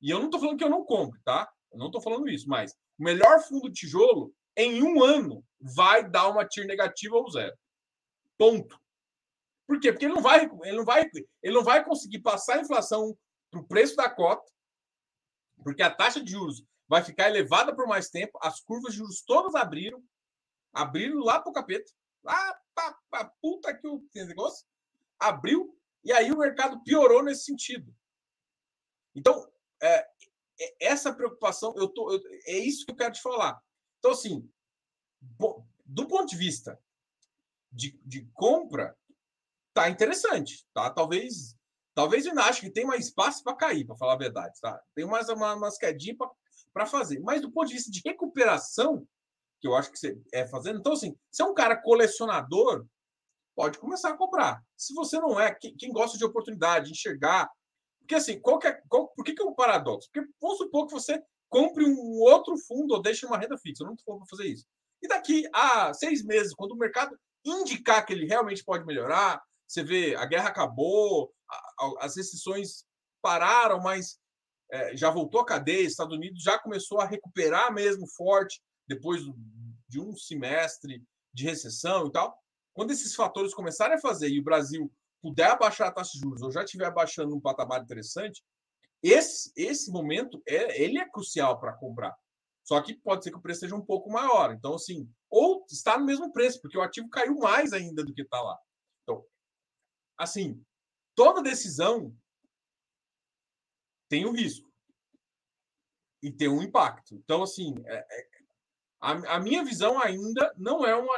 e 0.00 0.10
eu 0.10 0.18
não 0.18 0.26
estou 0.26 0.40
falando 0.40 0.58
que 0.58 0.64
eu 0.64 0.70
não 0.70 0.84
compre, 0.84 1.20
tá? 1.24 1.50
Eu 1.72 1.78
não 1.78 1.86
estou 1.86 2.00
falando 2.00 2.28
isso, 2.28 2.48
mas 2.48 2.72
o 2.98 3.04
melhor 3.04 3.40
fundo 3.40 3.68
de 3.68 3.80
tijolo, 3.80 4.32
em 4.56 4.82
um 4.82 5.02
ano, 5.02 5.44
vai 5.60 6.08
dar 6.08 6.28
uma 6.28 6.46
TIR 6.46 6.66
negativa 6.66 7.16
ou 7.16 7.30
zero. 7.30 7.56
Ponto. 8.36 8.78
Por 9.66 9.78
quê? 9.80 9.92
Porque 9.92 10.06
ele 10.06 10.14
não 10.14 10.22
vai, 10.22 10.48
ele 10.62 10.76
não 10.76 10.84
vai, 10.84 11.08
ele 11.42 11.54
não 11.54 11.62
vai 11.62 11.84
conseguir 11.84 12.20
passar 12.20 12.56
a 12.56 12.60
inflação 12.60 13.16
para 13.50 13.60
o 13.60 13.66
preço 13.66 13.96
da 13.96 14.08
cota, 14.08 14.50
porque 15.62 15.82
a 15.82 15.94
taxa 15.94 16.22
de 16.22 16.30
juros 16.30 16.64
vai 16.88 17.02
ficar 17.02 17.28
elevada 17.28 17.74
por 17.74 17.86
mais 17.86 18.08
tempo, 18.08 18.38
as 18.42 18.60
curvas 18.60 18.92
de 18.92 18.98
juros 18.98 19.22
todas 19.22 19.54
abriram, 19.54 20.02
abriram 20.72 21.18
lá 21.18 21.40
para 21.40 21.50
o 21.50 21.52
capeta, 21.52 21.90
lá 22.22 22.60
para 22.74 23.24
puta 23.42 23.74
que 23.76 23.86
o 23.86 24.02
negócio, 24.14 24.66
abriu, 25.18 25.76
e 26.04 26.12
aí 26.12 26.30
o 26.30 26.38
mercado 26.38 26.82
piorou 26.82 27.22
nesse 27.22 27.44
sentido. 27.44 27.94
Então, 29.14 29.50
é, 29.82 30.08
é 30.60 30.86
essa 30.86 31.12
preocupação, 31.12 31.74
eu 31.76 31.88
tô, 31.88 32.12
eu, 32.12 32.20
é 32.46 32.58
isso 32.58 32.84
que 32.84 32.92
eu 32.92 32.96
quero 32.96 33.12
te 33.12 33.20
falar. 33.20 33.60
Então, 33.98 34.12
assim, 34.12 34.48
do 35.84 36.06
ponto 36.06 36.26
de 36.26 36.36
vista 36.36 36.80
de, 37.70 37.98
de 38.04 38.24
compra, 38.32 38.96
tá 39.74 39.88
interessante, 39.88 40.66
tá? 40.72 40.90
Talvez, 40.90 41.57
talvez 41.98 42.24
eu 42.24 42.38
acho 42.38 42.60
que 42.60 42.70
tem 42.70 42.84
mais 42.84 43.06
espaço 43.06 43.42
para 43.42 43.56
cair, 43.56 43.84
para 43.84 43.96
falar 43.96 44.12
a 44.12 44.18
verdade, 44.18 44.60
tá? 44.60 44.80
Tem 44.94 45.04
mais 45.04 45.28
uma, 45.28 45.56
umas 45.56 45.76
quedinhas 45.76 46.16
para 46.72 46.86
fazer. 46.86 47.18
Mas 47.18 47.40
do 47.40 47.50
ponto 47.50 47.66
de 47.66 47.74
vista 47.74 47.90
de 47.90 48.00
recuperação, 48.06 49.04
que 49.60 49.66
eu 49.66 49.74
acho 49.74 49.90
que 49.90 49.98
você 49.98 50.16
é 50.32 50.46
fazendo, 50.46 50.78
então 50.78 50.92
assim, 50.92 51.16
se 51.28 51.42
é 51.42 51.44
um 51.44 51.54
cara 51.54 51.74
colecionador, 51.74 52.86
pode 53.52 53.80
começar 53.80 54.10
a 54.10 54.16
comprar. 54.16 54.62
Se 54.76 54.94
você 54.94 55.18
não 55.18 55.40
é, 55.40 55.52
quem, 55.52 55.74
quem 55.76 55.90
gosta 55.90 56.16
de 56.16 56.24
oportunidade, 56.24 56.92
enxergar, 56.92 57.50
porque 57.98 58.14
assim, 58.14 58.40
qual 58.40 58.60
que 58.60 58.68
é, 58.68 58.80
qual, 58.88 59.08
por 59.08 59.24
que, 59.24 59.32
que 59.32 59.42
é 59.42 59.44
um 59.44 59.52
paradoxo? 59.52 60.08
Porque 60.12 60.30
vamos 60.40 60.58
supor 60.58 60.86
que 60.86 60.92
você 60.92 61.20
compre 61.48 61.84
um 61.84 62.20
outro 62.20 62.56
fundo 62.58 62.94
ou 62.94 63.02
deixe 63.02 63.26
uma 63.26 63.38
renda 63.38 63.58
fixa. 63.58 63.82
Eu 63.82 63.88
não 63.88 63.94
estou 63.94 64.18
para 64.18 64.26
fazer 64.26 64.46
isso. 64.46 64.64
E 65.02 65.08
daqui 65.08 65.48
a 65.52 65.92
seis 65.92 66.24
meses, 66.24 66.54
quando 66.54 66.72
o 66.74 66.78
mercado 66.78 67.18
indicar 67.44 68.06
que 68.06 68.12
ele 68.12 68.24
realmente 68.24 68.62
pode 68.62 68.86
melhorar, 68.86 69.42
você 69.66 69.82
vê, 69.82 70.14
a 70.14 70.24
guerra 70.26 70.48
acabou, 70.48 71.34
as 72.00 72.16
restrições 72.16 72.84
pararam, 73.22 73.80
mas 73.80 74.18
é, 74.70 74.96
já 74.96 75.10
voltou 75.10 75.40
a 75.40 75.46
cadeia. 75.46 75.86
Estados 75.86 76.16
Unidos 76.16 76.42
já 76.42 76.58
começou 76.58 77.00
a 77.00 77.06
recuperar 77.06 77.72
mesmo 77.72 78.06
forte 78.08 78.60
depois 78.86 79.22
de 79.88 80.00
um 80.00 80.14
semestre 80.16 81.02
de 81.32 81.44
recessão 81.44 82.06
e 82.06 82.12
tal. 82.12 82.38
Quando 82.74 82.90
esses 82.90 83.14
fatores 83.14 83.54
começarem 83.54 83.96
a 83.96 84.00
fazer 84.00 84.28
e 84.28 84.40
o 84.40 84.44
Brasil 84.44 84.92
puder 85.20 85.50
abaixar 85.50 85.88
a 85.88 85.92
taxa 85.92 86.12
de 86.14 86.20
juros 86.20 86.42
ou 86.42 86.50
já 86.50 86.62
estiver 86.62 86.86
abaixando 86.86 87.34
um 87.34 87.40
patamar 87.40 87.82
interessante, 87.82 88.42
esse, 89.02 89.52
esse 89.56 89.90
momento 89.90 90.42
é, 90.46 90.82
ele 90.82 90.98
é 90.98 91.08
crucial 91.08 91.58
para 91.58 91.72
comprar. 91.72 92.14
Só 92.64 92.80
que 92.82 92.94
pode 92.94 93.24
ser 93.24 93.30
que 93.30 93.38
o 93.38 93.40
preço 93.40 93.60
seja 93.60 93.74
um 93.74 93.84
pouco 93.84 94.10
maior. 94.10 94.52
Então, 94.52 94.74
assim, 94.74 95.10
ou 95.30 95.64
está 95.70 95.98
no 95.98 96.04
mesmo 96.04 96.30
preço, 96.32 96.60
porque 96.60 96.76
o 96.76 96.82
ativo 96.82 97.08
caiu 97.08 97.34
mais 97.36 97.72
ainda 97.72 98.04
do 98.04 98.12
que 98.12 98.22
está 98.22 98.40
lá. 98.42 98.58
Então, 99.02 99.24
assim, 100.18 100.62
toda 101.18 101.42
decisão 101.42 102.16
tem 104.08 104.24
um 104.24 104.30
risco 104.30 104.72
e 106.22 106.30
tem 106.30 106.46
um 106.46 106.62
impacto. 106.62 107.16
Então, 107.16 107.42
assim, 107.42 107.74
é, 107.86 107.96
é, 107.96 108.28
a, 109.00 109.34
a, 109.34 109.40
minha 109.40 109.64
visão 109.64 110.00
ainda 110.00 110.54
não 110.56 110.86
é 110.86 110.94
uma 110.94 111.12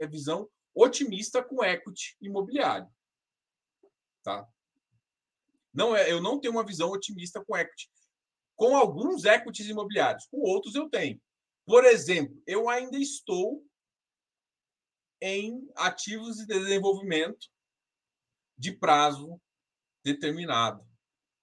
é 0.00 0.06
visão 0.08 0.50
otimista 0.74 1.40
com 1.40 1.64
equity 1.64 2.16
imobiliário. 2.20 2.90
Tá? 4.24 4.44
Não 5.72 5.94
é, 5.94 6.10
eu 6.10 6.20
não 6.20 6.40
tenho 6.40 6.54
uma 6.54 6.66
visão 6.66 6.90
otimista 6.90 7.44
com 7.44 7.56
equity. 7.56 7.88
Com 8.56 8.76
alguns 8.76 9.24
equities 9.24 9.68
imobiliários, 9.68 10.26
com 10.26 10.38
outros 10.38 10.74
eu 10.74 10.90
tenho. 10.90 11.22
Por 11.64 11.84
exemplo, 11.84 12.42
eu 12.44 12.68
ainda 12.68 12.98
estou 12.98 13.64
em 15.20 15.70
ativos 15.76 16.38
de 16.38 16.46
desenvolvimento 16.46 17.52
de 18.62 18.70
prazo 18.70 19.40
determinado, 20.04 20.86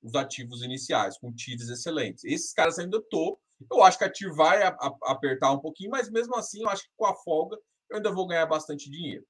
os 0.01 0.15
ativos 0.15 0.63
iniciais, 0.63 1.17
com 1.17 1.33
TIDs 1.33 1.67
excelentes. 1.67 2.23
Esses 2.23 2.53
caras 2.53 2.79
ainda 2.79 2.97
estou. 2.97 3.37
Eu 3.69 3.83
acho 3.83 3.97
que 3.97 4.05
a 4.05 4.09
TIR 4.09 4.33
vai 4.33 4.63
a, 4.63 4.69
a, 4.69 4.97
apertar 5.11 5.51
um 5.51 5.59
pouquinho, 5.59 5.91
mas 5.91 6.09
mesmo 6.09 6.33
assim, 6.37 6.61
eu 6.61 6.69
acho 6.69 6.83
que 6.83 6.93
com 6.95 7.05
a 7.05 7.13
folga 7.13 7.57
eu 7.89 7.97
ainda 7.97 8.09
vou 8.09 8.25
ganhar 8.25 8.45
bastante 8.45 8.89
dinheiro. 8.89 9.25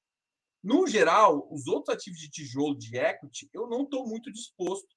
No 0.63 0.86
geral, 0.86 1.47
os 1.52 1.65
outros 1.65 1.95
ativos 1.95 2.19
de 2.19 2.30
tijolo 2.30 2.78
de 2.78 2.95
equity, 2.95 3.49
eu 3.52 3.67
não 3.67 3.84
estou 3.84 4.08
muito 4.08 4.32
disposto 4.32 4.88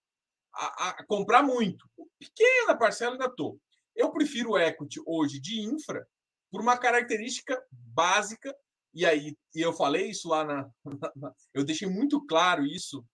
a, 0.54 0.90
a, 0.90 1.06
comprar 1.06 1.42
muito. 1.42 1.88
Pequena 2.18 2.76
parcela 2.76 3.12
ainda 3.12 3.24
estou. 3.24 3.58
Eu 3.96 4.12
prefiro 4.12 4.58
equity 4.58 5.00
hoje 5.06 5.40
de 5.40 5.62
infra 5.62 6.06
por 6.50 6.60
uma 6.60 6.76
característica 6.76 7.58
básica, 7.70 8.54
e 8.94 9.06
aí 9.06 9.36
e 9.54 9.60
eu 9.60 9.72
falei 9.72 10.10
isso 10.10 10.28
lá 10.28 10.44
na, 10.44 10.70
na, 11.16 11.34
Eu 11.52 11.64
deixei 11.64 11.88
muito 11.88 12.24
claro 12.26 12.64
isso, 12.66 13.04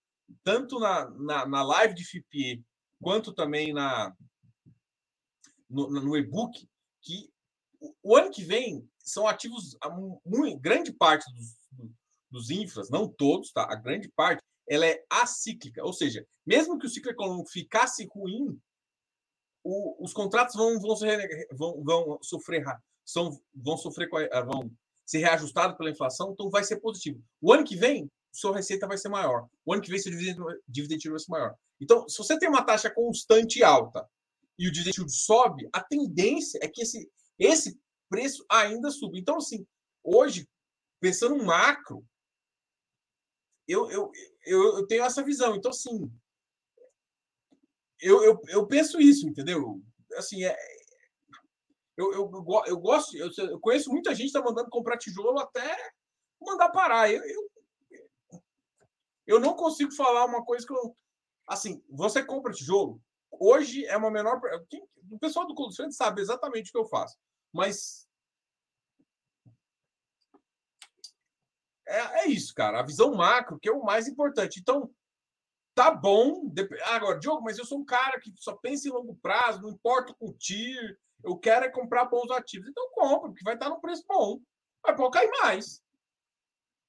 tanto 0.45 0.79
na, 0.79 1.11
na, 1.11 1.47
na 1.47 1.63
live 1.63 1.95
de 1.95 2.05
FIPE, 2.05 2.65
quanto 3.01 3.33
também 3.33 3.73
na, 3.73 4.15
no, 5.69 5.89
no 5.89 6.17
e-book, 6.17 6.69
que 7.03 7.31
o, 8.03 8.17
ano 8.17 8.31
que 8.31 8.45
vem 8.45 8.89
são 8.99 9.27
ativos, 9.27 9.77
muito, 10.25 10.59
grande 10.59 10.93
parte 10.93 11.25
dos, 11.33 11.57
dos 12.31 12.51
infras, 12.51 12.91
não 12.91 13.09
todos, 13.09 13.53
tá? 13.53 13.63
A 13.63 13.77
grande 13.77 14.09
parte, 14.09 14.43
ela 14.69 14.87
é 14.87 15.03
acíclica, 15.09 15.85
ou 15.85 15.93
seja, 15.93 16.27
mesmo 16.45 16.79
que 16.79 16.87
o 16.87 16.91
ciclo 16.91 17.11
econômico 17.11 17.51
ficasse 17.51 18.07
ruim, 18.07 18.61
o, 19.65 20.05
os 20.05 20.13
contratos 20.13 20.55
vão, 20.55 20.79
vão, 20.81 20.97
vão, 21.53 21.85
vão 21.85 22.19
sofrer 22.23 22.65
são, 23.05 23.41
vão 23.55 23.77
sofrer 23.77 24.09
vão 24.45 24.71
ser 25.09 25.21
reajustados 25.21 25.75
pela 25.79 25.91
inflação, 25.91 26.33
então 26.33 26.51
vai 26.51 26.63
ser 26.63 26.81
positivo. 26.81 27.19
O 27.41 27.51
ano 27.51 27.65
que 27.65 27.75
vem, 27.75 28.11
sua 28.31 28.55
receita 28.55 28.87
vai 28.87 28.99
ser 28.99 29.09
maior. 29.09 29.49
O 29.65 29.73
ano 29.73 29.81
que 29.81 29.91
vem, 29.91 29.99
seu 29.99 30.13
dividend 30.69 31.09
vai 31.09 31.19
ser 31.19 31.31
maior. 31.31 31.55
Então, 31.81 32.07
se 32.07 32.19
você 32.19 32.39
tem 32.39 32.47
uma 32.47 32.63
taxa 32.63 32.91
constante 32.91 33.63
alta 33.63 34.07
e 34.59 34.69
o 34.69 34.71
dividend 34.73 35.11
sobe, 35.11 35.67
a 35.73 35.83
tendência 35.83 36.59
é 36.63 36.69
que 36.69 36.83
esse, 36.83 37.11
esse 37.39 37.81
preço 38.11 38.45
ainda 38.51 38.91
suba. 38.91 39.17
Então, 39.17 39.39
assim, 39.39 39.67
hoje, 40.05 40.47
pensando 41.01 41.37
no 41.37 41.45
macro, 41.45 42.05
eu, 43.67 43.91
eu, 43.91 44.13
eu, 44.45 44.79
eu 44.79 44.87
tenho 44.87 45.05
essa 45.05 45.23
visão. 45.23 45.57
Então, 45.57 45.71
assim, 45.71 46.13
eu, 47.99 48.23
eu, 48.23 48.39
eu 48.49 48.67
penso 48.67 49.01
isso, 49.01 49.27
entendeu? 49.27 49.81
Assim, 50.19 50.45
é, 50.45 50.55
eu, 51.99 52.13
eu, 52.13 52.65
eu 52.67 52.79
gosto, 52.79 53.17
eu, 53.17 53.31
eu 53.37 53.61
conheço 53.61 53.91
muita 53.91 54.15
gente 54.15 54.31
que 54.31 54.39
está 54.39 54.43
mandando 54.43 54.71
comprar 54.71 54.97
tijolo 54.97 55.39
até 55.39 55.77
mandar 56.41 56.71
parar. 56.71 57.11
Eu, 57.11 57.23
eu, 57.25 57.51
eu 59.27 59.41
não 59.41 59.55
consigo 59.55 59.93
falar 59.93 60.25
uma 60.25 60.45
coisa 60.45 60.67
que 60.67 60.73
eu. 60.73 60.97
Assim, 61.47 61.83
você 61.91 62.25
compra 62.25 62.53
tijolo, 62.53 63.01
hoje 63.31 63.85
é 63.85 63.97
uma 63.97 64.11
menor. 64.11 64.41
Quem, 64.71 64.87
o 65.11 65.19
pessoal 65.19 65.47
do 65.47 65.55
Clube 65.55 65.75
sabe 65.93 66.21
exatamente 66.21 66.69
o 66.69 66.73
que 66.73 66.79
eu 66.79 66.87
faço. 66.87 67.19
Mas 67.53 68.09
É, 71.89 72.25
é 72.25 72.29
isso, 72.29 72.55
cara. 72.55 72.81
A 72.81 72.83
visão 72.83 73.15
macro, 73.15 73.59
que 73.59 73.69
é 73.69 73.73
o 73.73 73.83
mais 73.83 74.07
importante. 74.07 74.61
Então, 74.61 74.91
tá 75.75 75.91
bom. 75.91 76.53
Agora, 76.85 77.19
Diogo, 77.19 77.43
mas 77.43 77.59
eu 77.59 77.65
sou 77.65 77.79
um 77.79 77.85
cara 77.85 78.21
que 78.21 78.31
só 78.37 78.55
pensa 78.57 78.89
em 78.89 78.93
longo 78.93 79.17
prazo, 79.17 79.63
não 79.63 79.71
importa 79.71 80.15
com 80.19 80.35
TIR, 80.35 80.99
eu 81.25 81.37
quero 81.39 81.65
é 81.67 81.71
comprar 81.71 82.07
bons 82.07 82.31
ativos. 82.31 82.69
Então, 82.69 82.91
compra, 82.93 83.31
porque 83.31 83.45
vai 83.45 83.55
estar 83.55 83.69
no 83.69 83.81
preço 83.81 84.05
bom. 84.09 84.41
Vai 84.83 84.95
pode 84.97 85.13
cair 85.13 85.31
mais. 85.43 85.83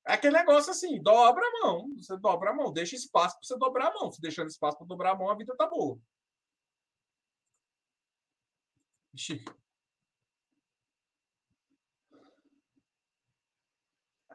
É 0.08 0.14
aquele 0.14 0.38
negócio 0.38 0.72
assim, 0.72 1.02
dobra 1.02 1.44
a 1.46 1.66
mão. 1.66 1.88
Você 1.98 2.18
dobra 2.18 2.52
a 2.52 2.54
mão, 2.54 2.72
deixa 2.74 2.96
espaço 2.96 3.36
para 3.36 3.48
você 3.48 3.58
dobrar 3.58 3.88
a 3.90 3.94
mão. 3.94 4.12
Se 4.12 4.22
deixando 4.22 4.48
espaço 4.50 4.78
para 4.78 4.88
dobrar 4.88 5.12
a 5.12 5.16
mão, 5.16 5.30
a 5.30 5.36
vida 5.36 5.56
tá 5.56 5.68
boa. 5.68 6.00
Ixi, 9.14 9.44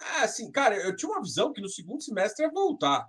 É, 0.00 0.24
assim, 0.24 0.50
cara, 0.52 0.76
eu 0.76 0.94
tinha 0.94 1.10
uma 1.10 1.22
visão 1.22 1.52
que 1.52 1.60
no 1.60 1.68
segundo 1.68 2.02
semestre 2.02 2.44
ia 2.44 2.50
voltar. 2.52 3.08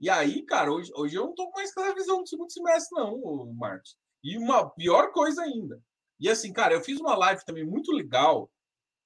E 0.00 0.10
aí, 0.10 0.42
cara, 0.44 0.72
hoje, 0.72 0.90
hoje 0.94 1.16
eu 1.16 1.26
não 1.26 1.34
tô 1.34 1.50
mais 1.52 1.72
com 1.72 1.80
essa 1.82 1.94
visão 1.94 2.22
do 2.22 2.28
segundo 2.28 2.52
semestre, 2.52 2.98
não, 2.98 3.52
Marcos. 3.54 3.96
E 4.24 4.36
uma 4.36 4.68
pior 4.70 5.12
coisa 5.12 5.42
ainda. 5.42 5.80
E 6.22 6.28
assim, 6.28 6.52
cara, 6.52 6.72
eu 6.72 6.80
fiz 6.80 7.00
uma 7.00 7.16
live 7.16 7.44
também 7.44 7.66
muito 7.66 7.90
legal 7.90 8.48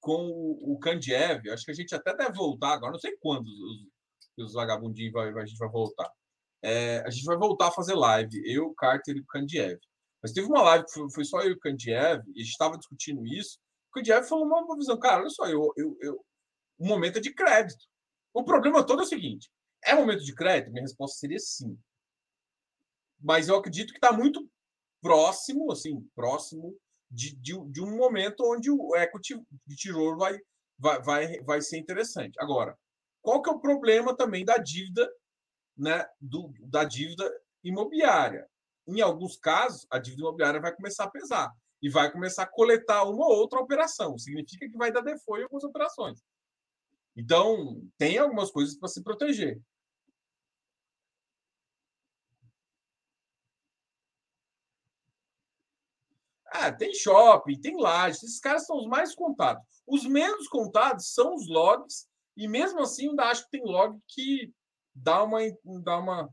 com 0.00 0.28
o, 0.28 0.74
o 0.74 0.78
Kandiev. 0.78 1.48
Acho 1.50 1.64
que 1.64 1.70
a 1.70 1.74
gente 1.74 1.94
até 1.94 2.14
deve 2.14 2.34
voltar 2.34 2.74
agora, 2.74 2.92
não 2.92 2.98
sei 2.98 3.16
quando 3.16 3.46
os, 3.46 4.44
os 4.44 4.52
vagabundinhos 4.52 5.14
vai, 5.14 5.32
a 5.32 5.46
gente 5.46 5.56
vai 5.56 5.70
voltar. 5.70 6.12
É, 6.62 6.98
a 7.06 7.10
gente 7.10 7.24
vai 7.24 7.38
voltar 7.38 7.68
a 7.68 7.72
fazer 7.72 7.94
live, 7.94 8.42
eu, 8.44 8.74
Carter 8.74 9.16
e 9.16 9.20
o 9.20 9.26
Kandiev. 9.26 9.80
Mas 10.22 10.32
teve 10.32 10.46
uma 10.46 10.62
live 10.62 10.84
que 10.84 10.92
foi, 10.92 11.10
foi 11.10 11.24
só 11.24 11.40
eu 11.40 11.50
e 11.50 11.52
o 11.52 11.58
Kandiev, 11.58 12.22
e 12.34 12.40
a 12.40 12.44
gente 12.44 12.52
estava 12.52 12.76
discutindo 12.76 13.26
isso. 13.26 13.58
O 13.88 13.94
Kandiev 13.94 14.28
falou 14.28 14.44
uma 14.44 14.76
visão, 14.76 14.98
cara, 14.98 15.22
olha 15.22 15.30
só, 15.30 15.46
eu, 15.46 15.72
eu, 15.74 15.96
eu, 16.02 16.22
um 16.78 16.86
momento 16.86 17.18
de 17.18 17.32
crédito. 17.32 17.82
O 18.34 18.44
problema 18.44 18.84
todo 18.84 19.00
é 19.00 19.04
o 19.04 19.08
seguinte: 19.08 19.50
é 19.82 19.94
momento 19.94 20.22
de 20.22 20.34
crédito? 20.34 20.70
Minha 20.70 20.82
resposta 20.82 21.16
seria 21.16 21.38
sim. 21.38 21.78
Mas 23.18 23.48
eu 23.48 23.56
acredito 23.56 23.92
que 23.92 23.98
está 23.98 24.12
muito 24.12 24.46
próximo, 25.00 25.72
assim, 25.72 26.06
próximo 26.14 26.76
de, 27.10 27.36
de, 27.36 27.52
de, 27.70 27.80
um 27.80 27.96
momento 27.96 28.40
onde 28.44 28.70
o 28.70 28.94
equity 28.96 29.40
de 29.66 29.76
tijolo 29.76 30.18
vai, 30.18 30.38
vai, 30.78 31.02
vai, 31.02 31.40
vai 31.42 31.62
ser 31.62 31.78
interessante. 31.78 32.34
Agora, 32.38 32.76
qual 33.22 33.42
que 33.42 33.50
é 33.50 33.52
o 33.52 33.60
problema 33.60 34.16
também 34.16 34.44
da 34.44 34.56
dívida, 34.56 35.08
né, 35.76 36.04
do, 36.20 36.52
da 36.60 36.84
dívida 36.84 37.30
imobiliária? 37.62 38.48
Em 38.86 39.00
alguns 39.00 39.36
casos, 39.36 39.86
a 39.90 39.98
dívida 39.98 40.22
imobiliária 40.22 40.60
vai 40.60 40.74
começar 40.74 41.04
a 41.04 41.10
pesar 41.10 41.52
e 41.82 41.88
vai 41.88 42.10
começar 42.10 42.44
a 42.44 42.50
coletar 42.50 43.04
uma 43.04 43.26
ou 43.26 43.36
outra 43.36 43.60
operação. 43.60 44.16
Significa 44.18 44.68
que 44.68 44.76
vai 44.76 44.92
dar 44.92 45.00
default 45.00 45.40
em 45.40 45.44
algumas 45.44 45.64
operações. 45.64 46.22
Então, 47.16 47.82
tem 47.96 48.18
algumas 48.18 48.50
coisas 48.50 48.78
para 48.78 48.88
se 48.88 49.02
proteger. 49.02 49.60
Ah, 56.58 56.72
tem 56.72 56.94
shopping, 56.94 57.60
tem 57.60 57.80
lajes, 57.80 58.22
esses 58.22 58.40
caras 58.40 58.66
são 58.66 58.78
os 58.78 58.86
mais 58.86 59.14
contados. 59.14 59.62
Os 59.86 60.04
menos 60.04 60.48
contados 60.48 61.12
são 61.12 61.34
os 61.34 61.48
logs, 61.48 62.08
e 62.36 62.48
mesmo 62.48 62.80
assim, 62.80 63.08
ainda 63.10 63.24
acho 63.24 63.44
que 63.44 63.50
tem 63.50 63.64
log 63.64 63.98
que 64.08 64.52
dá 64.94 65.22
uma. 65.22 65.40
Dá 65.82 65.98
uma... 65.98 66.28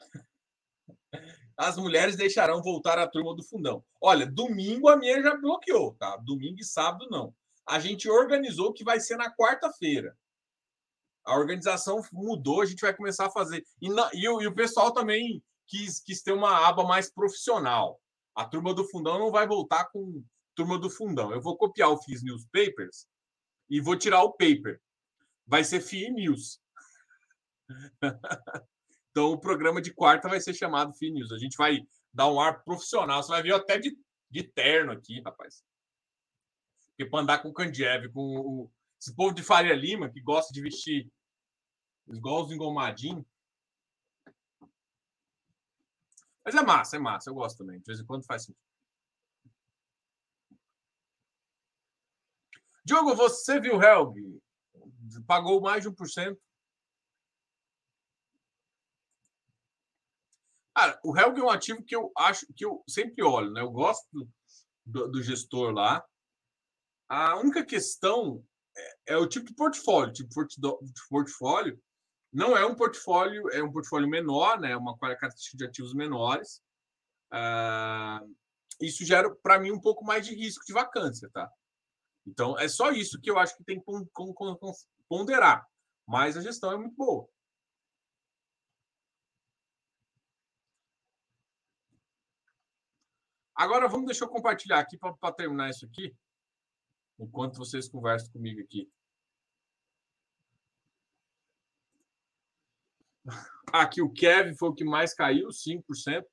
As 1.56 1.76
mulheres 1.76 2.16
deixarão 2.16 2.62
voltar 2.62 2.98
a 2.98 3.08
turma 3.08 3.34
do 3.34 3.42
fundão. 3.42 3.84
Olha, 4.00 4.24
domingo 4.26 4.88
a 4.88 4.96
minha 4.96 5.20
já 5.22 5.36
bloqueou, 5.36 5.94
tá? 5.94 6.16
Domingo 6.18 6.60
e 6.60 6.64
sábado 6.64 7.08
não 7.10 7.34
a 7.68 7.78
gente 7.78 8.08
organizou 8.08 8.72
que 8.72 8.82
vai 8.82 8.98
ser 8.98 9.16
na 9.16 9.30
quarta-feira. 9.30 10.16
A 11.24 11.36
organização 11.36 12.02
mudou, 12.10 12.62
a 12.62 12.64
gente 12.64 12.80
vai 12.80 12.96
começar 12.96 13.26
a 13.26 13.30
fazer. 13.30 13.62
E, 13.80 13.90
na, 13.90 14.10
e, 14.14 14.22
e, 14.22 14.46
o, 14.46 14.54
pessoal 14.54 14.90
também 14.90 15.42
quis, 15.68 16.00
quis 16.00 16.22
ter 16.22 16.32
uma 16.32 16.66
aba 16.66 16.84
mais 16.84 17.10
profissional. 17.10 18.00
A 18.34 18.44
turma 18.44 18.74
do 18.74 18.84
fundão 18.84 19.18
não 19.18 19.30
vai 19.30 19.46
voltar 19.46 19.84
com 19.90 20.24
turma 20.54 20.78
do 20.78 20.90
fundão. 20.90 21.32
Eu 21.32 21.40
vou 21.40 21.56
copiar 21.56 21.90
o 21.90 22.02
FIS 22.02 22.22
Newspapers 22.22 23.06
e 23.70 23.80
vou 23.80 23.96
tirar 23.96 24.22
o 24.22 24.32
paper. 24.32 24.80
Vai 25.46 25.62
ser 25.62 25.80
FII 25.80 26.10
News. 26.10 26.60
então 29.10 29.32
o 29.32 29.40
programa 29.40 29.80
de 29.80 29.92
quarta 29.92 30.28
vai 30.28 30.40
ser 30.40 30.54
chamado 30.54 30.94
FII 30.94 31.12
News. 31.12 31.32
A 31.32 31.38
gente 31.38 31.56
vai 31.56 31.86
dar 32.12 32.30
um 32.30 32.40
ar 32.40 32.64
profissional. 32.64 33.22
Você 33.22 33.30
vai 33.30 33.42
ver 33.42 33.54
até 33.54 33.78
de, 33.78 33.96
de 34.30 34.42
terno 34.42 34.92
aqui, 34.92 35.20
rapaz. 35.20 35.62
Porque 36.88 37.08
para 37.08 37.20
andar 37.20 37.38
com 37.38 37.50
o 37.50 37.52
Kandiev, 37.52 38.08
com 38.12 38.20
o, 38.20 38.70
esse 39.00 39.14
povo 39.14 39.32
de 39.32 39.42
Faria 39.42 39.74
Lima, 39.74 40.10
que 40.10 40.20
gosta 40.20 40.52
de 40.52 40.60
vestir 40.60 41.08
igual 42.08 42.44
os 42.44 42.50
engomadinhos. 42.50 43.24
Mas 46.48 46.54
é 46.54 46.62
massa, 46.62 46.96
é 46.96 46.98
massa. 46.98 47.28
Eu 47.28 47.34
gosto 47.34 47.58
também. 47.58 47.78
De 47.78 47.84
vez 47.84 48.00
em 48.00 48.06
quando 48.06 48.24
faz 48.24 48.44
sentido. 48.44 48.64
Diogo, 52.82 53.14
você 53.14 53.60
viu 53.60 53.82
Helg? 53.82 54.16
Pagou 55.26 55.60
mais 55.60 55.82
de 55.82 55.90
1%. 55.90 56.38
Cara, 60.74 60.98
o 61.04 61.14
Helg 61.14 61.38
é 61.38 61.42
um 61.42 61.50
ativo 61.50 61.84
que 61.84 61.94
eu 61.94 62.10
acho 62.16 62.46
que 62.56 62.64
eu 62.64 62.82
sempre 62.88 63.22
olho, 63.22 63.52
né? 63.52 63.60
Eu 63.60 63.70
gosto 63.70 64.08
do, 64.86 65.06
do 65.08 65.22
gestor 65.22 65.70
lá. 65.70 66.02
A 67.10 67.38
única 67.38 67.62
questão 67.62 68.42
é, 68.74 69.12
é, 69.12 69.16
o 69.18 69.28
tipo 69.28 69.48
de 69.48 69.54
portfólio. 69.54 70.14
Tipo 70.14 70.46
de 70.46 71.08
portfólio 71.10 71.78
não 72.38 72.56
é 72.56 72.64
um 72.64 72.74
portfólio, 72.76 73.50
é 73.50 73.60
um 73.60 73.72
portfólio 73.72 74.08
menor, 74.08 74.60
né? 74.60 74.76
Uma 74.76 74.96
característica 74.96 75.56
de 75.56 75.64
ativos 75.64 75.92
menores. 75.92 76.62
Ah, 77.32 78.22
isso 78.80 79.04
gera 79.04 79.34
para 79.42 79.58
mim 79.58 79.72
um 79.72 79.80
pouco 79.80 80.04
mais 80.04 80.24
de 80.24 80.36
risco 80.36 80.64
de 80.64 80.72
vacância, 80.72 81.28
tá? 81.32 81.50
Então 82.24 82.56
é 82.56 82.68
só 82.68 82.92
isso 82.92 83.20
que 83.20 83.28
eu 83.28 83.38
acho 83.40 83.56
que 83.56 83.64
tem 83.64 83.80
que 83.80 83.86
ponderar. 85.08 85.66
Mas 86.06 86.36
a 86.36 86.40
gestão 86.40 86.70
é 86.70 86.76
muito 86.76 86.94
boa. 86.94 87.28
Agora 93.52 93.88
vamos 93.88 94.06
deixar 94.06 94.26
eu 94.26 94.30
compartilhar 94.30 94.78
aqui 94.78 94.96
para 94.96 95.32
terminar 95.32 95.70
isso 95.70 95.84
aqui, 95.84 96.14
enquanto 97.18 97.58
vocês 97.58 97.88
conversam 97.88 98.30
comigo 98.30 98.60
aqui. 98.60 98.88
Aqui 103.72 104.00
o 104.00 104.10
Kevin 104.10 104.56
foi 104.56 104.68
o 104.70 104.74
que 104.74 104.84
mais 104.84 105.14
caiu, 105.14 105.48
5%. 105.48 106.24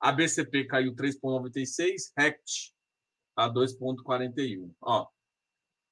A 0.00 0.12
BCP 0.12 0.66
caiu 0.66 0.94
3,96%, 0.94 2.12
RECT 2.16 2.74
a 3.36 3.48
2,41%. 3.48 4.72
Ó, 4.82 5.08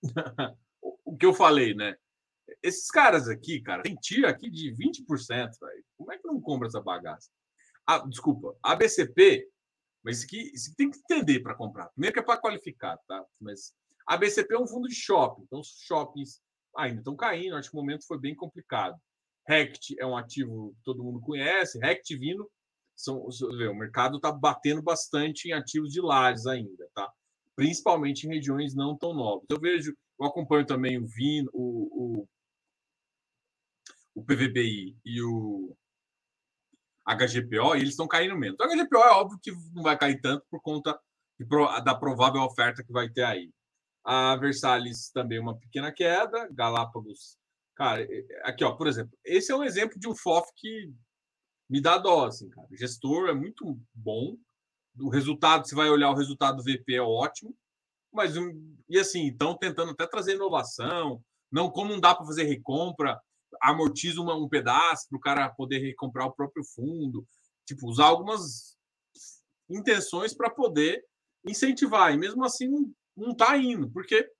o 1.05 1.17
que 1.17 1.27
eu 1.27 1.35
falei, 1.35 1.75
né? 1.75 1.97
Esses 2.63 2.89
caras 2.89 3.29
aqui, 3.29 3.61
cara, 3.61 3.83
tem 3.83 3.97
tiro 3.97 4.29
aqui 4.29 4.51
de 4.51 4.75
20%, 4.75 5.27
velho. 5.61 5.85
Como 5.97 6.13
é 6.13 6.19
que 6.19 6.27
não 6.27 6.41
compra 6.41 6.69
essa 6.69 6.81
bagaça? 6.81 7.31
Ah, 7.87 7.99
desculpa, 8.07 8.57
a 8.63 8.75
BCP 8.77 9.49
mas 10.05 10.19
isso 10.19 10.27
aqui, 10.27 10.53
isso 10.55 10.69
aqui 10.69 10.77
tem 10.77 10.91
que 10.91 10.99
entender 10.99 11.41
para 11.41 11.55
comprar. 11.55 11.89
Primeiro 11.89 12.13
que 12.13 12.21
é 12.21 12.23
para 12.23 12.41
qualificar, 12.41 12.99
tá? 13.09 13.25
Mas 13.41 13.73
a 14.07 14.19
BCP 14.19 14.55
é 14.55 14.59
um 14.59 14.67
fundo 14.67 14.87
de 14.87 14.95
shopping, 14.95 15.43
então 15.45 15.61
os 15.61 15.79
shoppings 15.81 16.43
ainda 16.77 16.99
estão 16.99 17.17
caindo. 17.17 17.57
Acho 17.57 17.71
que 17.71 17.77
o 17.77 17.81
momento 17.81 18.07
foi 18.07 18.21
bem 18.21 18.35
complicado. 18.35 19.01
Rect 19.47 19.95
é 19.99 20.07
um 20.07 20.17
ativo 20.17 20.75
que 20.77 20.83
todo 20.85 21.03
mundo 21.03 21.21
conhece, 21.21 21.79
Rect 21.79 22.17
vindo. 22.17 22.51
São, 22.97 23.27
o 23.27 23.75
mercado 23.75 24.17
está 24.17 24.31
batendo 24.31 24.81
bastante 24.81 25.49
em 25.49 25.53
ativos 25.53 25.91
de 25.91 26.01
lajes 26.01 26.47
ainda, 26.47 26.89
tá? 26.95 27.11
Principalmente 27.57 28.25
em 28.25 28.31
regiões 28.31 28.75
não 28.75 28.97
tão 28.97 29.13
novas. 29.13 29.45
Eu 29.51 29.59
vejo, 29.59 29.97
eu 30.21 30.27
acompanho 30.27 30.65
também 30.65 30.99
o 30.99 31.07
Vino, 31.07 31.51
o, 31.53 32.23
o, 32.23 32.29
o 34.15 34.25
PVBI 34.25 34.97
e 35.05 35.23
o 35.23 35.77
HGPO 37.05 37.75
e 37.75 37.81
eles 37.81 37.91
estão 37.91 38.09
caindo 38.09 38.37
menos. 38.37 38.59
O 38.59 38.69
HGPO 38.69 38.99
é 38.99 39.11
óbvio 39.11 39.39
que 39.43 39.53
não 39.73 39.83
vai 39.83 39.99
cair 39.99 40.21
tanto 40.21 40.47
por 40.49 40.63
conta 40.63 40.99
da 41.85 41.95
provável 41.95 42.43
oferta 42.43 42.85
que 42.85 42.93
vai 42.93 43.09
ter 43.11 43.25
aí. 43.25 43.51
A 44.05 44.37
Versalhes 44.37 45.11
também 45.11 45.39
uma 45.39 45.59
pequena 45.59 45.93
queda, 45.93 46.49
Galápagos, 46.53 47.37
cara, 47.75 48.07
aqui 48.43 48.65
ó, 48.65 48.73
por 48.73 48.87
exemplo, 48.87 49.17
esse 49.25 49.53
é 49.53 49.57
um 49.57 49.65
exemplo 49.65 49.99
de 49.99 50.09
um 50.09 50.15
FOF 50.15 50.51
que 50.57 50.93
me 51.69 51.81
dá 51.81 51.99
dó, 51.99 52.27
assim, 52.27 52.49
cara. 52.51 52.69
O 52.71 52.77
gestor 52.77 53.29
é 53.29 53.35
muito 53.35 53.79
bom, 53.93 54.37
o 54.99 55.09
resultado, 55.09 55.67
você 55.67 55.75
vai 55.75 55.89
olhar 55.89 56.11
o 56.11 56.17
resultado 56.17 56.59
do 56.59 56.63
VP 56.63 56.95
é 56.95 57.03
ótimo, 57.03 57.57
mas 58.13 58.35
e 58.89 58.99
assim, 58.99 59.29
estão 59.29 59.57
tentando 59.57 59.91
até 59.91 60.07
trazer 60.07 60.35
inovação, 60.35 61.23
não 61.51 61.71
como 61.71 61.93
não 61.93 62.01
dá 62.01 62.15
para 62.15 62.27
fazer 62.27 62.45
recompra, 62.45 63.21
amortiza 63.61 64.21
uma, 64.21 64.35
um 64.37 64.49
pedaço 64.49 65.09
para 65.09 65.17
o 65.17 65.21
cara 65.21 65.49
poder 65.51 65.79
recomprar 65.79 66.27
o 66.27 66.33
próprio 66.33 66.65
fundo, 66.65 67.27
tipo, 67.67 67.89
usar 67.89 68.07
algumas 68.07 68.77
intenções 69.69 70.35
para 70.35 70.51
poder 70.51 71.05
incentivar. 71.45 72.13
E 72.13 72.17
mesmo 72.17 72.45
assim 72.45 72.69
não, 73.17 73.33
está 73.33 73.57
indo, 73.57 73.91
porque 73.91 74.31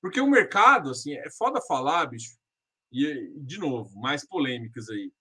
porque 0.00 0.20
o 0.20 0.30
mercado, 0.30 0.90
assim, 0.90 1.14
é 1.14 1.28
foda 1.30 1.60
falar, 1.60 2.06
bicho. 2.06 2.37
E 2.92 3.30
de 3.44 3.58
novo, 3.58 3.98
mais 4.00 4.26
polêmicas 4.26 4.88
aí. 4.88 5.12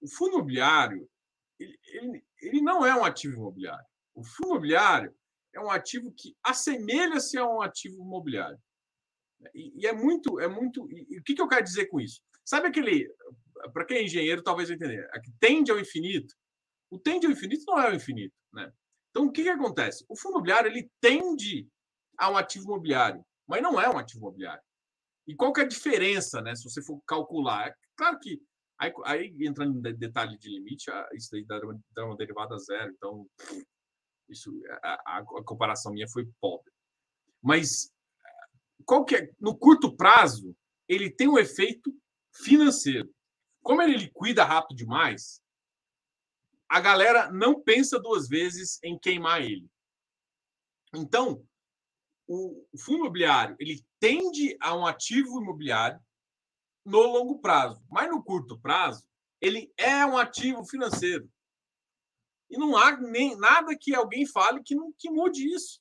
O 0.00 0.08
fundo 0.08 0.36
imobiliário, 0.36 1.08
ele, 1.58 1.78
ele, 1.86 2.24
ele 2.40 2.60
não 2.60 2.84
é 2.84 2.94
um 2.94 3.04
ativo 3.04 3.34
imobiliário. 3.34 3.84
O 4.14 4.24
fundo 4.24 4.50
imobiliário 4.50 5.14
é 5.54 5.60
um 5.60 5.70
ativo 5.70 6.12
que 6.12 6.34
assemelha-se 6.42 7.38
a 7.38 7.46
um 7.46 7.62
ativo 7.62 8.02
imobiliário. 8.02 8.58
E, 9.54 9.82
e, 9.82 9.86
é 9.86 9.92
muito, 9.92 10.40
é 10.40 10.48
muito. 10.48 10.88
E, 10.90 11.06
e 11.10 11.18
o 11.18 11.22
que, 11.22 11.34
que 11.34 11.42
eu 11.42 11.48
quero 11.48 11.64
dizer 11.64 11.86
com 11.86 12.00
isso? 12.00 12.20
Sabe 12.44 12.68
aquele. 12.68 13.08
Para 13.72 13.84
quem 13.84 13.98
é 13.98 14.04
engenheiro, 14.04 14.42
talvez 14.42 14.70
entender. 14.70 15.08
Aqui, 15.12 15.30
tende 15.38 15.70
ao 15.70 15.78
infinito. 15.78 16.34
O 16.90 16.98
tende 16.98 17.26
ao 17.26 17.32
infinito 17.32 17.64
não 17.66 17.80
é 17.80 17.90
o 17.90 17.94
infinito. 17.94 18.34
Né? 18.52 18.72
Então, 19.10 19.26
o 19.26 19.32
que, 19.32 19.42
que 19.42 19.48
acontece? 19.48 20.04
O 20.08 20.16
fundo 20.16 20.34
imobiliário 20.34 20.70
ele 20.70 20.90
tende 21.00 21.68
a 22.18 22.30
um 22.30 22.36
ativo 22.36 22.64
imobiliário, 22.64 23.24
mas 23.46 23.62
não 23.62 23.80
é 23.80 23.88
um 23.88 23.98
ativo 23.98 24.20
imobiliário. 24.20 24.62
E 25.26 25.34
qual 25.34 25.52
que 25.52 25.60
é 25.60 25.64
a 25.64 25.68
diferença, 25.68 26.40
né? 26.40 26.54
Se 26.54 26.64
você 26.64 26.82
for 26.82 27.00
calcular? 27.06 27.68
É 27.68 27.74
claro 27.96 28.18
que 28.18 28.40
aí, 28.78 28.92
aí 29.04 29.36
entrando 29.40 29.88
em 29.88 29.94
detalhe 29.94 30.36
de 30.36 30.48
limite, 30.48 30.90
isso 31.14 31.34
aí 31.34 31.44
dá 31.44 31.60
uma, 31.60 31.80
dá 31.94 32.04
uma 32.04 32.16
derivada 32.16 32.58
zero. 32.58 32.92
Então, 32.92 33.26
isso 34.28 34.52
a, 34.82 35.18
a, 35.18 35.24
comparação 35.44 35.92
minha 35.92 36.08
foi 36.08 36.28
pobre. 36.40 36.72
Mas 37.40 37.92
qual 38.84 39.04
que 39.04 39.16
é? 39.16 39.30
No 39.40 39.56
curto 39.56 39.96
prazo, 39.96 40.56
ele 40.88 41.10
tem 41.10 41.28
um 41.28 41.38
efeito 41.38 41.94
financeiro. 42.32 43.12
Como 43.62 43.80
ele 43.80 43.96
liquida 43.96 44.44
rápido 44.44 44.76
demais, 44.76 45.40
a 46.68 46.80
galera 46.80 47.30
não 47.30 47.62
pensa 47.62 48.00
duas 48.00 48.28
vezes 48.28 48.78
em 48.82 48.98
queimar 48.98 49.42
ele. 49.42 49.70
Então, 50.94 51.46
o 52.26 52.78
fundo 52.78 53.00
imobiliário 53.00 53.56
ele 53.58 53.84
tende 53.98 54.56
a 54.60 54.74
um 54.76 54.86
ativo 54.86 55.40
imobiliário 55.40 56.00
no 56.84 57.00
longo 57.00 57.38
prazo, 57.38 57.84
mas 57.90 58.08
no 58.08 58.22
curto 58.22 58.58
prazo 58.58 59.06
ele 59.40 59.72
é 59.76 60.04
um 60.06 60.16
ativo 60.16 60.64
financeiro. 60.64 61.28
E 62.48 62.56
não 62.56 62.76
há 62.76 62.96
nem 62.96 63.36
nada 63.36 63.76
que 63.76 63.94
alguém 63.94 64.26
fale 64.26 64.62
que, 64.62 64.74
não, 64.74 64.92
que 64.96 65.10
mude 65.10 65.52
isso. 65.52 65.80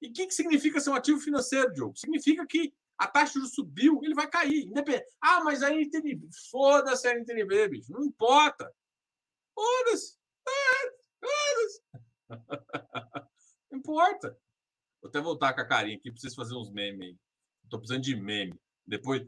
E 0.00 0.08
o 0.08 0.12
que, 0.12 0.26
que 0.26 0.34
significa 0.34 0.80
ser 0.80 0.90
um 0.90 0.94
ativo 0.94 1.20
financeiro, 1.20 1.72
Diogo? 1.72 1.96
Significa 1.96 2.46
que 2.46 2.72
a 2.98 3.06
taxa 3.06 3.40
de 3.40 3.48
subiu, 3.48 4.00
ele 4.02 4.14
vai 4.14 4.28
cair. 4.28 4.64
Independente. 4.64 5.06
Ah, 5.20 5.42
mas 5.42 5.62
a 5.62 5.70
NTNB. 5.70 6.28
Foda-se 6.50 7.06
a 7.08 7.14
NTNB, 7.14 7.68
bicho. 7.68 7.92
Não 7.92 8.04
importa. 8.04 8.72
Foda-se. 9.54 10.16
Foda-se. 11.20 11.82
Não 13.70 13.78
importa. 13.78 14.38
Vou 15.02 15.08
até 15.08 15.20
voltar 15.20 15.52
com 15.52 15.60
a 15.60 15.66
carinha 15.66 15.96
aqui 15.96 16.10
para 16.10 16.20
vocês 16.20 16.34
fazerem 16.34 16.62
uns 16.62 16.70
memes 16.70 17.08
aí. 17.08 17.16
Estou 17.64 17.80
precisando 17.80 18.04
de 18.04 18.14
meme. 18.14 18.54
Depois, 18.86 19.22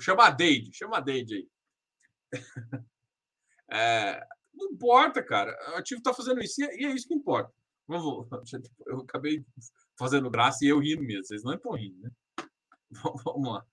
chama 0.00 0.26
a 0.26 0.30
Deide, 0.30 0.72
chama 0.72 0.98
a 0.98 1.00
Deide 1.00 1.34
aí. 1.34 1.48
É, 3.72 4.26
não 4.52 4.72
importa, 4.72 5.22
cara. 5.22 5.56
O 5.72 5.76
ativo 5.76 6.00
está 6.00 6.12
fazendo 6.12 6.40
isso 6.40 6.60
e 6.60 6.64
é, 6.64 6.90
é 6.90 6.92
isso 6.92 7.06
que 7.06 7.14
importa. 7.14 7.52
Vamos, 7.86 8.26
eu 8.84 8.98
acabei 9.02 9.44
fazendo 9.96 10.28
graça 10.28 10.64
e 10.64 10.68
eu 10.68 10.80
rindo 10.80 11.04
mesmo. 11.04 11.24
Vocês 11.24 11.44
não 11.44 11.54
estão 11.54 11.76
rindo, 11.76 12.00
né? 12.00 12.10
Vamos 13.24 13.52
lá. 13.52 13.64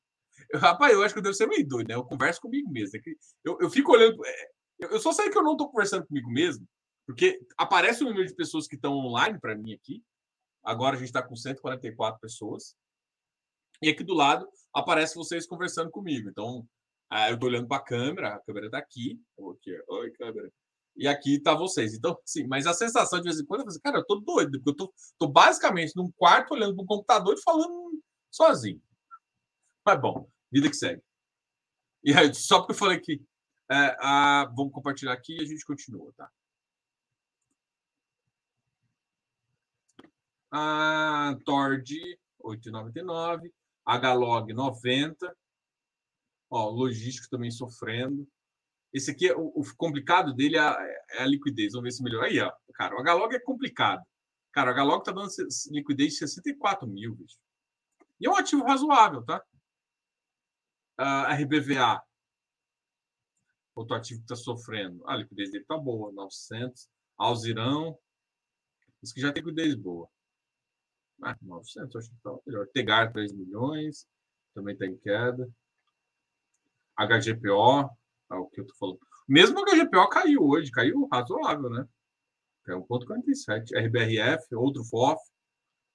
Eu, 0.51 0.59
rapaz, 0.59 0.93
eu 0.93 1.01
acho 1.01 1.15
que 1.15 1.19
eu 1.19 1.23
devo 1.23 1.33
ser 1.33 1.47
meio 1.47 1.67
doido, 1.67 1.87
né? 1.87 1.95
Eu 1.95 2.03
converso 2.03 2.39
comigo 2.39 2.69
mesmo. 2.71 2.95
É 2.95 3.01
eu, 3.43 3.57
eu 3.59 3.69
fico 3.71 3.91
olhando. 3.91 4.23
É, 4.23 4.49
eu 4.79 4.99
só 4.99 5.11
sei 5.11 5.31
que 5.31 5.37
eu 5.37 5.43
não 5.43 5.53
estou 5.53 5.71
conversando 5.71 6.05
comigo 6.05 6.29
mesmo, 6.29 6.67
porque 7.07 7.39
aparece 7.57 8.03
o 8.03 8.07
número 8.07 8.27
de 8.27 8.35
pessoas 8.35 8.67
que 8.67 8.75
estão 8.75 8.93
online 8.93 9.39
para 9.39 9.55
mim 9.55 9.73
aqui. 9.73 10.03
Agora 10.67 10.97
a 10.97 10.99
gente 10.99 11.07
está 11.07 11.23
com 11.23 11.33
144 11.33 12.19
pessoas. 12.19 12.75
E 13.81 13.87
aqui 13.87 14.03
do 14.03 14.13
lado 14.13 14.45
aparece 14.73 15.15
vocês 15.15 15.47
conversando 15.47 15.89
comigo. 15.89 16.29
Então, 16.29 16.67
ah, 17.09 17.29
eu 17.29 17.35
estou 17.35 17.47
olhando 17.47 17.69
para 17.69 17.77
a 17.77 17.85
câmera, 17.85 18.35
a 18.35 18.39
câmera 18.41 18.65
está 18.65 18.77
aqui. 18.77 19.17
aqui. 19.53 19.81
Oi, 19.87 20.11
câmera. 20.11 20.51
E 20.97 21.07
aqui 21.07 21.35
está 21.35 21.53
vocês. 21.53 21.93
Então, 21.93 22.19
sim, 22.25 22.45
mas 22.47 22.67
a 22.67 22.73
sensação 22.73 23.19
de 23.19 23.23
vez 23.23 23.39
em 23.39 23.45
quando, 23.45 23.63
falo, 23.63 23.79
cara, 23.81 23.97
eu 23.99 24.01
estou 24.01 24.19
doido, 24.19 24.57
porque 24.57 24.69
eu 24.69 24.73
estou 24.73 24.87
tô, 24.87 24.93
tô 25.19 25.27
basicamente 25.31 25.95
num 25.95 26.11
quarto 26.11 26.53
olhando 26.53 26.75
para 26.75 26.83
o 26.83 26.87
computador 26.87 27.33
e 27.33 27.41
falando 27.41 28.03
sozinho. 28.29 28.81
Mas 29.85 30.01
bom, 30.01 30.29
vida 30.51 30.69
que 30.69 30.75
segue. 30.75 31.01
E 32.03 32.13
aí, 32.13 32.33
só 32.35 32.59
porque 32.59 32.73
eu 32.73 32.77
falei 32.77 32.99
que 32.99 33.21
é, 33.71 33.95
a, 34.01 34.51
vamos 34.53 34.73
compartilhar 34.73 35.13
aqui 35.13 35.37
e 35.37 35.41
a 35.41 35.45
gente 35.45 35.65
continua, 35.65 36.11
tá? 36.17 36.29
A 40.51 41.35
Tord 41.45 41.85
8,99, 42.43 43.51
Galog 44.01 44.53
90. 44.53 45.37
Ó, 46.49 46.69
logístico 46.69 47.29
também 47.29 47.51
sofrendo. 47.51 48.27
Esse 48.93 49.11
aqui, 49.11 49.29
o, 49.31 49.47
o 49.47 49.63
complicado 49.75 50.33
dele 50.33 50.55
é 50.55 50.59
a, 50.59 50.77
é 51.11 51.23
a, 51.23 51.25
liquidez. 51.25 51.73
Vamos 51.73 51.83
ver 51.83 51.91
se 51.91 52.03
melhor. 52.03 52.23
Aí, 52.23 52.39
ó, 52.39 52.51
cara, 52.73 52.95
o 52.95 52.99
H-Log 52.99 53.35
é 53.35 53.39
complicado. 53.39 54.03
Cara, 54.51 54.71
o 54.71 54.73
H-Log 54.73 55.03
tá 55.03 55.11
dando 55.11 55.29
liquidez 55.71 56.13
de 56.13 56.19
64 56.19 56.87
mil, 56.87 57.15
bicho. 57.15 57.37
E 58.19 58.25
é 58.25 58.29
um 58.29 58.35
ativo 58.35 58.63
razoável, 58.63 59.23
tá? 59.23 59.43
Uh, 60.99 61.43
RBVA, 61.43 62.01
outro 63.75 63.95
ativo 63.95 64.21
que 64.21 64.33
está 64.33 64.35
sofrendo. 64.35 65.07
A 65.07 65.15
liquidez 65.15 65.51
dele 65.51 65.65
tá 65.65 65.77
boa, 65.77 66.11
900. 66.11 66.89
Alzirão, 67.17 67.97
isso 69.03 69.13
que 69.13 69.21
já 69.21 69.31
tem 69.31 69.43
liquidez 69.43 69.75
boa. 69.75 70.09
Ah, 71.23 71.35
900, 71.41 71.95
acho 71.95 72.09
que 72.09 72.15
tá 72.23 72.35
melhor. 72.45 72.67
Tegar, 72.67 73.11
3 73.11 73.33
milhões, 73.33 74.07
também 74.53 74.73
está 74.73 74.85
em 74.85 74.97
queda. 74.97 75.49
HGPO, 76.97 77.89
é 78.31 78.35
o 78.35 78.47
que 78.47 78.61
eu 78.61 78.67
tô 78.67 78.73
falando. 78.75 78.99
Mesmo 79.27 79.59
o 79.59 79.65
HGPO 79.65 80.09
caiu 80.09 80.43
hoje, 80.43 80.71
caiu 80.71 81.07
razoável, 81.11 81.69
né? 81.69 81.87
Caiu 82.63 82.85
1,47. 82.85 83.75
RBRF, 83.75 84.55
outro 84.55 84.83
FOF, 84.83 85.21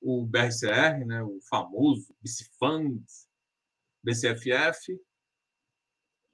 o 0.00 0.26
BRCR, 0.26 1.04
né? 1.06 1.22
o 1.22 1.38
famoso 1.48 2.14
BCFund, 2.20 3.04
BCFF, 4.02 5.00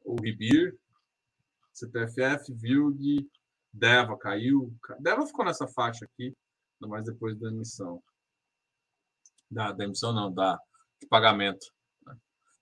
o 0.05 0.21
RIBIR, 0.21 0.77
CPFF, 1.73 2.53
VILG, 2.55 3.29
DEVA 3.73 4.19
caiu. 4.19 4.75
DEVA 4.99 5.27
ficou 5.27 5.45
nessa 5.45 5.69
faixa 5.69 6.05
aqui, 6.05 6.35
mais 6.81 7.05
depois 7.05 7.39
da 7.39 7.49
emissão. 7.49 8.03
Da, 9.51 9.73
da 9.73 9.85
emissão, 9.85 10.13
não, 10.13 10.33
da, 10.33 10.59
de 11.01 11.07
pagamento. 11.09 11.67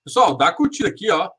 Pessoal, 0.03 0.37
dá 0.37 0.53
curtida 0.53 0.87
aqui, 0.87 1.11
ó. 1.11 1.29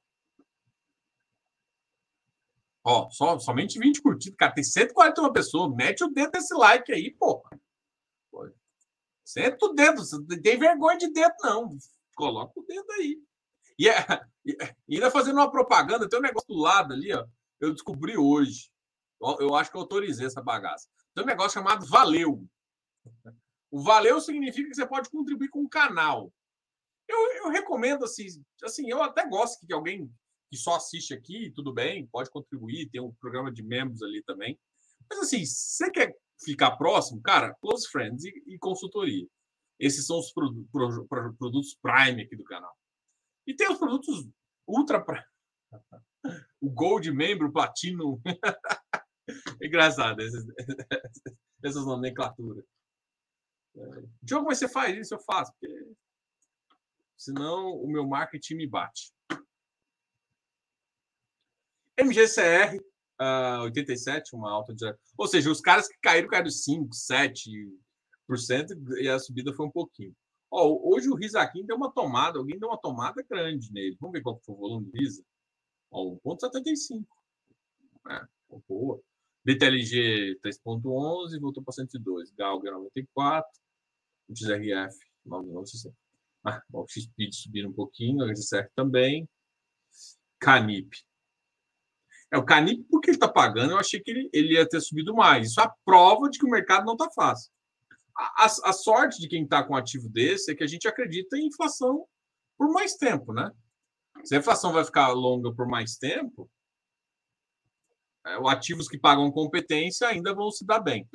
Ó, 2.84 3.10
só, 3.10 3.38
somente 3.38 3.78
20 3.78 4.02
curtidas. 4.02 4.36
Cara, 4.36 4.52
tem 4.52 4.64
141 4.64 5.32
pessoas. 5.32 5.74
Mete 5.74 6.04
o 6.04 6.08
dedo 6.08 6.30
nesse 6.34 6.54
like 6.54 6.92
aí, 6.92 7.10
porra. 7.10 7.50
Senta 9.24 9.66
o 9.66 9.74
dedo. 9.74 10.02
Não 10.26 10.40
tem 10.40 10.58
vergonha 10.58 10.96
de 10.96 11.12
dedo, 11.12 11.34
não. 11.42 11.76
Coloca 12.16 12.52
o 12.58 12.64
dedo 12.64 12.90
aí. 12.92 13.22
E, 13.78 13.86
é, 13.86 13.94
e 14.88 14.94
ainda 14.94 15.10
fazendo 15.10 15.36
uma 15.36 15.50
propaganda, 15.50 16.08
tem 16.08 16.18
um 16.18 16.22
negócio 16.22 16.48
do 16.48 16.58
lado 16.58 16.94
ali, 16.94 17.12
ó. 17.12 17.26
Eu 17.60 17.72
descobri 17.72 18.16
hoje. 18.16 18.70
Eu 19.38 19.54
acho 19.54 19.70
que 19.70 19.76
eu 19.76 19.82
autorizei 19.82 20.26
essa 20.26 20.40
bagaça. 20.40 20.88
Tem 21.14 21.24
um 21.24 21.26
negócio 21.26 21.52
chamado 21.52 21.86
Valeu. 21.86 22.42
O 23.70 23.82
Valeu 23.82 24.20
significa 24.20 24.68
que 24.68 24.74
você 24.74 24.86
pode 24.86 25.10
contribuir 25.10 25.48
com 25.48 25.62
o 25.62 25.68
canal. 25.68 26.32
Eu, 27.08 27.18
eu 27.44 27.48
recomendo, 27.50 28.04
assim, 28.04 28.26
assim, 28.62 28.90
eu 28.90 29.02
até 29.02 29.26
gosto 29.26 29.66
que 29.66 29.72
alguém 29.72 30.10
que 30.50 30.56
só 30.56 30.76
assiste 30.76 31.12
aqui, 31.12 31.52
tudo 31.54 31.72
bem, 31.72 32.06
pode 32.06 32.30
contribuir, 32.30 32.88
tem 32.90 33.00
um 33.00 33.14
programa 33.14 33.52
de 33.52 33.62
membros 33.62 34.02
ali 34.02 34.22
também. 34.22 34.58
Mas 35.08 35.20
assim, 35.20 35.44
você 35.44 35.90
quer 35.90 36.14
ficar 36.42 36.76
próximo, 36.76 37.20
cara, 37.22 37.54
close 37.60 37.88
friends 37.88 38.24
e, 38.24 38.42
e 38.46 38.58
consultoria. 38.58 39.26
Esses 39.78 40.06
são 40.06 40.18
os 40.18 40.32
pro, 40.32 40.52
pro, 40.72 41.06
pro, 41.06 41.34
produtos 41.34 41.76
Prime 41.80 42.22
aqui 42.22 42.36
do 42.36 42.44
canal. 42.44 42.74
E 43.46 43.54
tem 43.54 43.70
os 43.70 43.78
produtos 43.78 44.26
Ultra 44.66 45.04
Prime. 45.04 45.24
O 46.60 46.68
Gold 46.68 47.10
Membro, 47.12 47.52
Platino. 47.52 48.20
Engraçado 49.62 50.20
esses, 50.20 50.44
essas 51.62 51.86
nomenclaturas. 51.86 52.64
Diogo, 54.22 54.46
mas 54.46 54.58
você 54.58 54.68
faz 54.68 54.96
isso? 54.96 55.14
Eu 55.14 55.20
faço, 55.20 55.52
porque 55.52 55.92
senão 57.16 57.74
o 57.76 57.88
meu 57.88 58.06
marketing 58.06 58.54
me 58.54 58.66
bate. 58.66 59.12
MGCR, 62.00 62.78
uh, 63.20 63.62
87, 63.64 64.34
uma 64.34 64.50
alta 64.50 64.74
de. 64.74 64.84
Ou 65.16 65.26
seja, 65.26 65.50
os 65.50 65.60
caras 65.60 65.88
que 65.88 65.98
caíram, 66.00 66.28
caíram 66.28 66.50
5, 66.50 66.90
7% 66.94 67.70
e 69.00 69.08
a 69.08 69.18
subida 69.18 69.52
foi 69.52 69.66
um 69.66 69.70
pouquinho. 69.70 70.14
Ó, 70.50 70.94
hoje 70.94 71.10
o 71.10 71.14
Risaquim 71.14 71.66
deu 71.66 71.76
uma 71.76 71.92
tomada, 71.92 72.38
alguém 72.38 72.58
deu 72.58 72.68
uma 72.68 72.80
tomada 72.80 73.22
grande 73.28 73.72
nele. 73.72 73.96
Vamos 74.00 74.14
ver 74.14 74.22
qual 74.22 74.40
foi 74.44 74.54
o 74.54 74.58
volume 74.58 74.86
do 74.86 74.98
Risa. 74.98 75.22
1,75. 75.92 77.04
É, 78.10 78.26
boa. 78.66 79.00
BTLG 79.44 80.38
3,11, 80.42 81.40
voltou 81.40 81.62
para 81.62 81.72
102. 81.72 82.30
Galga 82.32 82.70
94. 82.70 83.48
XRF 84.34 84.96
9,960. 85.24 85.96
Ah, 86.44 86.62
o 86.72 86.86
XPID 86.88 87.34
subindo 87.34 87.68
um 87.68 87.72
pouquinho, 87.72 88.24
a 88.24 88.34
GCR 88.34 88.68
também. 88.74 89.28
Canip 90.40 90.88
é 92.30 92.36
o 92.36 92.44
Canip, 92.44 92.84
porque 92.90 93.10
ele 93.10 93.16
está 93.16 93.28
pagando, 93.28 93.72
eu 93.72 93.78
achei 93.78 94.00
que 94.00 94.10
ele, 94.10 94.30
ele 94.32 94.54
ia 94.54 94.68
ter 94.68 94.80
subido 94.80 95.14
mais. 95.14 95.48
Isso 95.48 95.60
é 95.60 95.64
a 95.64 95.72
prova 95.84 96.28
de 96.28 96.38
que 96.38 96.46
o 96.46 96.50
mercado 96.50 96.84
não 96.84 96.92
está 96.92 97.10
fácil. 97.10 97.50
A, 98.16 98.44
a, 98.44 98.46
a, 98.46 98.72
sorte 98.72 99.20
de 99.20 99.28
quem 99.28 99.44
está 99.44 99.62
com 99.62 99.74
um 99.74 99.76
ativo 99.76 100.08
desse 100.08 100.50
é 100.50 100.54
que 100.54 100.64
a 100.64 100.66
gente 100.66 100.86
acredita 100.86 101.36
em 101.36 101.46
inflação 101.46 102.04
por 102.56 102.70
mais 102.70 102.94
tempo, 102.96 103.32
né? 103.32 103.50
Se 104.24 104.34
a 104.34 104.38
inflação 104.38 104.72
vai 104.72 104.84
ficar 104.84 105.08
longa 105.12 105.54
por 105.54 105.66
mais 105.66 105.96
tempo, 105.96 106.50
é, 108.26 108.34
ativos 108.50 108.88
que 108.88 108.98
pagam 108.98 109.30
competência 109.30 110.08
ainda 110.08 110.34
vão 110.34 110.50
se 110.50 110.66
dar 110.66 110.80
bem. 110.80 111.08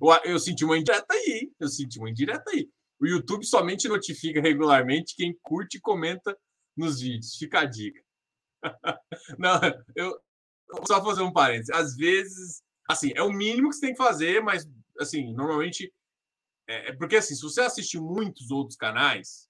Eu, 0.00 0.32
eu, 0.32 0.38
senti 0.38 0.64
uma 0.64 0.78
indireta 0.78 1.12
aí, 1.12 1.52
eu 1.58 1.68
senti 1.68 1.98
uma 1.98 2.10
indireta 2.10 2.50
aí. 2.50 2.68
O 3.00 3.06
YouTube 3.06 3.44
somente 3.46 3.88
notifica 3.88 4.40
regularmente 4.40 5.14
quem 5.16 5.36
curte 5.42 5.78
e 5.78 5.80
comenta 5.80 6.36
nos 6.76 7.00
vídeos. 7.00 7.36
Fica 7.36 7.60
a 7.60 7.64
dica. 7.64 8.02
Não, 9.38 9.60
eu 9.96 10.20
só 10.86 11.02
fazer 11.02 11.22
um 11.22 11.32
parênteses. 11.32 11.70
Às 11.70 11.96
vezes, 11.96 12.62
assim, 12.88 13.12
é 13.14 13.22
o 13.22 13.32
mínimo 13.32 13.70
que 13.70 13.76
você 13.76 13.86
tem 13.86 13.92
que 13.92 14.02
fazer, 14.02 14.42
mas 14.42 14.68
assim, 14.98 15.32
normalmente 15.32 15.92
é, 16.68 16.90
é 16.90 16.92
porque 16.92 17.16
assim, 17.16 17.34
se 17.34 17.42
você 17.42 17.62
assistir 17.62 18.00
muitos 18.00 18.50
outros 18.50 18.76
canais 18.76 19.48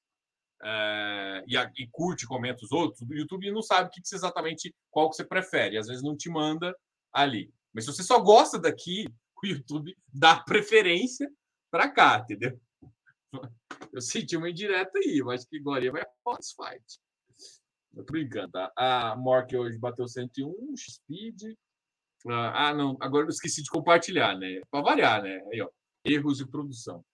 é, 0.63 1.45
e, 1.47 1.57
e, 1.57 1.89
curte 1.91 2.25
e 2.25 2.29
comenta 2.29 2.65
os 2.65 2.73
outros, 2.73 3.03
o 3.03 3.15
YouTube 3.15 3.51
não 3.51 3.63
sabe 3.63 3.91
que, 3.91 4.01
que 4.01 4.15
exatamente 4.15 4.75
qual 4.91 5.11
que 5.11 5.17
você 5.17 5.25
prefere. 5.25 5.77
Às 5.77 5.87
vezes 5.87 6.03
não 6.03 6.17
te 6.17 6.31
manda 6.31 6.75
ali. 7.13 7.53
Mas 7.73 7.85
se 7.85 7.93
você 7.93 8.03
só 8.03 8.19
gosta 8.21 8.59
daqui, 8.59 9.07
o 9.43 9.47
YouTube 9.47 9.97
dá 10.13 10.41
preferência 10.41 11.31
para 11.71 11.89
cá, 11.89 12.19
entendeu? 12.19 12.61
Eu 13.93 14.01
senti 14.01 14.37
uma 14.37 14.51
indireta 14.51 14.99
aí, 14.99 15.19
eu 15.19 15.31
acho 15.31 15.47
que 15.49 15.61
Glória 15.61 15.91
vai 15.91 16.05
Fox 16.23 16.53
Fight. 16.53 17.01
Eu 17.95 18.05
tô 18.05 18.13
brincando, 18.13 18.53
tá? 18.53 18.73
A 18.77 19.17
Mork 19.17 19.57
hoje 19.57 19.79
bateu 19.79 20.07
101, 20.07 20.77
Speed. 20.77 21.57
Ah, 22.29 22.69
ah, 22.69 22.75
não, 22.75 22.97
agora 23.01 23.27
eu 23.27 23.31
esqueci 23.31 23.63
de 23.63 23.71
compartilhar, 23.71 24.37
né? 24.37 24.61
Para 24.71 24.83
variar, 24.83 25.23
né? 25.23 25.43
Aí, 25.53 25.61
ó, 25.61 25.69
erros 26.05 26.39
de 26.39 26.47
produção. 26.47 27.05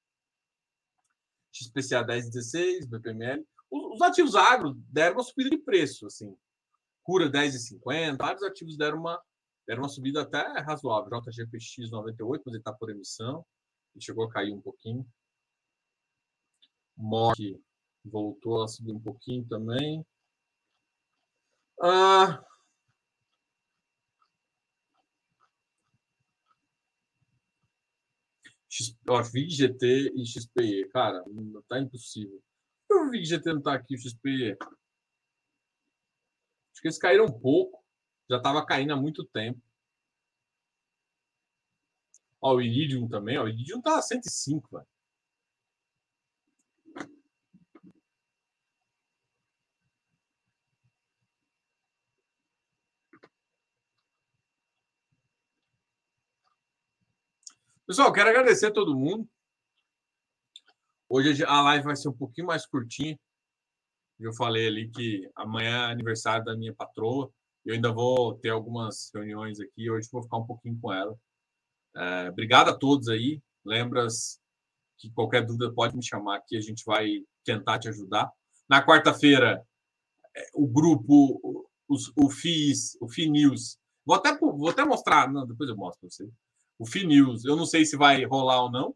XPCA 1.52 2.04
1016, 2.04 2.86
BPML. 2.86 3.46
Os, 3.70 4.02
ativos 4.02 4.34
agro 4.34 4.74
deram 4.90 5.16
uma 5.16 5.22
subida 5.22 5.50
de 5.50 5.58
preço, 5.58 6.06
assim. 6.06 6.36
Cura 7.02 7.30
10,50, 7.30 8.16
vários 8.18 8.42
ativos 8.42 8.76
deram 8.76 8.98
uma, 8.98 9.20
deram 9.66 9.82
uma 9.82 9.88
subida 9.88 10.22
até 10.22 10.40
razoável. 10.60 11.20
JGPX 11.20 11.90
98, 11.90 12.42
mas 12.46 12.54
ele 12.54 12.60
está 12.60 12.72
por 12.72 12.90
emissão. 12.90 13.44
Ele 13.94 14.04
chegou 14.04 14.24
a 14.24 14.30
cair 14.30 14.52
um 14.52 14.60
pouquinho. 14.60 15.06
Morte 16.96 17.60
voltou 18.04 18.62
a 18.62 18.68
subir 18.68 18.92
um 18.92 19.00
pouquinho 19.00 19.46
também. 19.46 20.06
Ah, 21.82 22.42
ó, 29.08 29.22
VGT 29.22 30.12
e 30.14 30.26
XPE. 30.26 30.88
Cara, 30.90 31.22
tá 31.68 31.78
impossível. 31.78 32.42
O 32.90 33.10
VGT 33.10 33.52
não 33.52 33.62
tá 33.62 33.74
aqui, 33.74 33.94
o 33.94 33.98
XPE. 33.98 34.56
Acho 36.72 36.82
que 36.82 36.88
eles 36.88 36.98
caíram 36.98 37.24
um 37.24 37.40
pouco. 37.40 37.85
Já 38.28 38.38
estava 38.38 38.64
caindo 38.64 38.92
há 38.92 38.96
muito 38.96 39.24
tempo. 39.24 39.60
Ó, 42.40 42.54
o 42.56 42.60
Iridium 42.60 43.08
também. 43.08 43.38
Ó, 43.38 43.44
o 43.44 43.48
Iridium 43.48 43.80
tá 43.80 43.98
a 43.98 44.02
105, 44.02 44.68
velho. 44.70 44.86
Pessoal, 57.86 58.12
quero 58.12 58.30
agradecer 58.30 58.66
a 58.66 58.72
todo 58.72 58.98
mundo. 58.98 59.28
Hoje 61.08 61.44
a 61.44 61.62
live 61.62 61.84
vai 61.84 61.94
ser 61.94 62.08
um 62.08 62.12
pouquinho 62.12 62.48
mais 62.48 62.66
curtinha. 62.66 63.16
Eu 64.18 64.32
falei 64.32 64.66
ali 64.66 64.90
que 64.90 65.30
amanhã 65.36 65.88
é 65.88 65.92
aniversário 65.92 66.44
da 66.44 66.56
minha 66.56 66.74
patroa. 66.74 67.32
Eu 67.66 67.74
ainda 67.74 67.92
vou 67.92 68.38
ter 68.38 68.50
algumas 68.50 69.10
reuniões 69.12 69.58
aqui. 69.58 69.90
Hoje 69.90 70.08
vou 70.12 70.22
ficar 70.22 70.36
um 70.36 70.46
pouquinho 70.46 70.78
com 70.80 70.92
ela. 70.92 71.18
É, 71.96 72.30
obrigado 72.30 72.68
a 72.68 72.78
todos 72.78 73.08
aí. 73.08 73.42
Lembras 73.64 74.40
que 74.96 75.10
qualquer 75.10 75.44
dúvida 75.44 75.74
pode 75.74 75.96
me 75.96 76.04
chamar 76.04 76.40
que 76.46 76.56
a 76.56 76.60
gente 76.60 76.84
vai 76.86 77.24
tentar 77.44 77.80
te 77.80 77.88
ajudar. 77.88 78.30
Na 78.68 78.86
quarta-feira, 78.86 79.66
é, 80.36 80.46
o 80.54 80.68
grupo, 80.68 81.68
o 81.88 82.30
FIS, 82.30 82.96
o 83.00 83.08
FI 83.08 83.28
News. 83.30 83.78
Vou 84.04 84.14
até, 84.14 84.36
vou 84.38 84.68
até 84.68 84.84
mostrar, 84.84 85.28
não, 85.32 85.44
depois 85.44 85.68
eu 85.68 85.76
mostro 85.76 86.00
para 86.00 86.10
você. 86.10 86.30
O 86.78 86.86
FI 86.86 87.04
News, 87.04 87.44
eu 87.44 87.56
não 87.56 87.66
sei 87.66 87.84
se 87.84 87.96
vai 87.96 88.24
rolar 88.24 88.62
ou 88.62 88.70
não. 88.70 88.94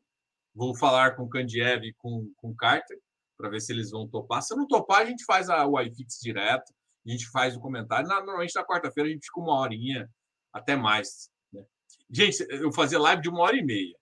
Vou 0.55 0.77
falar 0.77 1.17
com 1.17 1.25
o 1.25 1.29
Kandiev 1.29 1.85
e 1.85 1.95
com, 1.95 2.33
com 2.37 2.51
o 2.51 2.57
Carter 2.57 3.01
para 3.37 3.51
ver 3.51 3.61
se 3.61 3.73
eles 3.73 3.91
vão 3.91 4.07
topar. 4.07 4.43
Se 4.43 4.55
não 4.55 4.69
topar, 4.69 5.03
a 5.03 5.07
gente 5.07 5.25
faz 5.25 5.49
a, 5.49 5.67
o 5.67 5.81
iFix 5.81 6.21
direto, 6.21 6.73
a 7.07 7.11
gente 7.11 7.29
faz 7.31 7.57
o 7.57 7.61
comentário. 7.61 8.09
Normalmente 8.09 8.55
na 8.55 8.65
quarta-feira 8.65 9.09
a 9.09 9.13
gente 9.13 9.27
fica 9.27 9.41
uma 9.41 9.59
horinha, 9.59 10.09
até 10.53 10.77
mais. 10.77 11.31
Né? 11.53 11.65
Gente, 12.11 12.47
eu 12.51 12.73
fazer 12.73 12.99
live 12.99 13.23
de 13.23 13.29
uma 13.29 13.41
hora 13.41 13.57
e 13.57 13.65
meia. 13.65 13.97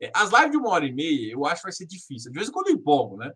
É, 0.00 0.10
as 0.14 0.30
lives 0.30 0.50
de 0.50 0.56
uma 0.56 0.70
hora 0.70 0.86
e 0.86 0.92
meia, 0.92 1.32
eu 1.32 1.46
acho 1.46 1.62
que 1.62 1.66
vai 1.66 1.72
ser 1.72 1.86
difícil. 1.86 2.30
De 2.30 2.36
vez 2.36 2.48
em 2.48 2.52
quando 2.52 2.68
eu 2.68 2.74
empolgo, 2.74 3.16
né? 3.16 3.32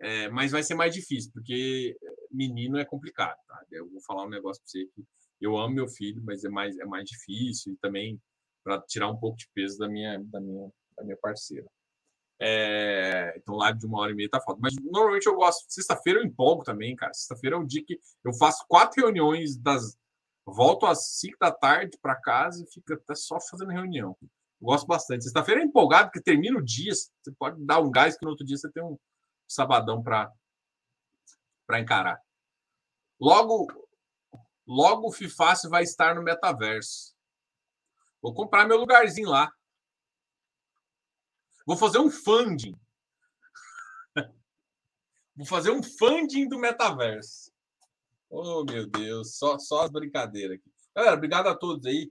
É, 0.00 0.28
mas 0.30 0.50
vai 0.50 0.62
ser 0.64 0.74
mais 0.74 0.92
difícil, 0.92 1.30
porque 1.32 1.96
menino 2.30 2.76
é 2.76 2.84
complicado, 2.84 3.38
tá? 3.46 3.64
Eu 3.70 3.88
vou 3.88 4.00
falar 4.00 4.24
um 4.24 4.30
negócio 4.30 4.60
para 4.60 4.68
você 4.68 4.86
que 4.96 5.06
eu 5.40 5.56
amo 5.56 5.74
meu 5.74 5.86
filho, 5.86 6.20
mas 6.24 6.44
é 6.44 6.48
mais, 6.48 6.76
é 6.78 6.84
mais 6.84 7.04
difícil 7.08 7.72
e 7.72 7.76
também 7.76 8.20
para 8.64 8.80
tirar 8.82 9.08
um 9.08 9.16
pouco 9.16 9.36
de 9.36 9.48
peso 9.54 9.78
da 9.78 9.88
minha, 9.88 10.18
da 10.24 10.40
minha, 10.40 10.70
da 10.96 11.04
minha 11.04 11.16
parceira. 11.18 11.66
É, 12.40 13.34
então, 13.36 13.54
live 13.54 13.78
de 13.78 13.86
uma 13.86 14.00
hora 14.00 14.12
e 14.12 14.14
meia 14.14 14.28
tá 14.28 14.40
foda. 14.40 14.58
Mas 14.60 14.74
normalmente 14.76 15.26
eu 15.26 15.36
gosto. 15.36 15.64
Sexta-feira 15.68 16.20
eu 16.20 16.24
empolgo 16.24 16.64
também, 16.64 16.96
cara. 16.96 17.14
Sexta-feira 17.14 17.56
é 17.56 17.58
um 17.58 17.66
dia 17.66 17.84
que 17.84 17.98
eu 18.24 18.32
faço 18.34 18.64
quatro 18.68 19.02
reuniões 19.02 19.56
das. 19.56 19.96
Volto 20.44 20.86
às 20.86 21.06
cinco 21.18 21.36
da 21.38 21.52
tarde 21.52 21.96
para 22.02 22.16
casa 22.16 22.64
e 22.64 22.72
fico 22.72 22.92
até 22.94 23.14
só 23.14 23.38
fazendo 23.40 23.70
reunião. 23.70 24.16
gosto 24.60 24.86
bastante. 24.86 25.24
Sexta-feira 25.24 25.60
é 25.60 25.64
empolgado, 25.64 26.06
porque 26.06 26.20
termina 26.20 26.58
o 26.58 26.64
dia. 26.64 26.92
Você 26.92 27.32
pode 27.38 27.64
dar 27.64 27.80
um 27.80 27.90
gás 27.90 28.16
que 28.16 28.24
no 28.24 28.30
outro 28.30 28.44
dia 28.44 28.56
você 28.56 28.70
tem 28.70 28.82
um 28.82 28.98
sabadão 29.46 30.02
para 30.02 30.32
encarar. 31.78 32.20
Logo, 33.20 33.68
logo 34.66 35.08
o 35.08 35.12
Fifácio 35.12 35.70
vai 35.70 35.84
estar 35.84 36.16
no 36.16 36.22
metaverso. 36.24 37.14
Vou 38.20 38.34
comprar 38.34 38.66
meu 38.66 38.78
lugarzinho 38.78 39.28
lá. 39.28 39.52
Vou 41.66 41.76
fazer 41.76 41.98
um 41.98 42.10
funding. 42.10 42.74
Vou 45.36 45.46
fazer 45.46 45.70
um 45.70 45.82
funding 45.82 46.48
do 46.48 46.58
metaverso. 46.58 47.52
Oh, 48.30 48.64
meu 48.64 48.86
Deus, 48.86 49.36
só, 49.36 49.58
só 49.58 49.82
as 49.82 49.90
brincadeiras 49.90 50.58
aqui. 50.58 50.72
Galera, 50.94 51.16
obrigado 51.16 51.48
a 51.48 51.56
todos 51.56 51.86
aí. 51.86 52.10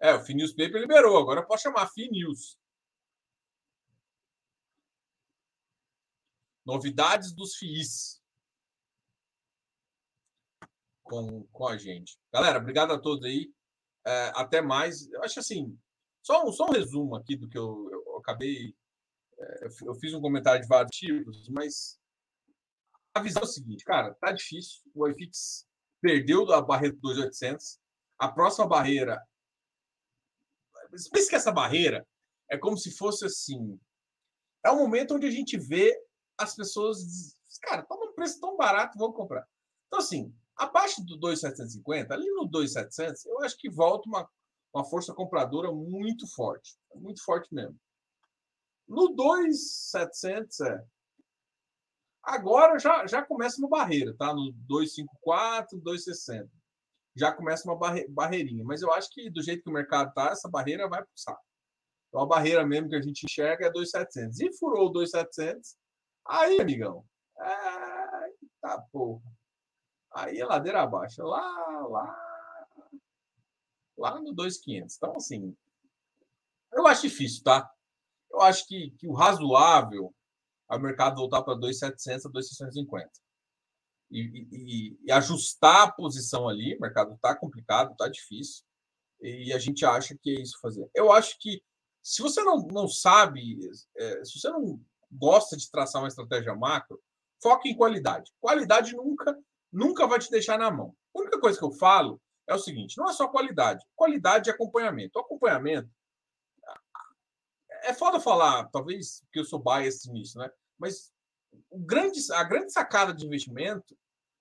É, 0.00 0.14
o 0.14 0.24
Finews 0.24 0.52
Paper 0.52 0.80
liberou, 0.80 1.16
agora 1.16 1.46
pode 1.46 1.62
chamar 1.62 1.88
Finews. 1.90 2.58
Novidades 6.64 7.32
dos 7.32 7.56
FIIs 7.56 8.22
com, 11.02 11.44
com 11.52 11.68
a 11.68 11.76
gente. 11.76 12.18
Galera, 12.32 12.58
obrigado 12.58 12.92
a 12.92 12.98
todos 12.98 13.24
aí. 13.24 13.52
É, 14.06 14.32
até 14.34 14.62
mais. 14.62 15.08
Eu 15.10 15.22
acho 15.22 15.40
assim, 15.40 15.78
só 16.22 16.46
um, 16.46 16.52
só 16.52 16.66
um 16.66 16.72
resumo 16.72 17.16
aqui 17.16 17.36
do 17.36 17.48
que 17.48 17.58
eu, 17.58 17.88
eu 17.90 18.16
acabei. 18.18 18.74
É, 19.38 19.66
eu 19.84 19.94
fiz 19.96 20.14
um 20.14 20.20
comentário 20.20 20.62
de 20.62 20.68
vários 20.68 20.96
tipos, 20.96 21.48
mas 21.48 21.98
a 23.14 23.20
visão 23.20 23.42
é 23.42 23.44
a 23.44 23.48
seguinte, 23.48 23.84
cara, 23.84 24.14
tá 24.14 24.32
difícil. 24.32 24.80
O 24.94 25.06
iFix 25.08 25.66
perdeu 26.00 26.50
a 26.52 26.62
barreira 26.62 26.96
do 26.96 27.00
2.800. 27.00 27.78
A 28.18 28.28
próxima 28.30 28.66
barreira. 28.66 29.20
Pense 30.90 31.28
que 31.28 31.36
essa 31.36 31.50
barreira 31.50 32.06
é 32.50 32.56
como 32.56 32.76
se 32.76 32.96
fosse 32.96 33.24
assim. 33.24 33.78
É 34.64 34.70
um 34.70 34.76
momento 34.76 35.14
onde 35.14 35.26
a 35.26 35.30
gente 35.30 35.58
vê 35.58 35.92
as 36.38 36.54
pessoas. 36.54 36.98
Cara, 37.62 37.82
tá 37.82 37.96
num 37.96 38.14
preço 38.14 38.40
tão 38.40 38.56
barato, 38.56 38.98
vou 38.98 39.12
comprar. 39.12 39.46
Então, 39.86 39.98
assim, 39.98 40.34
abaixo 40.56 41.04
do 41.04 41.18
2.750, 41.18 42.10
ali 42.12 42.26
no 42.30 42.48
2.700, 42.48 43.26
eu 43.26 43.42
acho 43.42 43.56
que 43.58 43.70
volta 43.70 44.08
uma 44.08 44.28
uma 44.72 44.84
força 44.84 45.12
compradora 45.14 45.70
muito 45.70 46.26
forte, 46.26 46.78
muito 46.94 47.22
forte 47.24 47.52
mesmo. 47.54 47.78
No 48.88 49.14
2,700, 49.14 50.60
é. 50.60 50.84
Agora 52.22 52.78
já, 52.78 53.06
já 53.06 53.22
começa 53.22 53.58
uma 53.58 53.68
barreira, 53.68 54.14
tá? 54.16 54.32
No 54.32 54.52
254, 54.52 55.78
260. 55.80 56.48
Já 57.14 57.32
começa 57.32 57.68
uma 57.68 57.76
barre, 57.76 58.06
barreirinha. 58.08 58.64
Mas 58.64 58.80
eu 58.80 58.92
acho 58.92 59.10
que 59.10 59.28
do 59.28 59.42
jeito 59.42 59.62
que 59.62 59.70
o 59.70 59.72
mercado 59.72 60.12
tá, 60.14 60.30
essa 60.30 60.48
barreira 60.48 60.88
vai 60.88 61.04
pulsar. 61.04 61.38
Então 62.08 62.22
a 62.22 62.26
barreira 62.26 62.64
mesmo 62.66 62.88
que 62.88 62.96
a 62.96 63.00
gente 63.00 63.24
enxerga 63.24 63.66
é 63.66 63.70
2,700. 63.70 64.40
E 64.40 64.52
furou 64.58 64.90
2,700, 64.92 65.76
aí, 66.26 66.60
amigão, 66.60 67.04
é... 67.38 68.30
tá 68.60 68.80
porra. 68.92 69.22
Aí 70.14 70.40
a 70.40 70.46
ladeira 70.46 70.82
abaixo. 70.82 71.22
Lá, 71.22 71.86
lá, 71.88 72.31
lá 74.02 74.20
no 74.20 74.34
2,500. 74.34 74.96
Então, 74.96 75.16
assim, 75.16 75.56
eu 76.72 76.86
acho 76.86 77.02
difícil, 77.02 77.44
tá? 77.44 77.70
Eu 78.30 78.40
acho 78.40 78.66
que, 78.66 78.90
que 78.98 79.06
o 79.06 79.12
razoável 79.12 80.12
é 80.70 80.76
o 80.76 80.80
mercado 80.80 81.16
voltar 81.16 81.42
para 81.42 81.54
2,700 81.54 82.26
a 82.26 82.28
2,650. 82.28 83.10
E, 84.10 84.20
e, 84.20 84.98
e, 85.04 85.12
ajustar 85.12 85.88
a 85.88 85.92
posição 85.92 86.48
ali, 86.48 86.76
o 86.76 86.80
mercado 86.80 87.14
está 87.14 87.34
complicado, 87.34 87.92
está 87.92 88.08
difícil, 88.08 88.64
e 89.20 89.52
a 89.52 89.58
gente 89.58 89.86
acha 89.86 90.16
que 90.20 90.30
é 90.30 90.42
isso 90.42 90.58
fazer. 90.60 90.90
Eu 90.94 91.12
acho 91.12 91.38
que 91.38 91.62
se 92.02 92.20
você 92.20 92.42
não, 92.42 92.66
não 92.66 92.88
sabe, 92.88 93.60
é, 93.96 94.24
se 94.24 94.38
você 94.38 94.50
não 94.50 94.80
gosta 95.10 95.56
de 95.56 95.70
traçar 95.70 96.02
uma 96.02 96.08
estratégia 96.08 96.54
macro, 96.54 97.00
foque 97.40 97.70
em 97.70 97.76
qualidade. 97.76 98.32
Qualidade 98.40 98.94
nunca, 98.96 99.38
nunca 99.72 100.06
vai 100.06 100.18
te 100.18 100.30
deixar 100.30 100.58
na 100.58 100.70
mão. 100.70 100.94
A 101.14 101.20
única 101.20 101.40
coisa 101.40 101.58
que 101.58 101.64
eu 101.64 101.72
falo 101.72 102.20
é 102.46 102.54
o 102.54 102.58
seguinte: 102.58 102.98
não 102.98 103.08
é 103.08 103.12
só 103.12 103.28
qualidade, 103.28 103.84
qualidade 103.94 104.48
e 104.48 104.52
acompanhamento. 104.52 105.18
O 105.18 105.22
acompanhamento. 105.22 105.90
É 107.84 107.92
foda 107.92 108.20
falar, 108.20 108.68
talvez 108.68 109.22
porque 109.22 109.40
eu 109.40 109.44
sou 109.44 109.62
biased 109.62 110.12
nisso, 110.12 110.38
né? 110.38 110.48
Mas 110.78 111.12
o 111.68 111.78
grande, 111.78 112.20
a 112.32 112.44
grande 112.44 112.72
sacada 112.72 113.12
de 113.12 113.26
investimento 113.26 113.96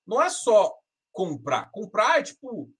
não 0.05 0.21
é 0.21 0.29
só 0.29 0.77
comprar. 1.11 1.71
Comprar 1.71 2.19
é 2.19 2.23
tipo 2.23 2.71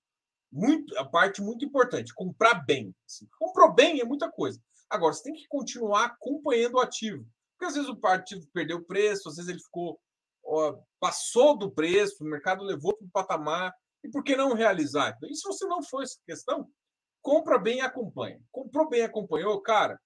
muito 0.51 0.95
a 0.97 1.05
parte 1.05 1.41
muito 1.41 1.65
importante, 1.65 2.13
comprar 2.13 2.55
bem. 2.65 2.93
Assim. 3.07 3.27
Comprou 3.39 3.73
bem 3.73 4.01
é 4.01 4.03
muita 4.03 4.29
coisa. 4.29 4.61
Agora, 4.89 5.13
você 5.13 5.23
tem 5.23 5.33
que 5.33 5.47
continuar 5.47 6.05
acompanhando 6.05 6.75
o 6.75 6.79
ativo. 6.79 7.25
Porque 7.53 7.65
às 7.65 7.75
vezes 7.75 7.89
o 7.89 8.07
ativo 8.07 8.45
perdeu 8.53 8.77
o 8.77 8.83
preço, 8.83 9.29
às 9.29 9.37
vezes 9.37 9.49
ele 9.49 9.59
ficou 9.59 9.99
passou 10.99 11.57
do 11.57 11.71
preço, 11.71 12.23
o 12.23 12.27
mercado 12.27 12.63
levou 12.63 12.95
para 12.95 13.05
o 13.05 13.11
patamar 13.11 13.73
e 14.03 14.09
por 14.09 14.23
que 14.23 14.35
não 14.35 14.53
realizar? 14.53 15.17
E 15.23 15.35
se 15.35 15.47
você 15.47 15.65
não 15.65 15.83
for 15.83 16.03
essa 16.03 16.17
questão, 16.25 16.69
compra 17.21 17.57
bem 17.57 17.77
e 17.77 17.81
acompanha. 17.81 18.41
Comprou 18.51 18.89
bem 18.89 19.01
e 19.01 19.03
acompanhou, 19.03 19.61
cara, 19.61 19.99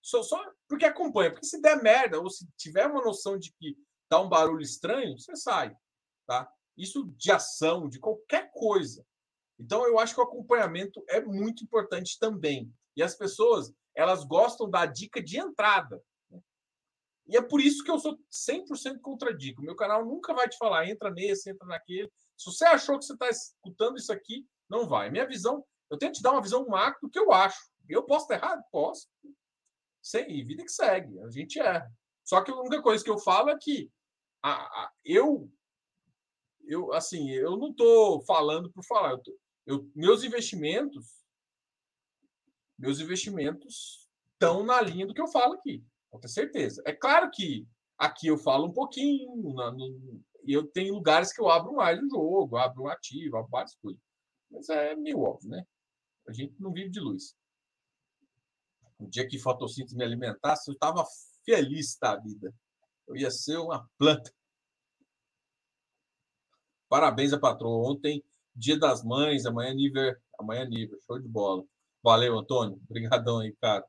só, 0.00 0.22
só 0.22 0.42
porque 0.68 0.84
acompanha. 0.84 1.30
Porque 1.30 1.46
se 1.46 1.60
der 1.60 1.82
merda, 1.82 2.20
ou 2.20 2.28
se 2.28 2.46
tiver 2.56 2.86
uma 2.86 3.02
noção 3.02 3.38
de 3.38 3.52
que 3.52 3.76
dá 4.10 4.20
um 4.20 4.28
barulho 4.28 4.62
estranho, 4.62 5.18
você 5.18 5.36
sai. 5.36 5.74
Tá? 6.26 6.50
Isso 6.76 7.12
de 7.16 7.30
ação, 7.30 7.88
de 7.88 7.98
qualquer 7.98 8.50
coisa. 8.52 9.04
Então, 9.58 9.86
eu 9.86 9.98
acho 9.98 10.14
que 10.14 10.20
o 10.20 10.24
acompanhamento 10.24 11.02
é 11.08 11.20
muito 11.20 11.62
importante 11.62 12.18
também. 12.18 12.72
E 12.96 13.02
as 13.02 13.14
pessoas, 13.14 13.72
elas 13.94 14.24
gostam 14.24 14.68
da 14.68 14.86
dica 14.86 15.22
de 15.22 15.38
entrada. 15.38 16.02
Né? 16.30 16.40
E 17.28 17.36
é 17.36 17.42
por 17.42 17.60
isso 17.60 17.84
que 17.84 17.90
eu 17.90 17.98
sou 17.98 18.18
100% 18.30 19.00
contra 19.00 19.36
dica. 19.36 19.60
O 19.60 19.64
meu 19.64 19.76
canal 19.76 20.04
nunca 20.04 20.34
vai 20.34 20.48
te 20.48 20.56
falar, 20.56 20.88
entra 20.88 21.10
nesse, 21.10 21.50
entra 21.50 21.66
naquele. 21.66 22.10
Se 22.36 22.50
você 22.50 22.64
achou 22.64 22.98
que 22.98 23.04
você 23.04 23.12
está 23.12 23.28
escutando 23.28 23.96
isso 23.96 24.12
aqui, 24.12 24.46
não 24.68 24.86
vai. 24.86 25.10
Minha 25.10 25.26
visão, 25.26 25.64
eu 25.90 25.98
tento 25.98 26.14
te 26.14 26.22
dar 26.22 26.32
uma 26.32 26.42
visão 26.42 26.66
macro 26.66 27.00
do 27.02 27.10
que 27.10 27.18
eu 27.18 27.32
acho. 27.32 27.60
Eu 27.88 28.02
posso 28.04 28.24
estar 28.24 28.34
errado? 28.34 28.62
Posso. 28.70 29.08
Sem 30.02 30.44
vida 30.44 30.64
que 30.64 30.70
segue. 30.70 31.20
A 31.20 31.30
gente 31.30 31.60
é. 31.60 31.86
Só 32.24 32.40
que 32.42 32.50
a 32.50 32.56
única 32.56 32.82
coisa 32.82 33.02
que 33.02 33.10
eu 33.10 33.18
falo 33.18 33.50
é 33.50 33.58
que 33.60 33.90
a, 34.42 34.52
a, 34.52 34.92
eu, 35.04 35.52
eu, 36.64 36.92
assim, 36.92 37.30
eu 37.30 37.56
não 37.56 37.70
estou 37.70 38.24
falando 38.24 38.72
por 38.72 38.84
falar. 38.84 39.10
Eu, 39.10 39.18
tô, 39.18 39.38
eu 39.66 39.90
meus 39.94 40.24
investimentos, 40.24 41.24
meus 42.78 43.00
investimentos 43.00 44.08
estão 44.32 44.64
na 44.64 44.80
linha 44.80 45.06
do 45.06 45.14
que 45.14 45.20
eu 45.20 45.28
falo 45.28 45.54
aqui. 45.54 45.84
Com 46.10 46.26
certeza. 46.26 46.82
É 46.84 46.92
claro 46.92 47.30
que 47.30 47.66
aqui 47.96 48.26
eu 48.26 48.36
falo 48.36 48.66
um 48.66 48.72
pouquinho, 48.72 49.54
na, 49.54 49.70
no, 49.70 50.22
e 50.44 50.52
eu 50.52 50.66
tenho 50.66 50.94
lugares 50.94 51.32
que 51.32 51.40
eu 51.40 51.48
abro 51.48 51.74
mais 51.74 52.00
o 52.00 52.08
jogo, 52.08 52.56
abro 52.56 52.84
um 52.84 52.88
ativo, 52.88 53.36
abro 53.36 53.50
várias 53.50 53.74
coisas. 53.76 54.00
Mas 54.50 54.68
é 54.68 54.94
meio 54.94 55.20
óbvio, 55.20 55.50
né? 55.50 55.64
A 56.28 56.32
gente 56.32 56.60
não 56.60 56.72
vive 56.72 56.90
de 56.90 57.00
luz. 57.00 57.34
O 58.98 59.06
dia 59.06 59.26
que 59.26 59.38
fotossíntese 59.38 59.96
me 59.96 60.04
alimentasse, 60.04 60.70
eu 60.70 60.74
estava 60.74 61.04
feliz 61.44 61.96
da 62.00 62.16
vida. 62.16 62.54
Eu 63.06 63.16
ia 63.16 63.30
ser 63.30 63.56
uma 63.56 63.88
planta. 63.98 64.32
Parabéns 66.88 67.32
a 67.32 67.38
patroa. 67.38 67.90
Ontem, 67.90 68.24
dia 68.54 68.78
das 68.78 69.02
mães, 69.02 69.46
amanhã 69.46 69.70
é 69.70 69.74
nível, 69.74 70.16
amanhã 70.38 70.62
é 70.62 70.68
nível. 70.68 70.98
Show 71.06 71.18
de 71.18 71.28
bola. 71.28 71.64
Valeu, 72.02 72.38
Antônio. 72.38 72.80
Obrigadão 72.88 73.38
aí, 73.38 73.56
cara. 73.60 73.86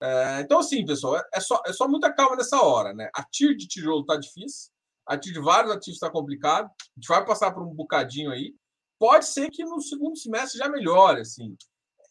É, 0.00 0.40
então, 0.40 0.58
assim, 0.58 0.84
pessoal, 0.84 1.16
é, 1.16 1.28
é, 1.34 1.40
só, 1.40 1.60
é 1.66 1.72
só 1.72 1.88
muita 1.88 2.12
calma 2.12 2.36
nessa 2.36 2.60
hora, 2.60 2.92
né? 2.92 3.10
A 3.14 3.24
TIR 3.24 3.56
de 3.56 3.66
tijolo 3.66 4.02
está 4.02 4.16
difícil, 4.16 4.70
a 5.06 5.16
TIR 5.16 5.34
de 5.34 5.40
vários 5.40 5.72
ativos 5.72 5.96
está 5.96 6.10
complicado, 6.10 6.66
a 6.66 6.84
gente 6.96 7.08
vai 7.08 7.24
passar 7.24 7.52
por 7.52 7.62
um 7.62 7.72
bocadinho 7.72 8.30
aí. 8.30 8.54
Pode 8.98 9.26
ser 9.26 9.50
que 9.50 9.64
no 9.64 9.80
segundo 9.80 10.16
semestre 10.16 10.58
já 10.58 10.68
melhore, 10.68 11.20
assim. 11.20 11.56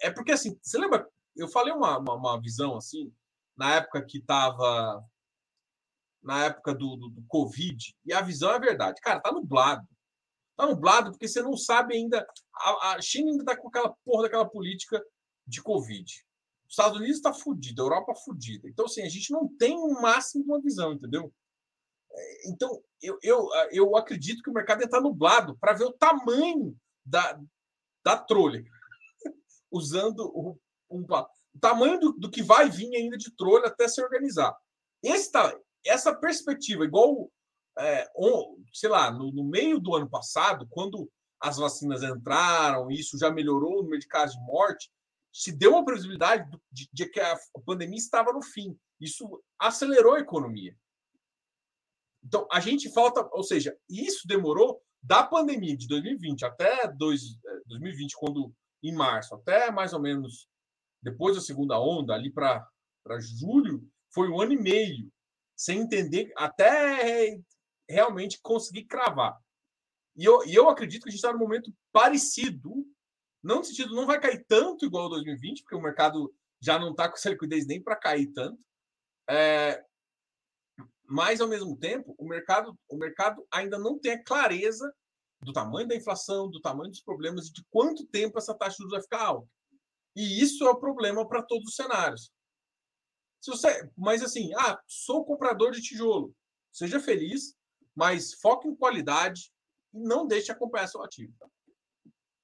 É 0.02 0.12
porque, 0.12 0.32
assim, 0.32 0.58
você 0.62 0.78
lembra? 0.78 1.08
Eu 1.36 1.48
falei 1.48 1.74
uma, 1.74 1.98
uma, 1.98 2.14
uma 2.14 2.41
visão, 2.41 2.78
assim, 2.78 3.12
na 3.58 3.76
época 3.76 4.06
que 4.06 4.20
estava 4.20 5.04
na 6.22 6.46
época 6.46 6.74
do, 6.74 6.96
do, 6.96 7.10
do, 7.10 7.24
Covid, 7.28 7.96
e 8.04 8.12
a 8.12 8.20
visão 8.20 8.52
é 8.52 8.60
verdade. 8.60 9.00
Cara, 9.00 9.20
tá 9.20 9.32
nublado. 9.32 9.88
Tá 10.58 10.66
nublado 10.66 11.12
porque 11.12 11.28
você 11.28 11.41
não 11.41 11.56
sabe 11.56 11.96
ainda. 11.96 12.26
A, 12.56 12.93
a 12.93 13.02
China 13.02 13.30
ainda 13.30 13.46
tá 13.46 13.56
com 13.56 13.68
aquela 13.68 13.96
porra 14.04 14.24
daquela 14.24 14.50
política 14.50 15.04
de 15.46 15.62
Covid. 15.62 16.12
Os 16.68 16.72
Estados 16.72 16.98
Unidos 16.98 17.18
está 17.18 17.32
fudido, 17.32 17.82
a 17.82 17.86
Europa 17.86 18.16
fudida. 18.16 18.68
Então, 18.68 18.86
assim, 18.86 19.04
a 19.04 19.10
gente 19.10 19.32
não 19.32 19.48
tem 19.48 19.78
o 19.78 20.02
máximo 20.02 20.43
de 20.43 20.50
uma 20.50 20.62
visão, 20.62 20.93
entendeu? 20.93 21.32
Então, 22.45 22.82
eu, 23.01 23.18
eu, 23.22 23.49
eu 23.72 23.95
acredito 23.97 24.41
que 24.41 24.49
o 24.49 24.53
mercado 24.53 24.84
está 24.84 24.99
nublado 24.99 25.57
para 25.57 25.74
ver 25.74 25.86
o 25.86 25.93
tamanho 25.93 26.76
da, 27.05 27.39
da 28.03 28.18
trolha. 28.18 28.63
Usando 29.72 30.20
o, 30.34 30.57
um, 30.89 31.05
o 31.05 31.59
tamanho 31.59 31.99
do, 31.99 32.13
do, 32.13 32.30
que 32.30 32.43
vai 32.43 32.70
vir 32.70 32.95
ainda 32.95 33.18
de 33.18 33.36
trolha 33.36 33.68
até 33.68 33.88
se 33.88 34.01
organizar. 34.01 34.55
Esse, 35.03 35.32
essa 35.86 36.13
perspectiva, 36.16 36.86
igual, 36.86 37.32
é, 37.78 38.07
sei 38.74 38.89
lá, 38.89 39.11
no, 39.11 39.32
no, 39.32 39.43
meio 39.43 39.80
do 39.80 39.95
ano 39.95 40.09
passado, 40.09 40.68
quando 40.70 41.09
as 41.39 41.57
vacinas 41.57 42.03
entraram, 42.03 42.89
isso 42.89 43.18
já 43.18 43.30
melhorou 43.30 43.80
o 43.80 43.84
número 43.84 43.99
de 43.99 44.07
casos 44.07 44.36
de 44.36 44.45
morte, 44.45 44.89
se 45.32 45.51
deu 45.51 45.72
uma 45.72 45.84
previsibilidade 45.84 46.49
de, 46.72 46.89
de 46.91 47.05
que 47.07 47.20
a 47.20 47.38
pandemia 47.66 47.97
estava 47.97 48.32
no 48.32 48.41
fim. 48.41 48.78
Isso 48.99 49.43
acelerou 49.59 50.13
a 50.13 50.20
economia. 50.20 50.76
Então, 52.26 52.47
a 52.51 52.59
gente 52.59 52.91
falta, 52.91 53.28
ou 53.32 53.43
seja, 53.43 53.78
isso 53.88 54.28
demorou 54.28 54.82
da 55.01 55.23
pandemia 55.23 55.78
de 55.78 55.88
2020 55.88 56.43
até 56.43 56.88
dois, 56.91 57.21
2020, 57.67 58.13
é, 58.13 58.17
quando 58.19 58.53
em 58.82 58.91
março, 58.91 59.36
até 59.36 59.71
mais 59.71 59.93
ou 59.93 59.99
menos 59.99 60.47
depois 61.01 61.36
da 61.36 61.41
segunda 61.41 61.80
onda, 61.80 62.15
ali 62.15 62.32
para 62.32 62.67
julho, 63.19 63.88
foi 64.11 64.28
um 64.28 64.41
ano 64.41 64.53
e 64.53 64.57
meio 64.57 65.11
sem 65.55 65.80
entender, 65.80 66.34
até 66.36 67.39
realmente 67.88 68.39
conseguir 68.41 68.86
cravar. 68.86 69.39
E 70.15 70.26
eu, 70.26 70.43
e 70.45 70.55
eu 70.55 70.67
acredito 70.67 71.03
que 71.03 71.09
a 71.09 71.11
gente 71.11 71.19
está 71.19 71.32
num 71.32 71.39
momento 71.39 71.71
parecido, 71.91 72.86
não 73.43 73.57
no 73.57 73.63
sentido, 73.63 73.95
não 73.95 74.07
vai 74.07 74.19
cair 74.19 74.43
tanto 74.47 74.86
igual 74.86 75.09
2020, 75.09 75.61
porque 75.61 75.76
o 75.76 75.82
mercado 75.82 76.34
já 76.59 76.80
não 76.80 76.91
está 76.91 77.07
com 77.07 77.15
essa 77.15 77.30
liquidez 77.30 77.67
nem 77.67 77.82
para 77.82 77.95
cair 77.95 78.28
tanto. 78.34 78.65
É, 79.30 79.84
mas, 81.08 81.41
ao 81.41 81.47
mesmo 81.47 81.78
tempo, 81.78 82.16
o 82.18 82.28
mercado, 82.28 82.78
o 82.89 82.97
mercado 82.97 83.45
ainda 83.51 83.78
não 83.78 83.99
tem 83.99 84.14
a 84.14 84.24
clareza 84.24 84.91
do 85.41 85.53
tamanho 85.53 85.88
da 85.88 85.95
inflação, 85.95 86.49
do 86.49 86.60
tamanho 86.60 86.89
dos 86.89 87.01
problemas 87.01 87.47
e 87.47 87.53
de 87.53 87.64
quanto 87.70 88.06
tempo 88.08 88.38
essa 88.38 88.53
taxa 88.53 88.72
de 88.72 88.78
juros 88.78 88.93
vai 88.93 89.01
ficar 89.01 89.22
alta. 89.22 89.47
E 90.16 90.41
isso 90.41 90.66
é 90.66 90.70
o 90.70 90.80
problema 90.80 91.28
para 91.28 91.43
todos 91.43 91.70
os 91.70 91.76
cenários. 91.76 92.32
Se 93.41 93.51
você, 93.51 93.91
mas 93.95 94.24
assim, 94.24 94.51
ah, 94.56 94.82
sou 94.88 95.26
comprador 95.26 95.72
de 95.72 95.82
tijolo. 95.82 96.34
Seja 96.72 96.99
feliz, 96.99 97.56
mas 97.93 98.34
foque 98.34 98.68
em 98.68 98.76
qualidade 98.76 99.51
e 99.93 99.99
não 99.99 100.26
deixe 100.26 100.51
acompanhar 100.51 100.88
seu 100.88 101.03
ativo. 101.03 101.34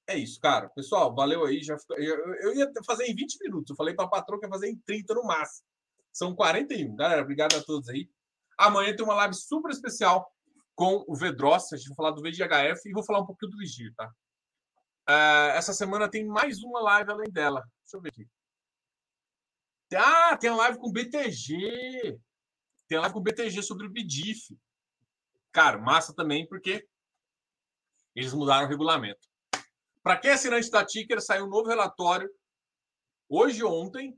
É 0.08 0.18
isso, 0.18 0.40
cara. 0.40 0.70
Pessoal, 0.70 1.16
valeu 1.16 1.46
aí. 1.46 1.64
Já 1.64 1.78
eu, 1.92 2.36
eu 2.36 2.56
ia 2.56 2.72
fazer 2.86 3.06
em 3.06 3.16
20 3.16 3.38
minutos. 3.42 3.70
Eu 3.70 3.76
falei 3.76 3.96
para 3.96 4.06
a 4.06 4.10
patroa 4.10 4.40
que 4.40 4.46
ia 4.46 4.52
fazer 4.52 4.70
em 4.70 4.78
30 4.78 5.14
no 5.16 5.24
máximo. 5.24 5.66
São 6.12 6.36
41. 6.36 6.96
Galera, 6.96 7.22
obrigado 7.22 7.56
a 7.56 7.64
todos 7.64 7.88
aí. 7.90 8.10
Amanhã 8.62 8.96
tem 8.96 9.04
uma 9.04 9.16
live 9.16 9.34
super 9.34 9.72
especial 9.72 10.32
com 10.76 11.04
o 11.08 11.16
Vedross. 11.16 11.74
A 11.74 11.78
gente 11.78 11.88
vai 11.90 11.96
falar 11.96 12.12
do 12.12 12.22
VGHF 12.22 12.88
e 12.88 12.94
vou 12.94 13.04
falar 13.04 13.20
um 13.20 13.26
pouquinho 13.26 13.52
do 13.52 13.58
Vigir, 13.58 13.94
tá? 13.96 14.08
Uh, 15.10 15.52
essa 15.56 15.74
semana 15.74 16.10
tem 16.10 16.26
mais 16.26 16.62
uma 16.62 16.80
live 16.82 17.12
além 17.12 17.32
dela. 17.32 17.62
Deixa 17.84 17.98
eu 17.98 18.02
ver 18.02 18.10
aqui. 18.10 18.28
Ah, 19.96 20.38
tem 20.38 20.50
a 20.50 20.56
live 20.56 20.78
com 20.78 20.90
o 20.90 20.92
BTG. 20.92 22.20
Tem 22.88 22.98
a 22.98 23.02
live 23.02 23.14
com 23.14 23.20
o 23.20 23.24
BTG 23.24 23.64
sobre 23.64 23.88
o 23.88 23.90
BDIF. 23.90 24.58
Cara, 25.52 25.78
massa 25.78 26.14
também, 26.14 26.48
porque 26.48 26.88
eles 28.16 28.34
mudaram 28.34 28.68
o 28.68 28.70
regulamento. 28.70 29.28
Para 30.04 30.18
quem 30.18 30.32
é 30.32 30.34
assinante 30.34 30.70
da 30.70 30.86
Ticker, 30.86 31.20
saiu 31.22 31.46
um 31.46 31.50
novo 31.50 31.68
relatório 31.68 32.30
hoje 33.28 33.64
ontem 33.64 34.18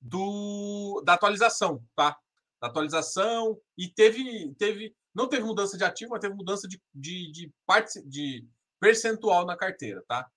do, 0.00 1.02
da 1.04 1.14
atualização, 1.14 1.84
tá? 1.94 2.18
Da 2.60 2.68
atualização 2.68 3.60
e 3.76 3.88
teve, 3.88 4.52
teve 4.54 4.94
não 5.14 5.28
teve 5.28 5.44
mudança 5.44 5.76
de 5.76 5.84
ativo, 5.84 6.10
mas 6.10 6.20
teve 6.20 6.34
mudança 6.34 6.66
de, 6.68 6.80
de, 6.94 7.30
de, 7.32 7.52
parte, 7.66 8.00
de 8.02 8.46
percentual 8.80 9.44
na 9.44 9.56
carteira, 9.56 10.02
tá? 10.06 10.28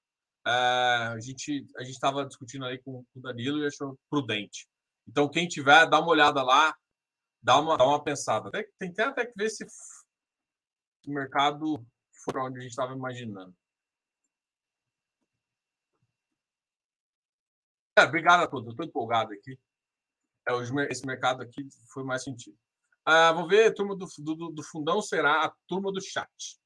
Uh, 0.46 1.14
a 1.14 1.20
gente 1.20 1.68
a 1.78 1.84
gente 1.84 1.94
estava 1.94 2.26
discutindo 2.26 2.66
aí 2.66 2.80
com, 2.80 3.04
com 3.04 3.20
o 3.20 3.22
Danilo 3.22 3.60
e 3.60 3.68
achou 3.68 4.00
prudente. 4.10 4.68
Então, 5.08 5.30
quem 5.30 5.48
tiver, 5.48 5.88
dá 5.88 6.00
uma 6.00 6.10
olhada 6.10 6.42
lá, 6.42 6.76
dá 7.42 7.60
uma, 7.60 7.78
dá 7.78 7.86
uma 7.86 8.04
pensada. 8.04 8.50
Até, 8.50 8.68
tem 8.80 8.94
até 9.00 9.26
que 9.26 9.34
ver 9.36 9.50
se 9.50 9.66
o 11.06 11.12
mercado 11.12 11.86
for 12.24 12.38
onde 12.38 12.60
a 12.60 12.62
gente 12.62 12.72
estava 12.72 12.94
imaginando. 12.94 13.56
É, 17.98 18.04
obrigado 18.04 18.42
a 18.44 18.48
todos. 18.48 18.72
Estou 18.72 18.86
empolgado 18.86 19.34
aqui. 19.34 19.60
É, 20.48 20.54
hoje, 20.54 20.74
esse 20.90 21.06
mercado 21.06 21.42
aqui 21.42 21.68
foi 21.94 22.04
mais 22.04 22.24
sentido. 22.24 22.58
Uh, 23.08 23.34
vou 23.36 23.48
ver, 23.48 23.74
turma 23.74 23.96
do, 23.96 24.06
do, 24.20 24.52
do 24.52 24.64
fundão 24.64 25.02
será 25.02 25.46
a 25.46 25.54
turma 25.68 25.92
do 25.92 26.02
chat. 26.02 26.60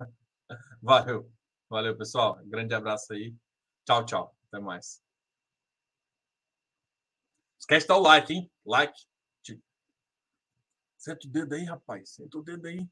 Valeu. 0.82 1.30
Valeu, 1.68 1.96
pessoal. 1.96 2.40
Grande 2.44 2.74
abraço 2.74 3.12
aí. 3.12 3.34
Tchau, 3.84 4.04
tchau. 4.04 4.36
Até 4.48 4.62
mais. 4.62 5.02
Esquece 7.58 7.84
de 7.84 7.88
dar 7.88 7.96
o 7.96 8.02
like, 8.02 8.32
hein? 8.32 8.50
Like. 8.64 8.98
Senta 10.96 11.26
o 11.26 11.30
dedo 11.30 11.54
aí, 11.54 11.64
rapaz. 11.64 12.10
Senta 12.10 12.38
o 12.38 12.42
dedo 12.42 12.66
aí. 12.66 12.88